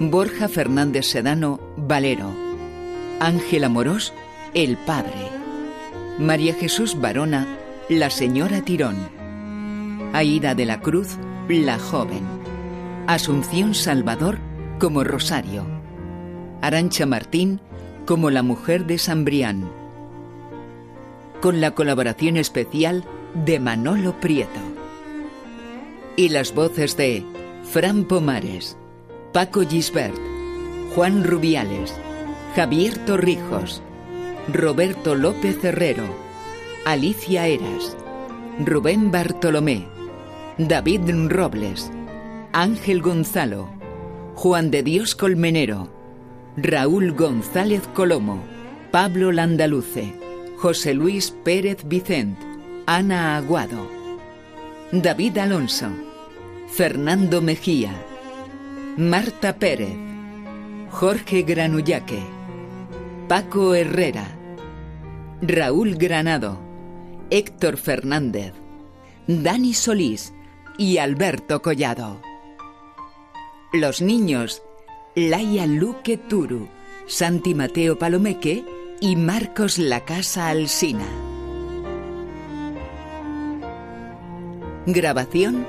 [0.00, 2.32] Borja Fernández Sedano Valero,
[3.20, 4.12] Ángela Morós
[4.54, 5.30] el padre,
[6.18, 7.46] María Jesús Barona
[7.88, 9.15] la señora Tirón.
[10.16, 12.22] Aida de la Cruz, la joven.
[13.06, 14.38] Asunción Salvador
[14.78, 15.66] como Rosario.
[16.62, 17.60] Arancha Martín
[18.06, 19.70] como la mujer de San Brián.
[21.42, 23.04] Con la colaboración especial
[23.44, 24.58] de Manolo Prieto.
[26.16, 27.22] Y las voces de
[27.70, 28.78] Fran Pomares,
[29.34, 30.16] Paco Gisbert,
[30.94, 31.94] Juan Rubiales,
[32.54, 33.82] Javier Torrijos,
[34.50, 36.06] Roberto López Herrero,
[36.86, 37.94] Alicia Eras,
[38.64, 39.94] Rubén Bartolomé,
[40.58, 41.92] David Robles,
[42.54, 43.68] Ángel Gonzalo,
[44.36, 45.92] Juan de Dios Colmenero,
[46.56, 48.42] Raúl González Colomo,
[48.90, 50.14] Pablo Landaluce,
[50.56, 52.38] José Luis Pérez Vicent,
[52.86, 53.86] Ana Aguado,
[54.92, 55.90] David Alonso,
[56.68, 57.92] Fernando Mejía,
[58.96, 59.94] Marta Pérez,
[60.90, 62.22] Jorge Granullaque,
[63.28, 64.26] Paco Herrera,
[65.42, 66.58] Raúl Granado,
[67.28, 68.54] Héctor Fernández,
[69.26, 70.32] Dani Solís
[70.78, 72.20] y Alberto Collado.
[73.72, 74.62] Los niños,
[75.14, 76.68] Laia Luque Turu,
[77.06, 78.64] Santi Mateo Palomeque
[79.00, 81.06] y Marcos La Casa Alsina.
[84.86, 85.66] Grabación,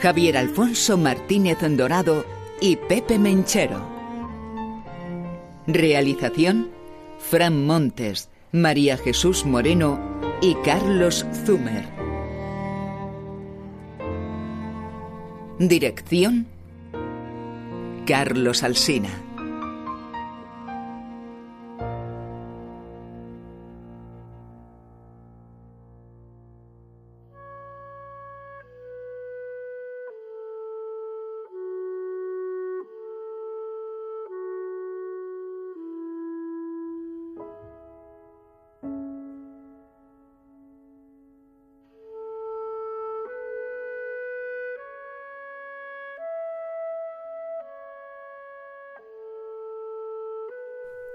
[0.00, 2.24] Javier Alfonso Martínez Dorado
[2.60, 3.86] y Pepe Menchero.
[5.66, 6.70] Realización,
[7.18, 10.00] Fran Montes, María Jesús Moreno
[10.40, 11.97] y Carlos Zumer.
[15.58, 16.46] Dirección,
[18.06, 19.27] Carlos Alsina.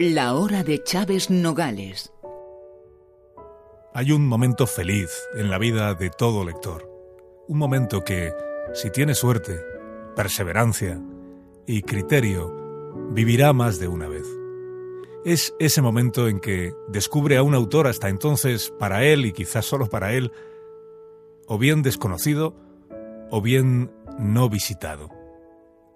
[0.06, 2.12] La hora de Chávez Nogales.
[3.94, 6.92] Hay un momento feliz en la vida de todo lector.
[7.48, 8.34] Un momento que,
[8.74, 9.62] si tiene suerte,
[10.14, 11.02] perseverancia
[11.66, 12.54] y criterio,
[13.12, 14.28] vivirá más de una vez.
[15.24, 19.66] Es ese momento en que descubre a un autor hasta entonces para él y quizás
[19.66, 20.34] solo para él,
[21.48, 22.54] o bien desconocido,
[23.32, 23.90] o bien
[24.20, 25.10] no visitado.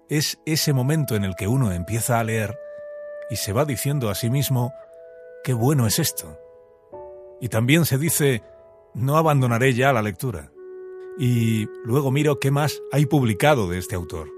[0.08, 2.58] Es ese momento en el que uno empieza a leer
[3.30, 4.72] y se va diciendo a sí mismo,
[5.44, 6.38] qué bueno es esto.
[7.40, 8.42] Y también se dice,
[8.94, 10.50] no abandonaré ya la lectura.
[11.18, 14.28] Y luego miro qué más hay publicado de este autor.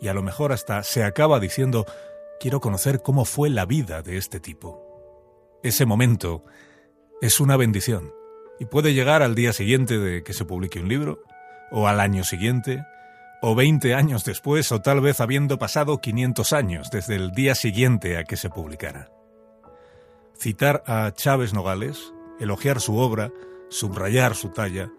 [0.00, 1.86] Y a lo mejor hasta se acaba diciendo,
[2.40, 4.80] quiero conocer cómo fue la vida de este tipo.
[5.62, 6.42] Ese momento
[7.20, 8.12] es una bendición
[8.58, 11.22] y puede llegar al día siguiente de que se publique un libro,
[11.70, 12.84] o al año siguiente,
[13.42, 18.16] o 20 años después, o tal vez habiendo pasado 500 años desde el día siguiente
[18.16, 19.10] a que se publicara.
[20.36, 23.32] Citar a Chávez Nogales, elogiar su obra,
[23.68, 24.90] subrayar su talla,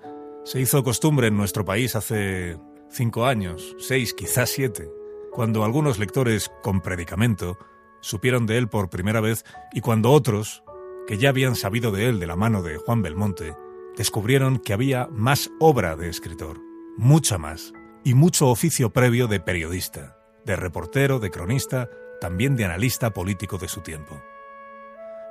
[0.43, 2.57] se hizo costumbre en nuestro país hace
[2.89, 4.89] cinco años, seis, quizás siete,
[5.31, 7.57] cuando algunos lectores con predicamento
[8.01, 10.63] supieron de él por primera vez y cuando otros,
[11.07, 13.55] que ya habían sabido de él de la mano de Juan Belmonte,
[13.95, 16.59] descubrieron que había más obra de escritor,
[16.97, 17.73] mucha más,
[18.03, 23.67] y mucho oficio previo de periodista, de reportero, de cronista, también de analista político de
[23.67, 24.21] su tiempo.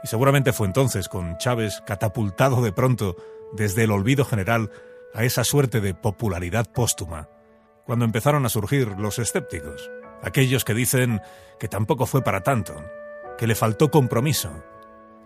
[0.03, 3.17] Y seguramente fue entonces, con Chávez catapultado de pronto
[3.53, 4.71] desde el olvido general
[5.15, 7.29] a esa suerte de popularidad póstuma,
[7.85, 9.91] cuando empezaron a surgir los escépticos,
[10.23, 11.21] aquellos que dicen
[11.59, 12.83] que tampoco fue para tanto,
[13.37, 14.63] que le faltó compromiso,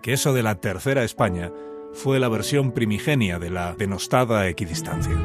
[0.03, 1.53] que eso de la tercera España
[1.93, 5.17] fue la versión primigenia de la denostada equidistancia.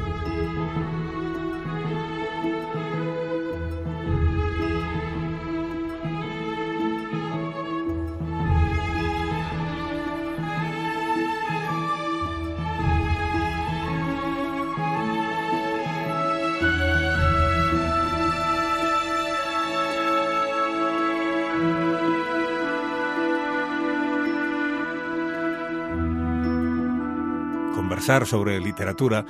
[28.09, 29.23] Conversar sobre literatura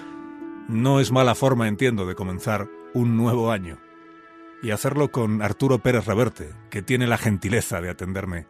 [0.70, 3.78] no es mala forma, entiendo, de comenzar un nuevo año.
[4.64, 8.46] Y hacerlo con Arturo Pérez Reverte, que tiene la gentileza de atenderme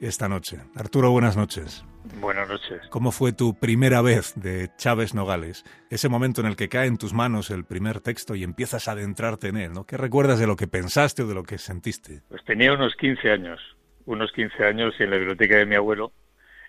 [0.00, 0.60] esta noche.
[0.74, 1.84] Arturo, buenas noches.
[2.22, 2.80] Buenas noches.
[2.88, 5.62] ¿Cómo fue tu primera vez de Chávez Nogales?
[5.90, 8.92] Ese momento en el que cae en tus manos el primer texto y empiezas a
[8.92, 9.84] adentrarte en él, ¿no?
[9.84, 12.22] ¿Qué recuerdas de lo que pensaste o de lo que sentiste?
[12.30, 13.60] Pues tenía unos 15 años,
[14.06, 16.12] unos 15 años y en la biblioteca de mi abuelo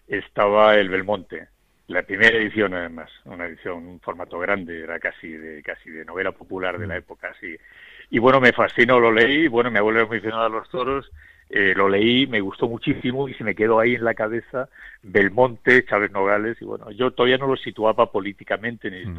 [0.07, 1.47] estaba el Belmonte,
[1.87, 6.33] la primera edición, además, una edición, un formato grande, era casi de, casi de novela
[6.33, 6.97] popular de la mm.
[6.97, 7.55] época, así.
[8.09, 11.09] Y bueno, me fascinó, lo leí, bueno, mi abuelo aficionado a los toros,
[11.49, 14.67] eh, lo leí, me gustó muchísimo y se me quedó ahí en la cabeza
[15.01, 19.15] Belmonte, Chávez Nogales, y bueno, yo todavía no lo situaba políticamente ni mm.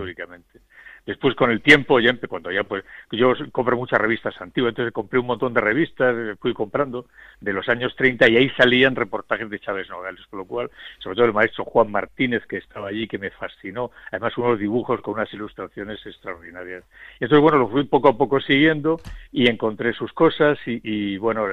[1.08, 5.18] Después, con el tiempo, ya cuando ya pues, yo compro muchas revistas antiguas, entonces compré
[5.18, 7.06] un montón de revistas, eh, fui comprando
[7.40, 11.16] de los años 30 y ahí salían reportajes de Chávez Nogales, con lo cual, sobre
[11.16, 15.14] todo el maestro Juan Martínez, que estaba allí, que me fascinó, además unos dibujos con
[15.14, 16.84] unas ilustraciones extraordinarias.
[17.20, 19.00] Y entonces, bueno, lo fui poco a poco siguiendo
[19.32, 21.46] y encontré sus cosas y, bueno,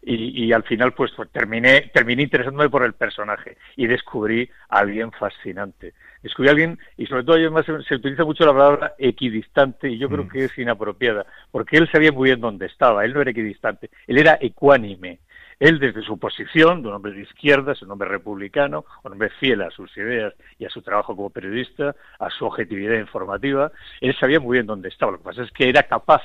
[0.00, 5.92] y, al final pues terminé, terminé interesándome por el personaje y descubrí a alguien fascinante
[6.22, 10.08] descubrí a alguien, y sobre todo además se, utiliza mucho la palabra equidistante, y yo
[10.08, 10.28] creo mm.
[10.28, 14.18] que es inapropiada, porque él sabía muy bien dónde estaba, él no era equidistante, él
[14.18, 15.20] era ecuánime.
[15.58, 19.28] Él, desde su posición de un hombre de izquierda, es un hombre republicano, un hombre
[19.28, 23.70] fiel a sus ideas y a su trabajo como periodista, a su objetividad informativa,
[24.00, 25.12] él sabía muy bien dónde estaba.
[25.12, 26.22] Lo que pasa es que era capaz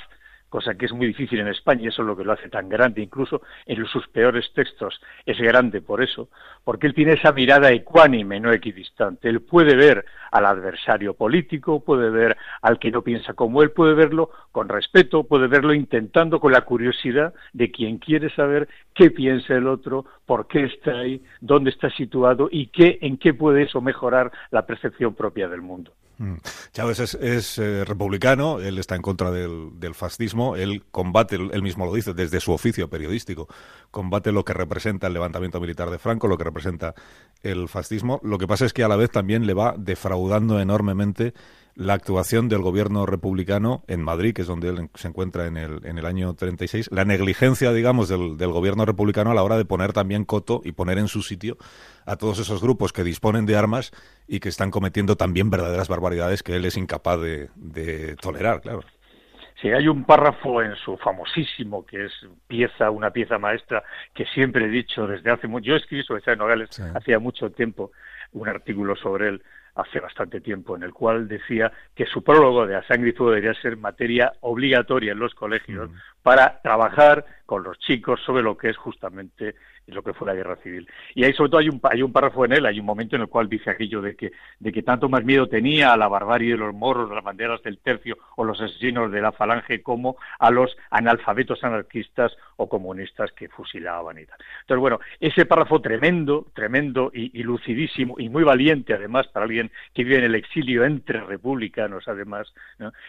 [0.56, 2.69] cosa que es muy difícil en España y eso es lo que lo hace tan
[2.69, 6.30] grande, incluso en sus peores textos es grande por eso,
[6.64, 9.27] porque él tiene esa mirada ecuánime, no equidistante.
[9.27, 13.95] Él puede ver al adversario político, puede ver al que no piensa como él, puede
[13.95, 19.56] verlo con respeto, puede verlo intentando con la curiosidad de quien quiere saber qué piensa
[19.56, 23.82] el otro, por qué está ahí, dónde está situado y qué, en qué puede eso
[23.82, 25.91] mejorar la percepción propia del mundo.
[26.18, 26.36] Mm.
[26.72, 31.94] Chávez es, eh, republicano, él está en contra del, fascismo, él combate, él mismo lo
[31.94, 33.48] dice, desde su oficio periodístico,
[33.92, 36.96] combate lo que representa el levantamiento militar de Franco, lo que representa
[37.44, 38.20] el fascismo.
[38.24, 41.34] Lo que pasa es que a la vez también le va defraudando enormemente
[41.76, 45.85] la actuación del gobierno republicano en Madrid, que es donde él se encuentra en el,
[45.85, 49.65] en el año 36, la negligencia, digamos, del, del gobierno republicano a la hora de
[49.65, 51.57] poner también coto y poner en su sitio
[52.06, 53.91] a todos esos grupos que disponen de armas
[54.27, 58.81] y que están cometiendo también verdaderas barbaridades que él es incapaz de, de tolerar, claro.
[59.61, 62.11] Sí, hay un párrafo en su famosísimo, que es
[62.47, 63.84] pieza, una pieza maestra,
[64.14, 65.65] que siempre he dicho desde hace mucho.
[65.65, 67.91] Yo escribí sobre Chávez Nogales hacía mucho tiempo,
[68.34, 69.43] un artículo sobre él
[69.76, 73.53] hace bastante tiempo, en el cual decía que su prólogo de A Sangre y debería
[73.61, 75.89] ser materia obligatoria en los colegios
[76.26, 79.53] para trabajar con los chicos sobre lo que es justamente
[79.88, 80.89] lo que fue la guerra civil.
[81.14, 83.22] Y ahí sobre todo hay un, hay un párrafo en él, hay un momento en
[83.22, 86.52] el cual dice aquello de que, de que tanto más miedo tenía a la barbarie
[86.52, 90.49] de los morros, las banderas del tercio o los asesinos de la falange como a
[90.49, 94.39] los analfabetos anarquistas o comunistas que fusilaban y tal.
[94.61, 100.03] Entonces, bueno, ese párrafo tremendo, tremendo y, lucidísimo y muy valiente además para alguien que
[100.03, 102.52] vive en el exilio entre republicanos además,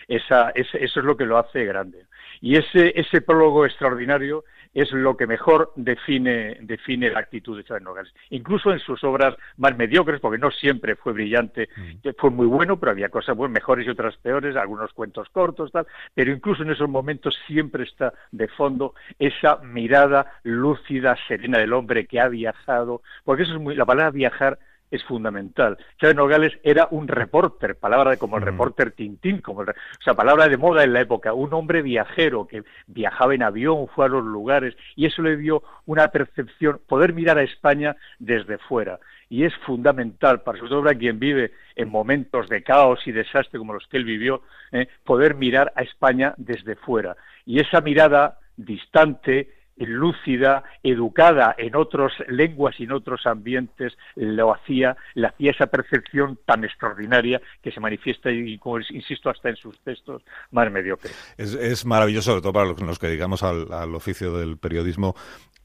[0.09, 2.05] Esa, eso es lo que lo hace grande.
[2.40, 7.83] Y ese, ese prólogo extraordinario es lo que mejor define, define la actitud de Chávez
[7.83, 8.12] Nogales.
[8.28, 12.09] Incluso en sus obras más mediocres, porque no siempre fue brillante, mm.
[12.19, 16.31] fue muy bueno, pero había cosas mejores y otras peores, algunos cuentos cortos, tal, pero
[16.31, 22.20] incluso en esos momentos siempre está de fondo esa mirada lúcida, serena del hombre que
[22.20, 24.59] ha viajado, porque eso es muy, la palabra viajar
[24.91, 25.77] es fundamental.
[25.99, 28.47] Chávez Nogales era un reporter, palabra como el mm.
[28.47, 29.65] reporter Tintín, como o
[30.05, 34.07] sea, palabra de moda en la época, un hombre viajero que viajaba en avión, fue
[34.07, 38.99] a los lugares, y eso le dio una percepción, poder mirar a España desde fuera.
[39.29, 43.59] Y es fundamental, para sobre todo para quien vive en momentos de caos y desastre
[43.59, 47.17] como los que él vivió, eh, poder mirar a España desde fuera.
[47.45, 54.97] Y esa mirada distante, lúcida, educada en otras lenguas y en otros ambientes, lo hacía,
[55.15, 59.78] le hacía esa percepción tan extraordinaria que se manifiesta, y como insisto, hasta en sus
[59.81, 61.15] textos más mediocres.
[61.36, 65.15] Es, maravilloso, sobre todo para los que dedicamos al, al oficio del periodismo,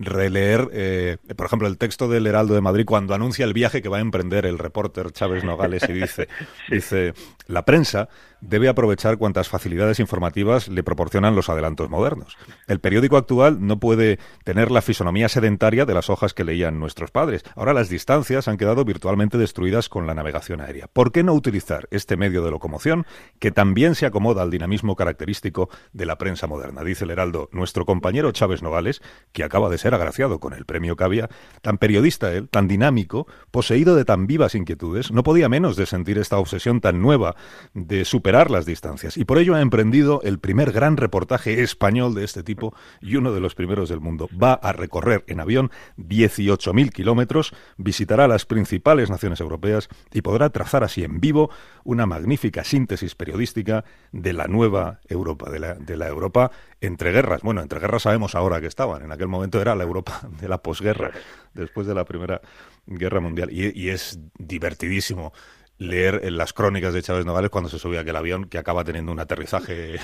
[0.02, 3.90] releer, eh, por ejemplo, el texto del Heraldo de Madrid cuando anuncia el viaje que
[3.90, 6.28] va a emprender el reporter Chávez Nogales y dice,
[6.70, 7.14] dice,
[7.48, 8.10] la prensa
[8.42, 12.38] debe aprovechar cuantas facilidades informativas le proporcionan los adelantos modernos.
[12.68, 17.12] El periódico actual no puede tener la fisonomía sedentaria de las hojas que leían nuestros
[17.12, 17.44] padres.
[17.56, 20.88] Ahora las distancias han quedado virtualmente destruidas con la navegación aérea.
[20.92, 23.06] ¿Por qué no utilizar este medio de locomoción
[23.40, 26.84] que también se acomoda al dinamismo característico de la prensa moderna?
[26.84, 29.02] Dice el Heraldo, nuestro compañero Chávez Nogales,
[29.32, 31.30] que acaba de ser agraciado con el premio Cavia,
[31.62, 36.18] tan periodista él, tan dinámico, poseído de tan vivas inquietudes, no podía menos de sentir
[36.18, 37.36] esta obsesión tan nueva
[37.74, 39.18] de superar las distancias.
[39.18, 43.34] Y por ello ha emprendido el primer gran reportaje español de este tipo y uno
[43.34, 44.30] de los primeros del mundo.
[44.42, 50.84] Va a recorrer en avión 18.000 kilómetros, visitará las principales naciones europeas y podrá trazar
[50.84, 51.50] así en vivo
[51.84, 57.42] una magnífica síntesis periodística de la nueva Europa, de la, de la Europa entre guerras.
[57.42, 59.04] Bueno, entre guerras sabemos ahora que estaban.
[59.04, 61.12] En aquel momento era la Europa de la posguerra,
[61.54, 62.42] después de la Primera
[62.86, 63.52] Guerra Mundial.
[63.52, 65.34] Y, y es divertidísimo
[65.82, 69.12] leer en las crónicas de Chávez Nogales cuando se subía aquel avión que acaba teniendo
[69.12, 69.96] un aterrizaje.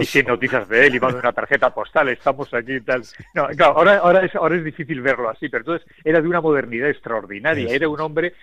[0.00, 3.02] y sin noticias de él y manda una tarjeta postal, estamos aquí y tal.
[3.34, 6.42] No, claro, ahora, ahora, es, ahora es difícil verlo así, pero entonces era de una
[6.42, 7.74] modernidad extraordinaria.
[7.74, 8.34] Era un hombre,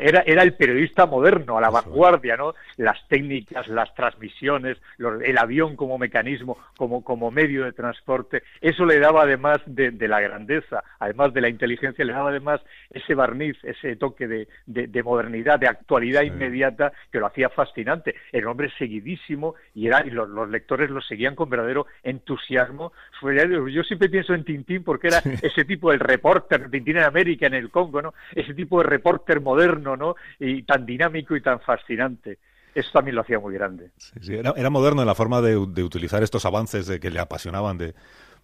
[0.00, 2.54] era, era el periodista moderno, a la vanguardia, ¿no?
[2.76, 9.00] Las técnicas, las transmisiones, el avión como mecanismo, como, como medio de transporte, eso le
[9.00, 12.60] daba además de, la grandeza, además de la inteligencia, le daba además
[12.90, 18.14] ese barniz, ese toque de, de modernidad de actualidad inmediata que lo hacía fascinante.
[18.32, 22.92] El hombre seguidísimo y, era, y los, lectores lo seguían con verdadero entusiasmo.
[23.22, 27.54] Yo siempre pienso en Tintín porque era ese tipo de reporter, Tintín en América, en
[27.54, 28.14] el Congo, ¿no?
[28.34, 30.16] Ese tipo de reporter moderno, ¿no?
[30.38, 32.38] Y tan dinámico y tan fascinante
[32.74, 33.92] eso también lo hacía muy grande.
[34.28, 37.94] era, moderno en la forma de, utilizar estos avances de que le apasionaban de,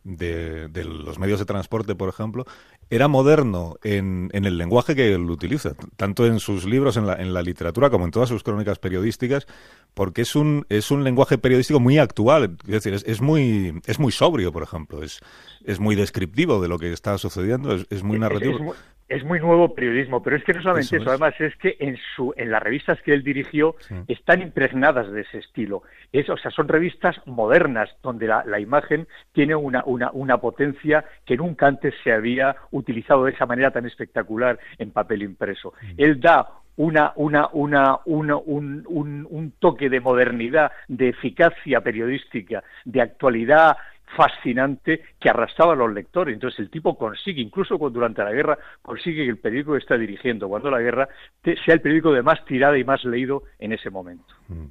[0.05, 2.45] de, de los medios de transporte, por ejemplo,
[2.91, 7.15] era moderno en, en, el lenguaje que él utiliza, tanto en sus libros, en la,
[7.15, 9.47] en la literatura, como en todas sus crónicas periodísticas,
[9.95, 14.01] porque es un, es un lenguaje periodístico muy actual, es decir, es, es muy, es
[14.01, 15.21] muy sobrio, por ejemplo, es,
[15.65, 18.75] es muy descriptivo de lo que está sucediendo, es, es muy narrativo.
[18.75, 18.79] Es,
[19.11, 21.99] es, muy, nuevo periodismo, pero es que no solamente eso, eso además es que en,
[22.15, 23.95] su, en las revistas que él dirigió sí.
[24.09, 25.83] están impregnadas de ese estilo.
[26.13, 31.05] Es, o sea, son revistas modernas, donde la, la imagen tiene una, una, una potencia
[31.27, 35.75] que nunca antes se había utilizado de esa manera tan espectacular en papel impreso.
[35.83, 35.95] Mm.
[35.99, 42.65] Él da una, una, una, una un, un, un, toque de modernidad, de eficacia periodística,
[42.87, 43.77] de actualidad
[44.17, 46.35] fascinante que arrastraba a los lectores.
[46.35, 50.49] Entonces el tipo consigue, incluso durante la guerra, consigue que el periódico que está dirigiendo,
[50.49, 51.09] cuando la guerra,
[51.43, 54.35] sea el periódico de más tirada y más leído en ese momento.
[54.49, 54.67] Mm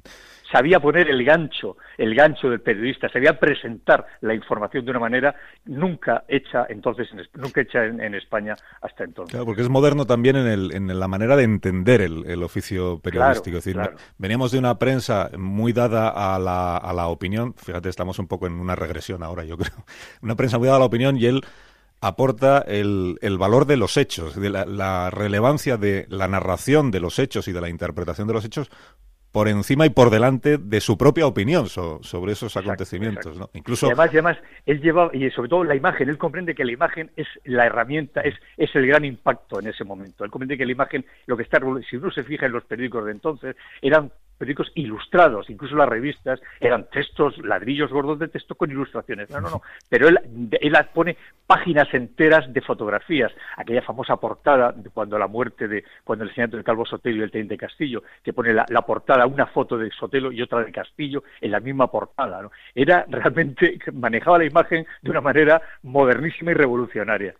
[0.51, 5.35] sabía poner el gancho, el gancho del periodista, sabía presentar la información de una manera
[5.65, 9.31] nunca hecha entonces, en, nunca hecha en, en, España hasta entonces.
[9.31, 12.99] Claro, porque es moderno también en, el, en la manera de entender el, el oficio
[12.99, 13.43] periodístico.
[13.43, 13.97] Claro, es decir, claro.
[14.17, 18.47] veníamos de una prensa muy dada a la, a la opinión, fíjate, estamos un poco
[18.47, 19.85] en una regresión ahora, yo creo,
[20.21, 21.41] una prensa muy dada a la opinión y él
[22.01, 27.01] aporta el, el, valor de los hechos, de la, la, relevancia de la narración de
[27.01, 28.71] los hechos y de la interpretación de los hechos
[29.31, 33.51] por encima y por delante de su propia opinión so, sobre esos exacto, acontecimientos, exacto.
[33.53, 33.59] ¿no?
[33.59, 36.65] Incluso y además, y además él lleva y sobre todo la imagen, él comprende que
[36.65, 40.23] la imagen es la herramienta, es es el gran impacto en ese momento.
[40.23, 43.05] Él comprende que la imagen, lo que está si uno se fija en los periódicos
[43.05, 48.71] de entonces, eran periódicos ilustrados, incluso las revistas eran textos, ladrillos gordos de texto con
[48.71, 49.29] ilustraciones.
[49.29, 49.61] No, no, no.
[49.89, 50.19] Pero él,
[50.59, 53.31] él pone páginas enteras de fotografías.
[53.57, 57.21] Aquella famosa portada de cuando la muerte de, cuando el señor del Calvo Sotelo y
[57.21, 60.71] el teniente Castillo, que pone la, la, portada, una foto de Sotelo y otra de
[60.71, 62.41] Castillo en la misma portada.
[62.41, 62.51] ¿no?
[62.73, 67.35] Era realmente, manejaba la imagen de una manera modernísima y revolucionaria.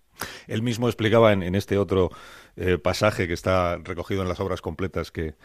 [0.47, 2.09] Él mismo explicaba en, en este otro
[2.57, 5.35] eh, pasaje que está recogido en las obras completas que,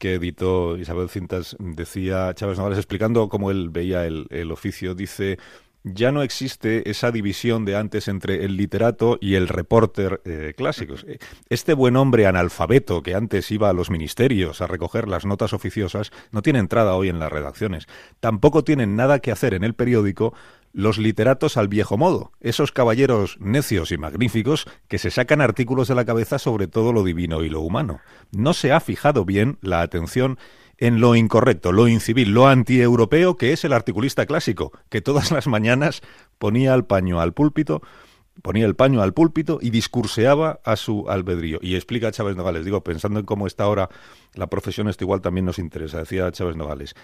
[0.00, 5.38] que editó Isabel Cintas, decía Chávez Nogales explicando cómo él veía el, el oficio, dice
[5.82, 11.06] ya no existe esa división de antes entre el literato y el reporter eh, clásicos.
[11.48, 16.10] Este buen hombre analfabeto que antes iba a los ministerios a recoger las notas oficiosas
[16.32, 17.86] no tiene entrada hoy en las redacciones.
[18.20, 20.34] Tampoco tienen nada que hacer en el periódico
[20.72, 25.94] los literatos al viejo modo, esos caballeros necios y magníficos que se sacan artículos de
[25.94, 28.00] la cabeza sobre todo lo divino y lo humano.
[28.30, 30.38] No se ha fijado bien la atención
[30.78, 35.46] en lo incorrecto, lo incivil, lo antieuropeo que es el articulista clásico, que todas las
[35.46, 36.00] mañanas
[36.38, 37.82] ponía el paño al púlpito,
[38.42, 41.58] ponía el paño al púlpito y discurseaba a su albedrío.
[41.60, 43.90] Y explica Chávez Nogales, digo, pensando en cómo está ahora
[44.34, 46.94] la profesión, esto igual también nos interesa, decía Chávez Nogales.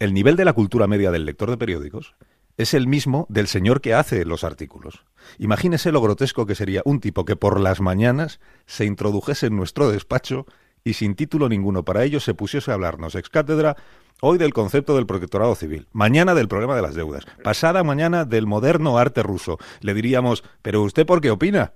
[0.00, 2.16] El nivel de la cultura media del lector de periódicos
[2.56, 5.04] es el mismo del señor que hace los artículos.
[5.38, 9.90] Imagínese lo grotesco que sería un tipo que por las mañanas se introdujese en nuestro
[9.90, 10.46] despacho
[10.84, 13.76] y sin título ninguno para ello se pusiese a hablarnos ex cátedra
[14.20, 18.46] hoy del concepto del protectorado civil, mañana del problema de las deudas, pasada mañana del
[18.46, 19.58] moderno arte ruso.
[19.80, 21.72] Le diríamos, ¿pero usted por qué opina?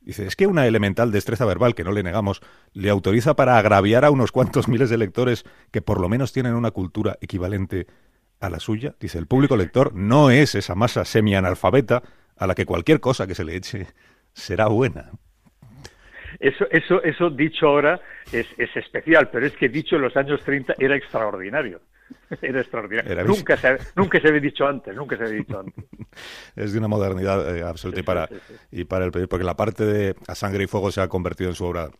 [0.00, 2.40] Dice, es que una elemental destreza verbal, que no le negamos,
[2.72, 6.54] le autoriza para agraviar a unos cuantos miles de lectores que por lo menos tienen
[6.54, 7.88] una cultura equivalente
[8.40, 8.94] a la suya.
[9.00, 12.02] Dice, el público lector no es esa masa semi-analfabeta
[12.36, 13.86] a la que cualquier cosa que se le eche
[14.32, 15.10] será buena.
[16.38, 18.00] Eso, eso, eso dicho ahora
[18.30, 21.80] es, es, especial, pero es que dicho en los años 30 era extraordinario.
[22.40, 23.12] Era extraordinario.
[23.12, 25.84] Era nunca, se, nunca se había dicho antes, nunca se había dicho antes.
[26.56, 29.44] es de una modernidad eh, absoluta sí, y, para, sí, sí, y para el porque
[29.44, 31.90] la parte de A Sangre y Fuego se ha convertido en su obra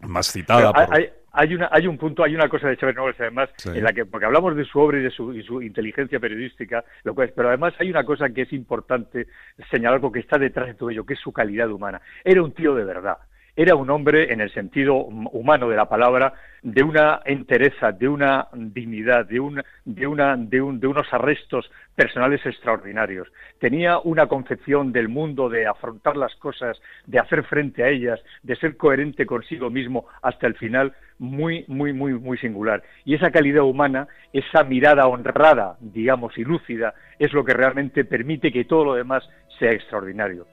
[0.00, 0.72] más citada.
[0.72, 0.94] Por...
[0.94, 3.92] Hay, hay, una, hay un punto, hay una cosa de Chávez Nobles además, en la
[3.92, 7.32] que, porque hablamos de su obra y de su, y su inteligencia periodística, lo cual,
[7.34, 9.26] pero además hay una cosa que es importante
[9.70, 12.00] señalar porque está detrás de todo ello, que es su calidad humana.
[12.24, 13.18] Era un tío de verdad
[13.56, 18.48] era un hombre, en el sentido humano de la palabra, de una entereza, de una
[18.52, 23.28] dignidad, de, un, de, una, de, un, de unos arrestos personales extraordinarios.
[23.58, 28.56] Tenía una concepción del mundo, de afrontar las cosas, de hacer frente a ellas, de
[28.56, 32.82] ser coherente consigo mismo hasta el final, muy, muy, muy, muy singular.
[33.06, 38.52] Y esa calidad humana, esa mirada honrada, digamos, y lúcida, es lo que realmente permite
[38.52, 39.26] que todo lo demás
[39.58, 40.46] sea extraordinario.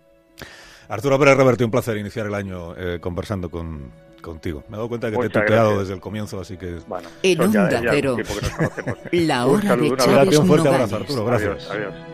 [0.94, 3.90] Arturo Pérez Reverte, un placer iniciar el año eh, conversando con,
[4.22, 4.64] contigo.
[4.68, 6.82] Me he dado cuenta que Muchas te he tuteado desde el comienzo, así que...
[6.86, 8.16] Bueno, en Onda Cero,
[9.12, 11.68] la hora saludo, de Chávez Un fuerte abrazo, Arturo, gracias.
[11.72, 12.13] Adiós, adiós.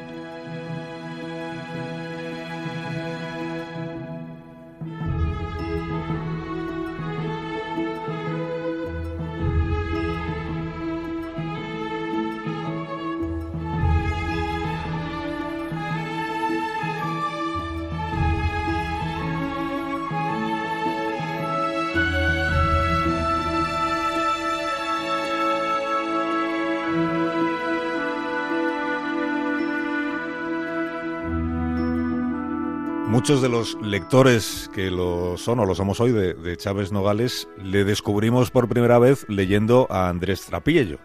[33.20, 37.50] Muchos de los lectores que lo son o lo somos hoy de, de Chávez Nogales
[37.62, 41.00] le descubrimos por primera vez leyendo a Andrés Trapillo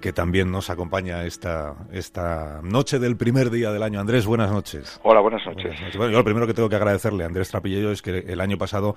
[0.00, 4.00] que también nos acompaña esta, esta noche del primer día del año.
[4.00, 4.98] Andrés, buenas noches.
[5.02, 5.78] Hola, buenas noches.
[5.98, 8.56] Bueno, yo lo primero que tengo que agradecerle a Andrés Trapillello es que el año
[8.56, 8.96] pasado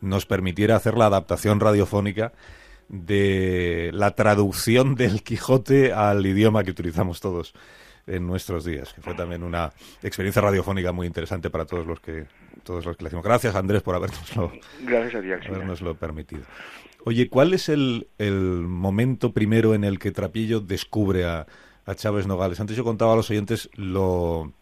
[0.00, 2.34] nos permitiera hacer la adaptación radiofónica
[2.88, 7.52] de la traducción del Quijote al idioma que utilizamos todos
[8.06, 9.72] en nuestros días, que fue también una
[10.02, 12.26] experiencia radiofónica muy interesante para todos los que
[12.62, 13.24] todos los que le decimos.
[13.24, 14.52] Gracias Andrés por habernoslo,
[14.82, 16.42] Gracias permitido.
[17.04, 21.46] Oye, ¿cuál es el, el, momento primero en el que Trapillo descubre a,
[21.84, 22.58] a Chávez Nogales?
[22.58, 24.52] Antes yo contaba a los oyentes lo,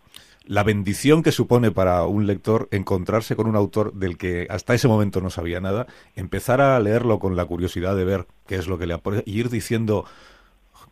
[0.47, 4.89] la bendición que supone para un lector encontrarse con un autor del que hasta ese
[4.89, 8.79] momento no sabía nada, empezar a leerlo con la curiosidad de ver qué es lo
[8.79, 10.05] que le aporta y ir diciendo,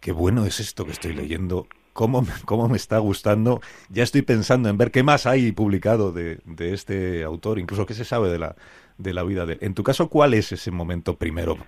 [0.00, 4.68] qué bueno es esto que estoy leyendo, cómo, cómo me está gustando, ya estoy pensando
[4.68, 8.38] en ver qué más hay publicado de, de este autor, incluso qué se sabe de
[8.38, 8.56] la,
[8.98, 9.58] de la vida de él.
[9.62, 11.58] En tu caso, ¿cuál es ese momento primero?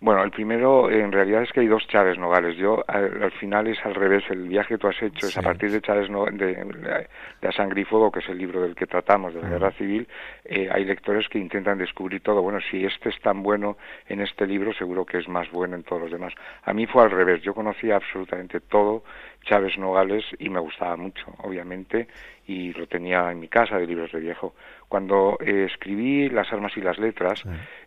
[0.00, 2.56] Bueno, el primero en realidad es que hay dos Chávez Nogales.
[2.56, 4.22] Yo al, final es al revés.
[4.30, 7.52] El viaje que tú has hecho es a partir de Chávez no, de, de, A
[7.52, 10.06] Sangre y Fuego, que es el libro del que tratamos, de la Guerra Civil.
[10.44, 12.42] Eh, hay lectores que intentan descubrir todo.
[12.42, 13.76] Bueno, si este es tan bueno
[14.06, 16.32] en este libro, seguro que es más bueno en todos los demás.
[16.62, 17.42] A mí fue al revés.
[17.42, 19.02] Yo conocía absolutamente todo
[19.42, 22.06] Chávez Nogales y me gustaba mucho, obviamente,
[22.46, 24.54] y lo tenía en mi casa de libros de viejo.
[24.88, 27.44] Cuando eh, escribí Las armas y las letras,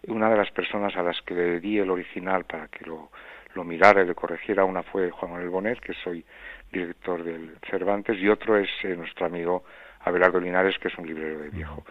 [0.07, 3.09] una de las personas a las que le di el original para que lo,
[3.55, 6.23] lo mirara y le corrigiera, una fue Juan Manuel Bonet, que soy
[6.71, 9.63] director del Cervantes, y otro es eh, nuestro amigo
[10.01, 11.83] Abelardo Linares, que es un librero de viejo.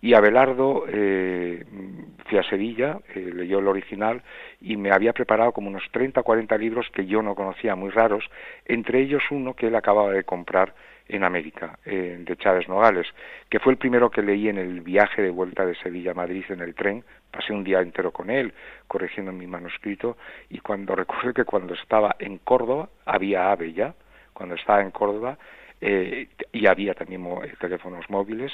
[0.00, 1.64] Y Abelardo eh,
[2.26, 4.22] fui a Sevilla, eh, leyó el original
[4.60, 7.90] y me había preparado como unos 30 o 40 libros que yo no conocía, muy
[7.90, 8.24] raros,
[8.64, 10.74] entre ellos uno que él acababa de comprar
[11.08, 13.06] en América, eh, de Chávez Nogales,
[13.48, 16.44] que fue el primero que leí en el viaje de vuelta de Sevilla a Madrid
[16.48, 17.04] en el tren.
[17.30, 18.52] Pasé un día entero con él,
[18.86, 20.16] corrigiendo mi manuscrito,
[20.50, 23.94] y cuando recuerdo que cuando estaba en Córdoba, había AVE ya,
[24.32, 25.38] cuando estaba en Córdoba,
[25.80, 27.26] eh, y había también
[27.58, 28.52] teléfonos móviles,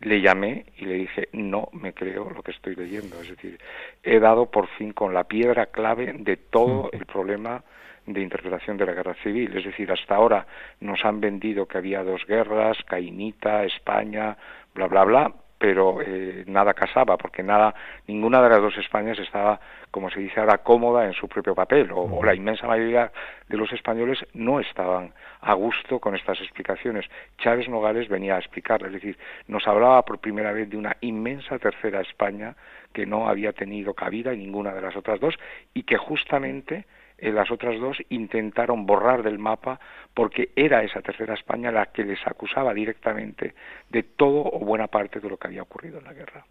[0.00, 3.20] le llamé y le dije, no me creo lo que estoy leyendo.
[3.20, 3.58] Es decir,
[4.02, 7.62] he dado por fin con la piedra clave de todo el problema
[8.06, 9.56] de interpretación de la guerra civil.
[9.56, 10.46] Es decir, hasta ahora
[10.80, 14.36] nos han vendido que había dos guerras, Cainita, España,
[14.74, 17.74] bla, bla, bla, pero eh, nada casaba, porque nada,
[18.06, 19.58] ninguna de las dos Españas estaba,
[19.90, 23.10] como se dice ahora, cómoda en su propio papel, o, la inmensa mayoría
[23.48, 27.06] de los españoles no estaban a gusto con estas explicaciones.
[27.38, 29.18] Chávez Nogales venía a explicarlas, es decir,
[29.48, 32.54] nos hablaba por primera vez de una inmensa tercera España
[32.92, 35.34] que no había tenido cabida en ninguna de las otras dos
[35.72, 36.84] y que justamente
[37.32, 39.80] las otras dos intentaron borrar del mapa
[40.14, 43.54] porque era esa tercera España la que les acusaba directamente
[43.90, 46.44] de todo o buena parte de lo que había ocurrido en la guerra.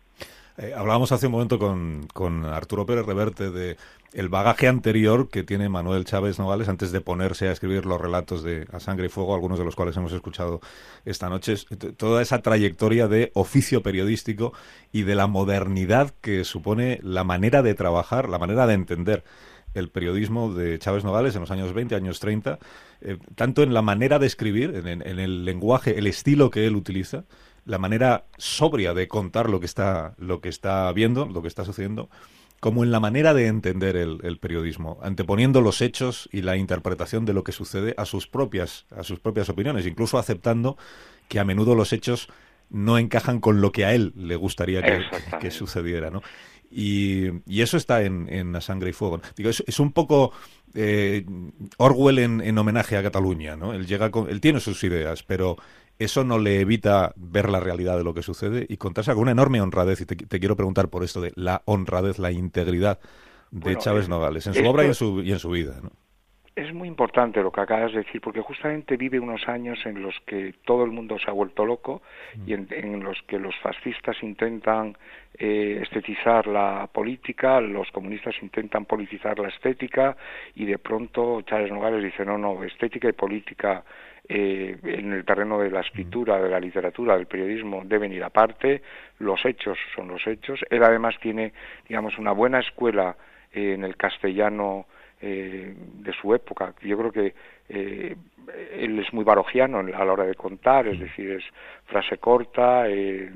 [0.57, 3.75] Eh, hablábamos hace un momento con, con, Arturo Pérez Reverte de
[4.13, 8.43] el bagaje anterior que tiene Manuel Chávez Nogales antes de ponerse a escribir los relatos
[8.43, 10.61] de A Sangre y Fuego, algunos de los cuales hemos escuchado
[11.05, 11.55] esta noche.
[11.97, 14.53] Toda esa trayectoria de oficio periodístico
[14.91, 19.23] y de la modernidad que supone la manera de trabajar, la manera de entender
[19.73, 22.59] el periodismo de Chávez Nogales en los años 20, años 30,
[23.01, 27.25] eh, tanto en la manera de escribir, en, el lenguaje, el estilo que él utiliza,
[27.65, 31.65] la manera sobria de contar lo que está, lo que está viendo, lo que está
[31.65, 32.09] sucediendo,
[32.59, 37.33] como en la manera de entender el, periodismo, anteponiendo los hechos y la interpretación de
[37.33, 40.77] lo que sucede a sus propias, a sus propias opiniones, incluso aceptando
[41.27, 42.29] que a menudo los hechos
[42.69, 45.01] no encajan con lo que a él le gustaría que,
[45.41, 46.21] que sucediera, ¿no?
[46.75, 49.21] Y, eso está en, en La Sangre y Fuego.
[49.35, 50.31] Digo, es, un poco
[50.73, 51.25] eh,
[51.77, 53.73] Orwell en, homenaje a Cataluña, ¿no?
[53.73, 55.57] Él, llega con, él tiene sus ideas, pero
[55.99, 59.31] eso no le evita ver la realidad de lo que sucede y contarse con una
[59.31, 60.01] enorme honradez.
[60.01, 62.99] Y te, quiero preguntar por esto de la honradez, la integridad
[63.51, 65.91] de Chávez Nogales, en su obra y en su, y en su vida, ¿no?
[66.55, 70.19] Es muy importante lo que acabas de decir, porque justamente vive unos años en los
[70.27, 72.03] que todo el mundo se ha vuelto loco
[72.45, 74.95] y en, los que los fascistas intentan
[75.33, 80.15] eh, estetizar la política, los comunistas intentan politizar la estética
[80.53, 83.83] y de pronto Chávez Nogales dice no, no, estética y política
[84.29, 88.83] eh, en el terreno de la escritura, de la literatura, del periodismo deben ir aparte,
[89.17, 90.63] los hechos son los hechos.
[90.69, 91.51] Él además tiene,
[91.87, 93.17] digamos, una buena escuela
[93.51, 94.85] eh, en el castellano
[95.25, 96.73] eh, de su época.
[96.81, 97.33] Yo creo que
[97.69, 98.15] eh,
[98.73, 101.43] él es muy barogiano a la hora de contar, es decir, es
[101.85, 103.31] frase corta, eh,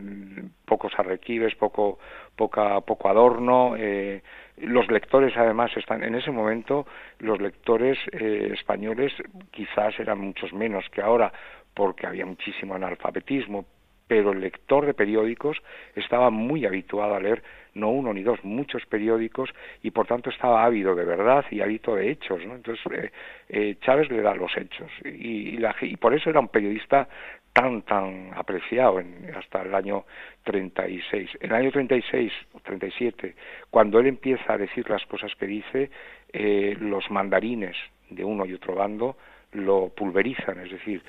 [0.66, 1.98] pocos arrequibes, poco,
[2.36, 3.76] poca, poco adorno.
[3.78, 4.22] Eh,
[4.58, 6.86] los lectores, además, están en ese momento,
[7.20, 9.14] los lectores eh, españoles
[9.52, 11.32] quizás eran muchos menos que ahora,
[11.74, 13.66] porque había muchísimo analfabetismo,
[14.08, 15.58] pero el lector de periódicos
[15.96, 17.44] estaba muy habituado a leer
[17.78, 19.50] no uno ni dos, muchos periódicos
[19.84, 22.46] y por tanto estaba ávido de verdad y ávido de hechos.
[22.46, 22.56] ¿no?
[22.56, 23.12] Entonces eh,
[23.50, 27.08] eh, Chávez le da los hechos y, y, por eso era un periodista
[27.54, 30.06] tan tan apreciado en, hasta el año
[30.44, 31.30] 36.
[31.42, 33.36] En el año 36 o 37,
[33.70, 35.90] cuando él empieza a decir las cosas que dice,
[36.34, 37.76] eh, los mandarines
[38.10, 39.18] de uno y otro bando
[39.58, 41.04] lo pulverizan, es decir,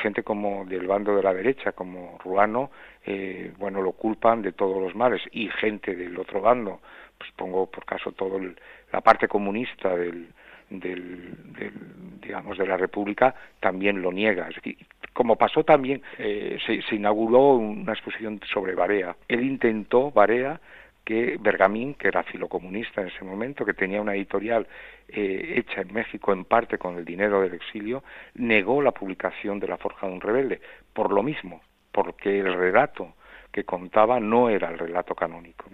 [0.00, 2.70] gente como del bando de la derecha, como Ruano,
[3.04, 6.80] eh, bueno, lo culpan de todos los males, y gente del otro bando,
[7.16, 8.40] pues pongo por caso todo
[8.92, 10.28] la parte comunista del,
[10.70, 11.34] del,
[12.20, 14.48] digamos de la República también lo niega.
[14.48, 14.76] Es decir,
[15.12, 19.16] como pasó también, eh, se, se, inauguró una exposición sobre Barea.
[19.26, 20.60] Él intentó, Barea,
[21.08, 24.66] que Bergamín, que era filocomunista en ese momento, que tenía una editorial
[25.08, 28.04] eh, hecha en México en parte con el dinero del exilio,
[28.34, 30.60] negó la publicación de La Forja de un Rebelde,
[30.92, 31.62] por lo mismo,
[31.92, 33.14] porque el relato
[33.52, 35.64] que contaba no era el relato canónico.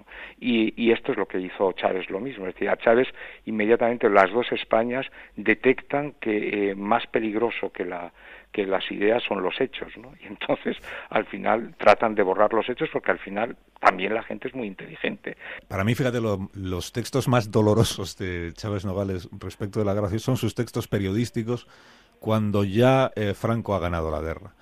[0.41, 2.47] Y, esto es lo que hizo Chávez lo mismo.
[2.47, 3.09] Es decir, a Chávez
[3.47, 5.07] inmediatamente las dos Españas
[5.37, 8.13] detectan que eh, más peligroso que la
[8.53, 10.13] que las ideas son los hechos, ¿no?
[10.23, 10.77] Y entonces,
[11.11, 14.69] al final, tratan de borrar los hechos porque al final también la gente es muy
[14.69, 15.37] inteligente.
[15.67, 20.37] Para mí, fíjate, los textos más dolorosos de Chávez Nogales respecto de la gracia son
[20.37, 21.67] sus textos periodísticos
[22.21, 24.55] cuando ya eh, Franco ha ganado la guerra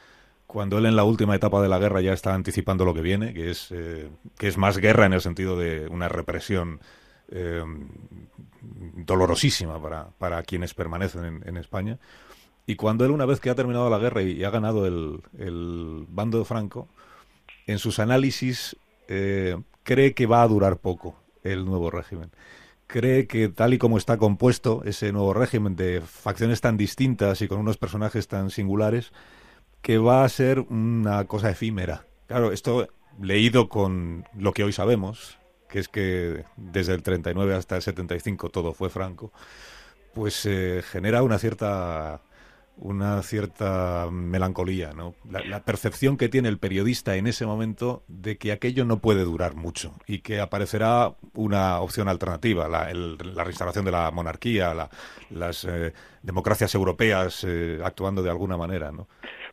[0.52, 3.32] cuando él en la última etapa de la guerra ya está anticipando lo que viene,
[3.32, 6.78] que es, eh, que es más guerra en el sentido de una represión
[7.30, 7.64] eh,
[8.60, 11.98] dolorosísima para, para quienes permanecen en, España.
[12.66, 16.04] Y cuando él, una vez que ha terminado la guerra y, ha ganado el, el,
[16.10, 16.86] bando de Franco,
[17.66, 18.76] en sus análisis
[19.08, 22.30] eh, cree que va a durar poco el nuevo régimen.
[22.88, 27.48] Cree que tal y como está compuesto ese nuevo régimen de facciones tan distintas y
[27.48, 29.12] con unos personajes tan singulares,
[29.82, 32.06] que va a ser una cosa efímera.
[32.28, 32.88] Claro, esto
[33.20, 35.38] leído con lo que hoy sabemos,
[35.68, 39.32] que es que desde el 39 hasta el 75 todo fue franco,
[40.14, 42.22] pues eh, genera una cierta
[42.76, 45.14] una cierta melancolía, ¿no?
[45.28, 49.54] La, percepción que tiene el periodista en ese momento de que aquello no puede durar
[49.54, 52.86] mucho y que aparecerá una opción alternativa, la,
[53.44, 54.88] restauración de la monarquía,
[55.30, 55.92] las eh,
[56.22, 59.06] democracias europeas eh, actuando de alguna manera, ¿no?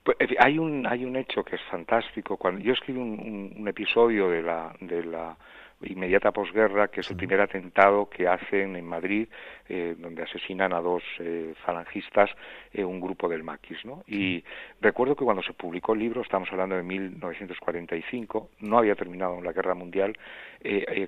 [0.04, 2.38] Pues, hay un hay un hecho que es fantástico.
[2.38, 5.38] Cuando yo escribí un, episodio de la de la
[5.82, 9.28] inmediata posguerra, que es el primer atentado que hacen en Madrid,
[9.68, 12.30] eh, donde asesinan a dos eh, falangistas,
[12.74, 14.04] eh, un grupo del maquis, ¿no?
[14.08, 14.44] Y
[14.82, 19.54] recuerdo que cuando se publicó el libro, estamos hablando de 1945, no había terminado la
[19.54, 20.18] guerra mundial,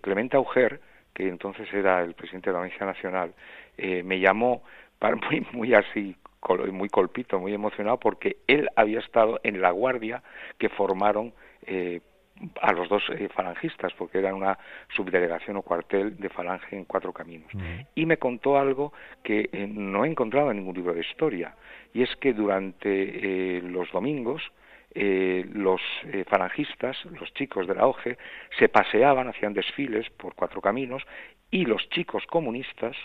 [0.01, 0.79] Clemente Auger,
[1.13, 3.33] que entonces era el presidente de la Audiencia Nacional,
[3.77, 4.63] me llamó
[4.99, 6.15] para, muy, muy así
[6.71, 10.23] muy colpito, muy emocionado, porque él había estado en la guardia
[10.57, 11.33] que formaron
[11.65, 12.01] eh,
[12.61, 14.57] a los dos eh, falangistas, porque era una
[14.95, 17.51] subdelegación o cuartel de falange en cuatro caminos.
[17.93, 18.93] Y me contó algo
[19.23, 21.55] que eh, no he encontrado en ningún libro de historia,
[21.93, 24.41] y es que durante los domingos,
[24.93, 25.81] los
[26.27, 28.17] falangistas, los chicos de la OGE,
[28.57, 31.03] se paseaban, hacían desfiles por cuatro caminos,
[31.51, 32.95] y los chicos comunistas,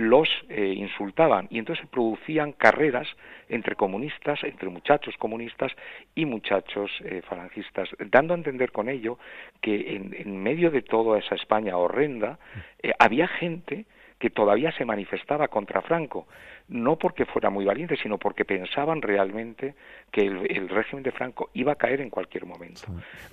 [0.00, 1.46] los eh, insultaban.
[1.50, 3.06] Y entonces se producían carreras
[3.48, 5.72] entre comunistas, entre muchachos comunistas
[6.14, 9.18] y muchachos eh, falangistas, dando a entender con ello
[9.60, 12.38] que en, medio de toda esa España horrenda
[12.82, 13.84] eh, había gente
[14.20, 16.26] que todavía se manifestaba contra Franco
[16.70, 19.74] no porque fuera muy valiente, sino porque pensaban realmente
[20.12, 22.82] que el, régimen de Franco iba a caer en cualquier momento.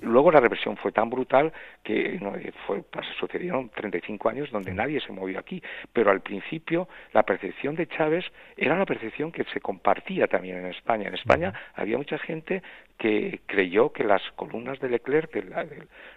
[0.02, 1.54] Luego la represión fue tan brutal
[1.84, 2.84] que no, eh, fue,
[3.20, 5.62] sucedieron 35 años donde nadie se movió aquí,
[5.94, 10.66] pero al principio la percepción de Chávez era una percepción que se compartía también en
[10.68, 11.08] España.
[11.08, 12.64] En España había mucha gente
[12.98, 15.50] que creyó que las columnas de Leclerc, del,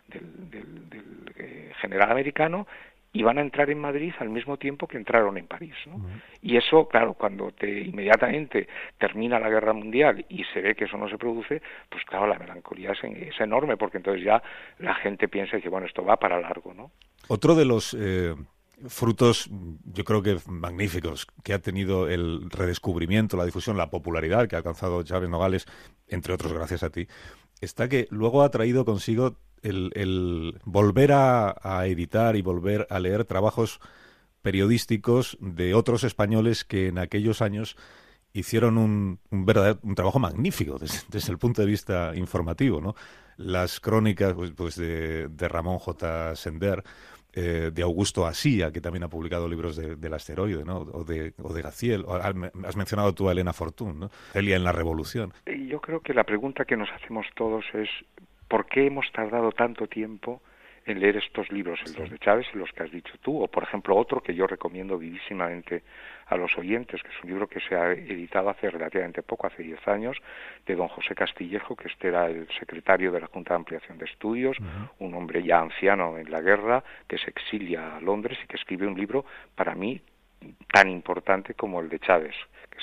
[0.08, 2.66] del eh, general americano,
[3.12, 5.74] iban a entrar en Madrid al mismo tiempo que entraron en París.
[5.86, 6.00] ¿no?
[6.42, 8.68] Y eso, claro, cuando te inmediatamente
[8.98, 12.38] termina la guerra mundial y se ve que eso no se produce, pues claro, la
[12.38, 14.42] melancolía es, enorme, porque entonces ya
[14.78, 16.92] la gente piensa que, bueno, esto va para largo, ¿no?
[17.28, 18.34] Otro de los eh,
[18.88, 19.50] frutos,
[19.84, 24.58] yo creo que magníficos, que ha tenido el redescubrimiento, la difusión, la popularidad que ha
[24.58, 25.66] alcanzado Chávez Nogales,
[26.08, 27.06] entre otros gracias a ti,
[27.60, 33.80] está que luego ha traído consigo el, volver a, editar y volver a leer trabajos
[34.42, 37.76] periodísticos de otros españoles que en aquellos años
[38.32, 42.94] hicieron un, un, verdadero, un trabajo magnífico desde, el punto de vista informativo, ¿no?
[43.36, 46.36] Las crónicas pues, pues de, Ramón J.
[46.36, 46.82] Sender,
[47.32, 50.78] eh, de Augusto Asía, que también ha publicado libros del asteroide, ¿no?
[50.78, 52.04] O de, o de Gaciel.
[52.64, 54.10] has mencionado tú a Elena Fortún, ¿no?
[54.32, 55.32] Celia en la Revolución.
[55.68, 57.88] Yo creo que la pregunta que nos hacemos todos es
[58.50, 60.42] ¿por qué hemos tardado tanto tiempo
[60.84, 63.40] en leer estos libros, los de Chávez y los que has dicho tú?
[63.40, 65.84] O, por ejemplo, otro que yo recomiendo vivísimamente
[66.26, 69.62] a los oyentes, que es un libro que se ha editado hace relativamente poco, hace
[69.62, 70.16] 10 años,
[70.66, 74.06] de don José Castillejo, que este era el secretario de la Junta de Ampliación de
[74.06, 74.56] Estudios,
[74.98, 78.86] un hombre ya anciano en la guerra, que se exilia a Londres y que escribe
[78.88, 79.24] un libro,
[79.54, 80.00] para mí,
[80.72, 82.34] tan importante como el de Chávez,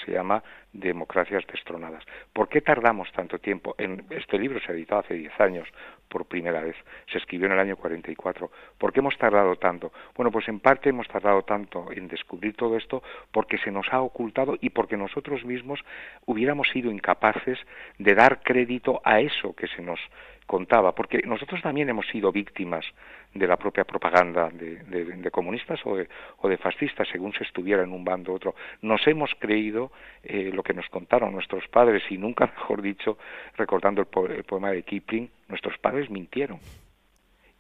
[0.06, 0.44] se llama
[0.74, 2.04] Democracias destronadas.
[2.34, 3.76] ¿Por qué tardamos tanto tiempo?
[4.10, 5.68] Este libro se editó hace 10 años
[6.08, 6.76] por primera vez,
[7.12, 8.50] se escribió en el año 44.
[8.78, 9.92] ¿Por qué hemos tardado tanto?
[10.16, 14.02] Bueno, pues en parte hemos tardado tanto en descubrir todo esto porque se nos ha
[14.02, 15.80] ocultado y porque nosotros mismos
[16.26, 17.60] hubiéramos sido incapaces
[17.98, 20.00] de dar crédito a eso que se nos
[20.48, 22.86] contaba, porque nosotros también hemos sido víctimas
[23.34, 26.08] de la propia propaganda de, comunistas o de,
[26.38, 28.56] o de, fascistas, según se estuviera en un bando u otro.
[28.82, 29.92] Nos hemos creído
[30.24, 33.18] eh, lo que nos contaron nuestros padres y nunca, mejor dicho,
[33.56, 36.60] recordando el, el poema de Kipling, nuestros padres mintieron.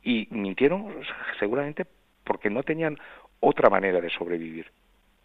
[0.01, 0.87] Y mintieron
[1.37, 1.85] seguramente
[2.23, 2.97] porque no tenían
[3.41, 4.71] otra manera de sobrevivir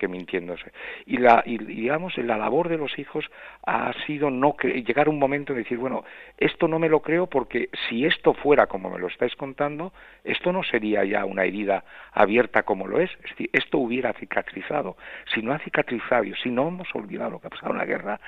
[0.08, 0.72] mintiéndose.
[1.06, 3.24] Y, la, y digamos, la labor de los hijos
[3.64, 6.04] ha sido no llegar a un momento de decir, bueno,
[6.38, 9.92] esto no me lo creo porque si esto fuera como me lo estáis contando,
[10.24, 13.10] esto no sería ya una herida abierta como lo es.
[13.24, 14.96] Es decir, esto hubiera cicatrizado.
[15.34, 18.20] Si no ha cicatrizado, si no hemos olvidado lo que ha pasado en la guerra,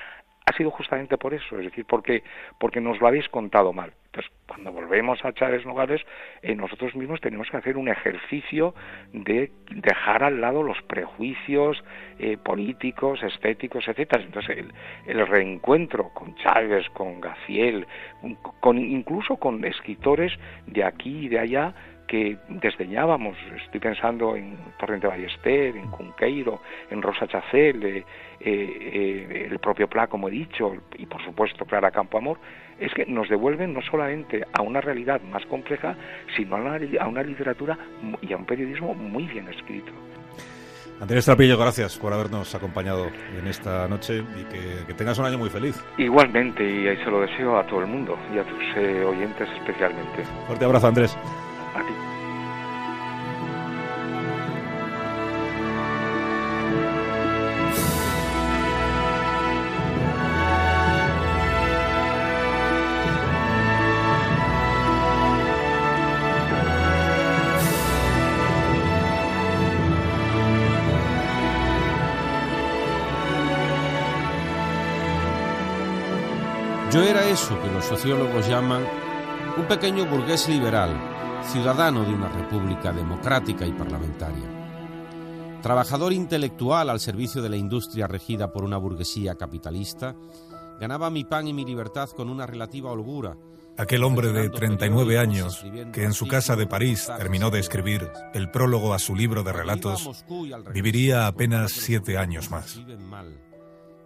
[0.47, 2.23] ha sido justamente por eso, es decir, porque,
[2.59, 3.93] porque nos lo habéis contado mal.
[4.05, 6.01] Entonces, cuando volvemos a Chávez Nogales,
[6.43, 8.75] eh, nosotros mismos tenemos que hacer un ejercicio
[9.11, 11.83] de dejar al lado los prejuicios
[12.19, 14.23] eh, políticos, estéticos, etcétera.
[14.23, 14.71] Entonces, el,
[15.07, 17.87] el, reencuentro con Chávez, con Gaciel,
[18.59, 20.31] con, incluso con escritores
[20.67, 21.73] de aquí y de allá,
[22.15, 23.35] que desdeñábamos.
[23.65, 28.05] Estoy pensando en Torrente Ballester, en Cunqueiro, en Rosa Chacel, eh,
[28.39, 32.37] eh, el propio Pla, como he dicho, y por supuesto Clara Campoamor,
[32.79, 35.95] es que nos devuelven no solamente a una realidad más compleja,
[36.37, 37.77] sino a una, a una literatura
[38.21, 39.91] y a un periodismo muy bien escrito.
[41.01, 45.49] Andrés Trapillo, gracias por habernos acompañado en esta noche y que, tengas un año muy
[45.49, 45.75] feliz.
[45.97, 49.49] Igualmente, y ahí se lo deseo a todo el mundo y a tus eh, oyentes
[49.59, 50.23] especialmente.
[50.47, 51.17] Fuerte abrazo, Andrés.
[51.75, 51.83] Yo
[77.03, 79.04] era eso que los sociólogos llaman
[79.57, 80.91] un pequeño burgués liberal,
[81.43, 84.43] ciudadano de una república democrática y parlamentaria.
[85.61, 90.13] Trabajador intelectual al servicio de la industria regida por una burguesía capitalista,
[90.79, 93.37] ganaba mi pan y mi libertad con una relativa holgura.
[93.77, 98.51] Aquel hombre de 39 años que en su casa de París terminó de escribir el
[98.51, 100.25] prólogo a su libro de relatos,
[100.73, 102.79] viviría apenas siete años más.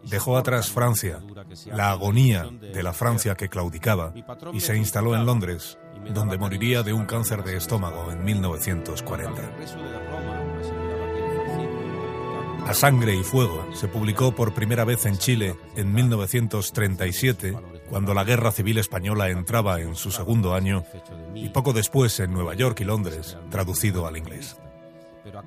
[0.04, 1.20] Dejó atrás Francia,
[1.66, 4.14] la agonía de la Francia que claudicaba,
[4.54, 5.78] y se instaló en Londres,
[6.14, 9.42] donde moriría de un cáncer de estómago en 1940.
[12.66, 17.58] A Sangre y Fuego se publicó por primera vez en Chile en 1937,
[17.90, 20.84] cuando la Guerra Civil Española entraba en su segundo año,
[21.34, 24.58] y poco después en Nueva York y Londres, traducido al inglés.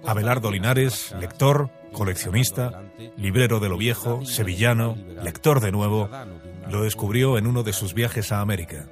[0.04, 2.82] Abelardo Linares, lector, coleccionista,
[3.16, 6.08] librero de lo viejo, sevillano, lector de nuevo,
[6.70, 8.86] lo descubrió en uno de sus viajes a América.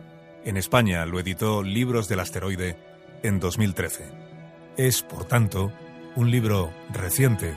[0.45, 2.77] En España lo editó Libros del Asteroide
[3.23, 4.05] en 2013.
[4.77, 5.73] Es, por tanto,
[6.17, 7.55] un libro reciente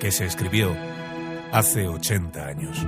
[0.00, 0.74] que se escribió
[1.52, 2.86] hace 80 años.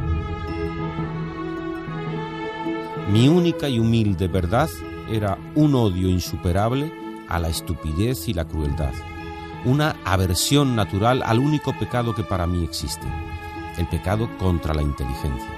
[3.10, 4.70] Mi única y humilde verdad
[5.10, 6.92] era un odio insuperable
[7.28, 8.94] a la estupidez y la crueldad
[9.64, 13.06] una aversión natural al único pecado que para mí existe,
[13.78, 15.51] el pecado contra la inteligencia.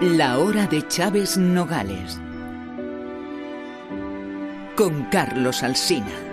[0.00, 2.20] La hora de Chávez Nogales.
[4.76, 6.27] Con Carlos Alsina.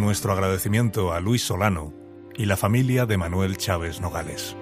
[0.00, 1.92] Nuestro agradecimiento a Luis Solano
[2.34, 4.56] y la familia de Manuel Chávez Nogales.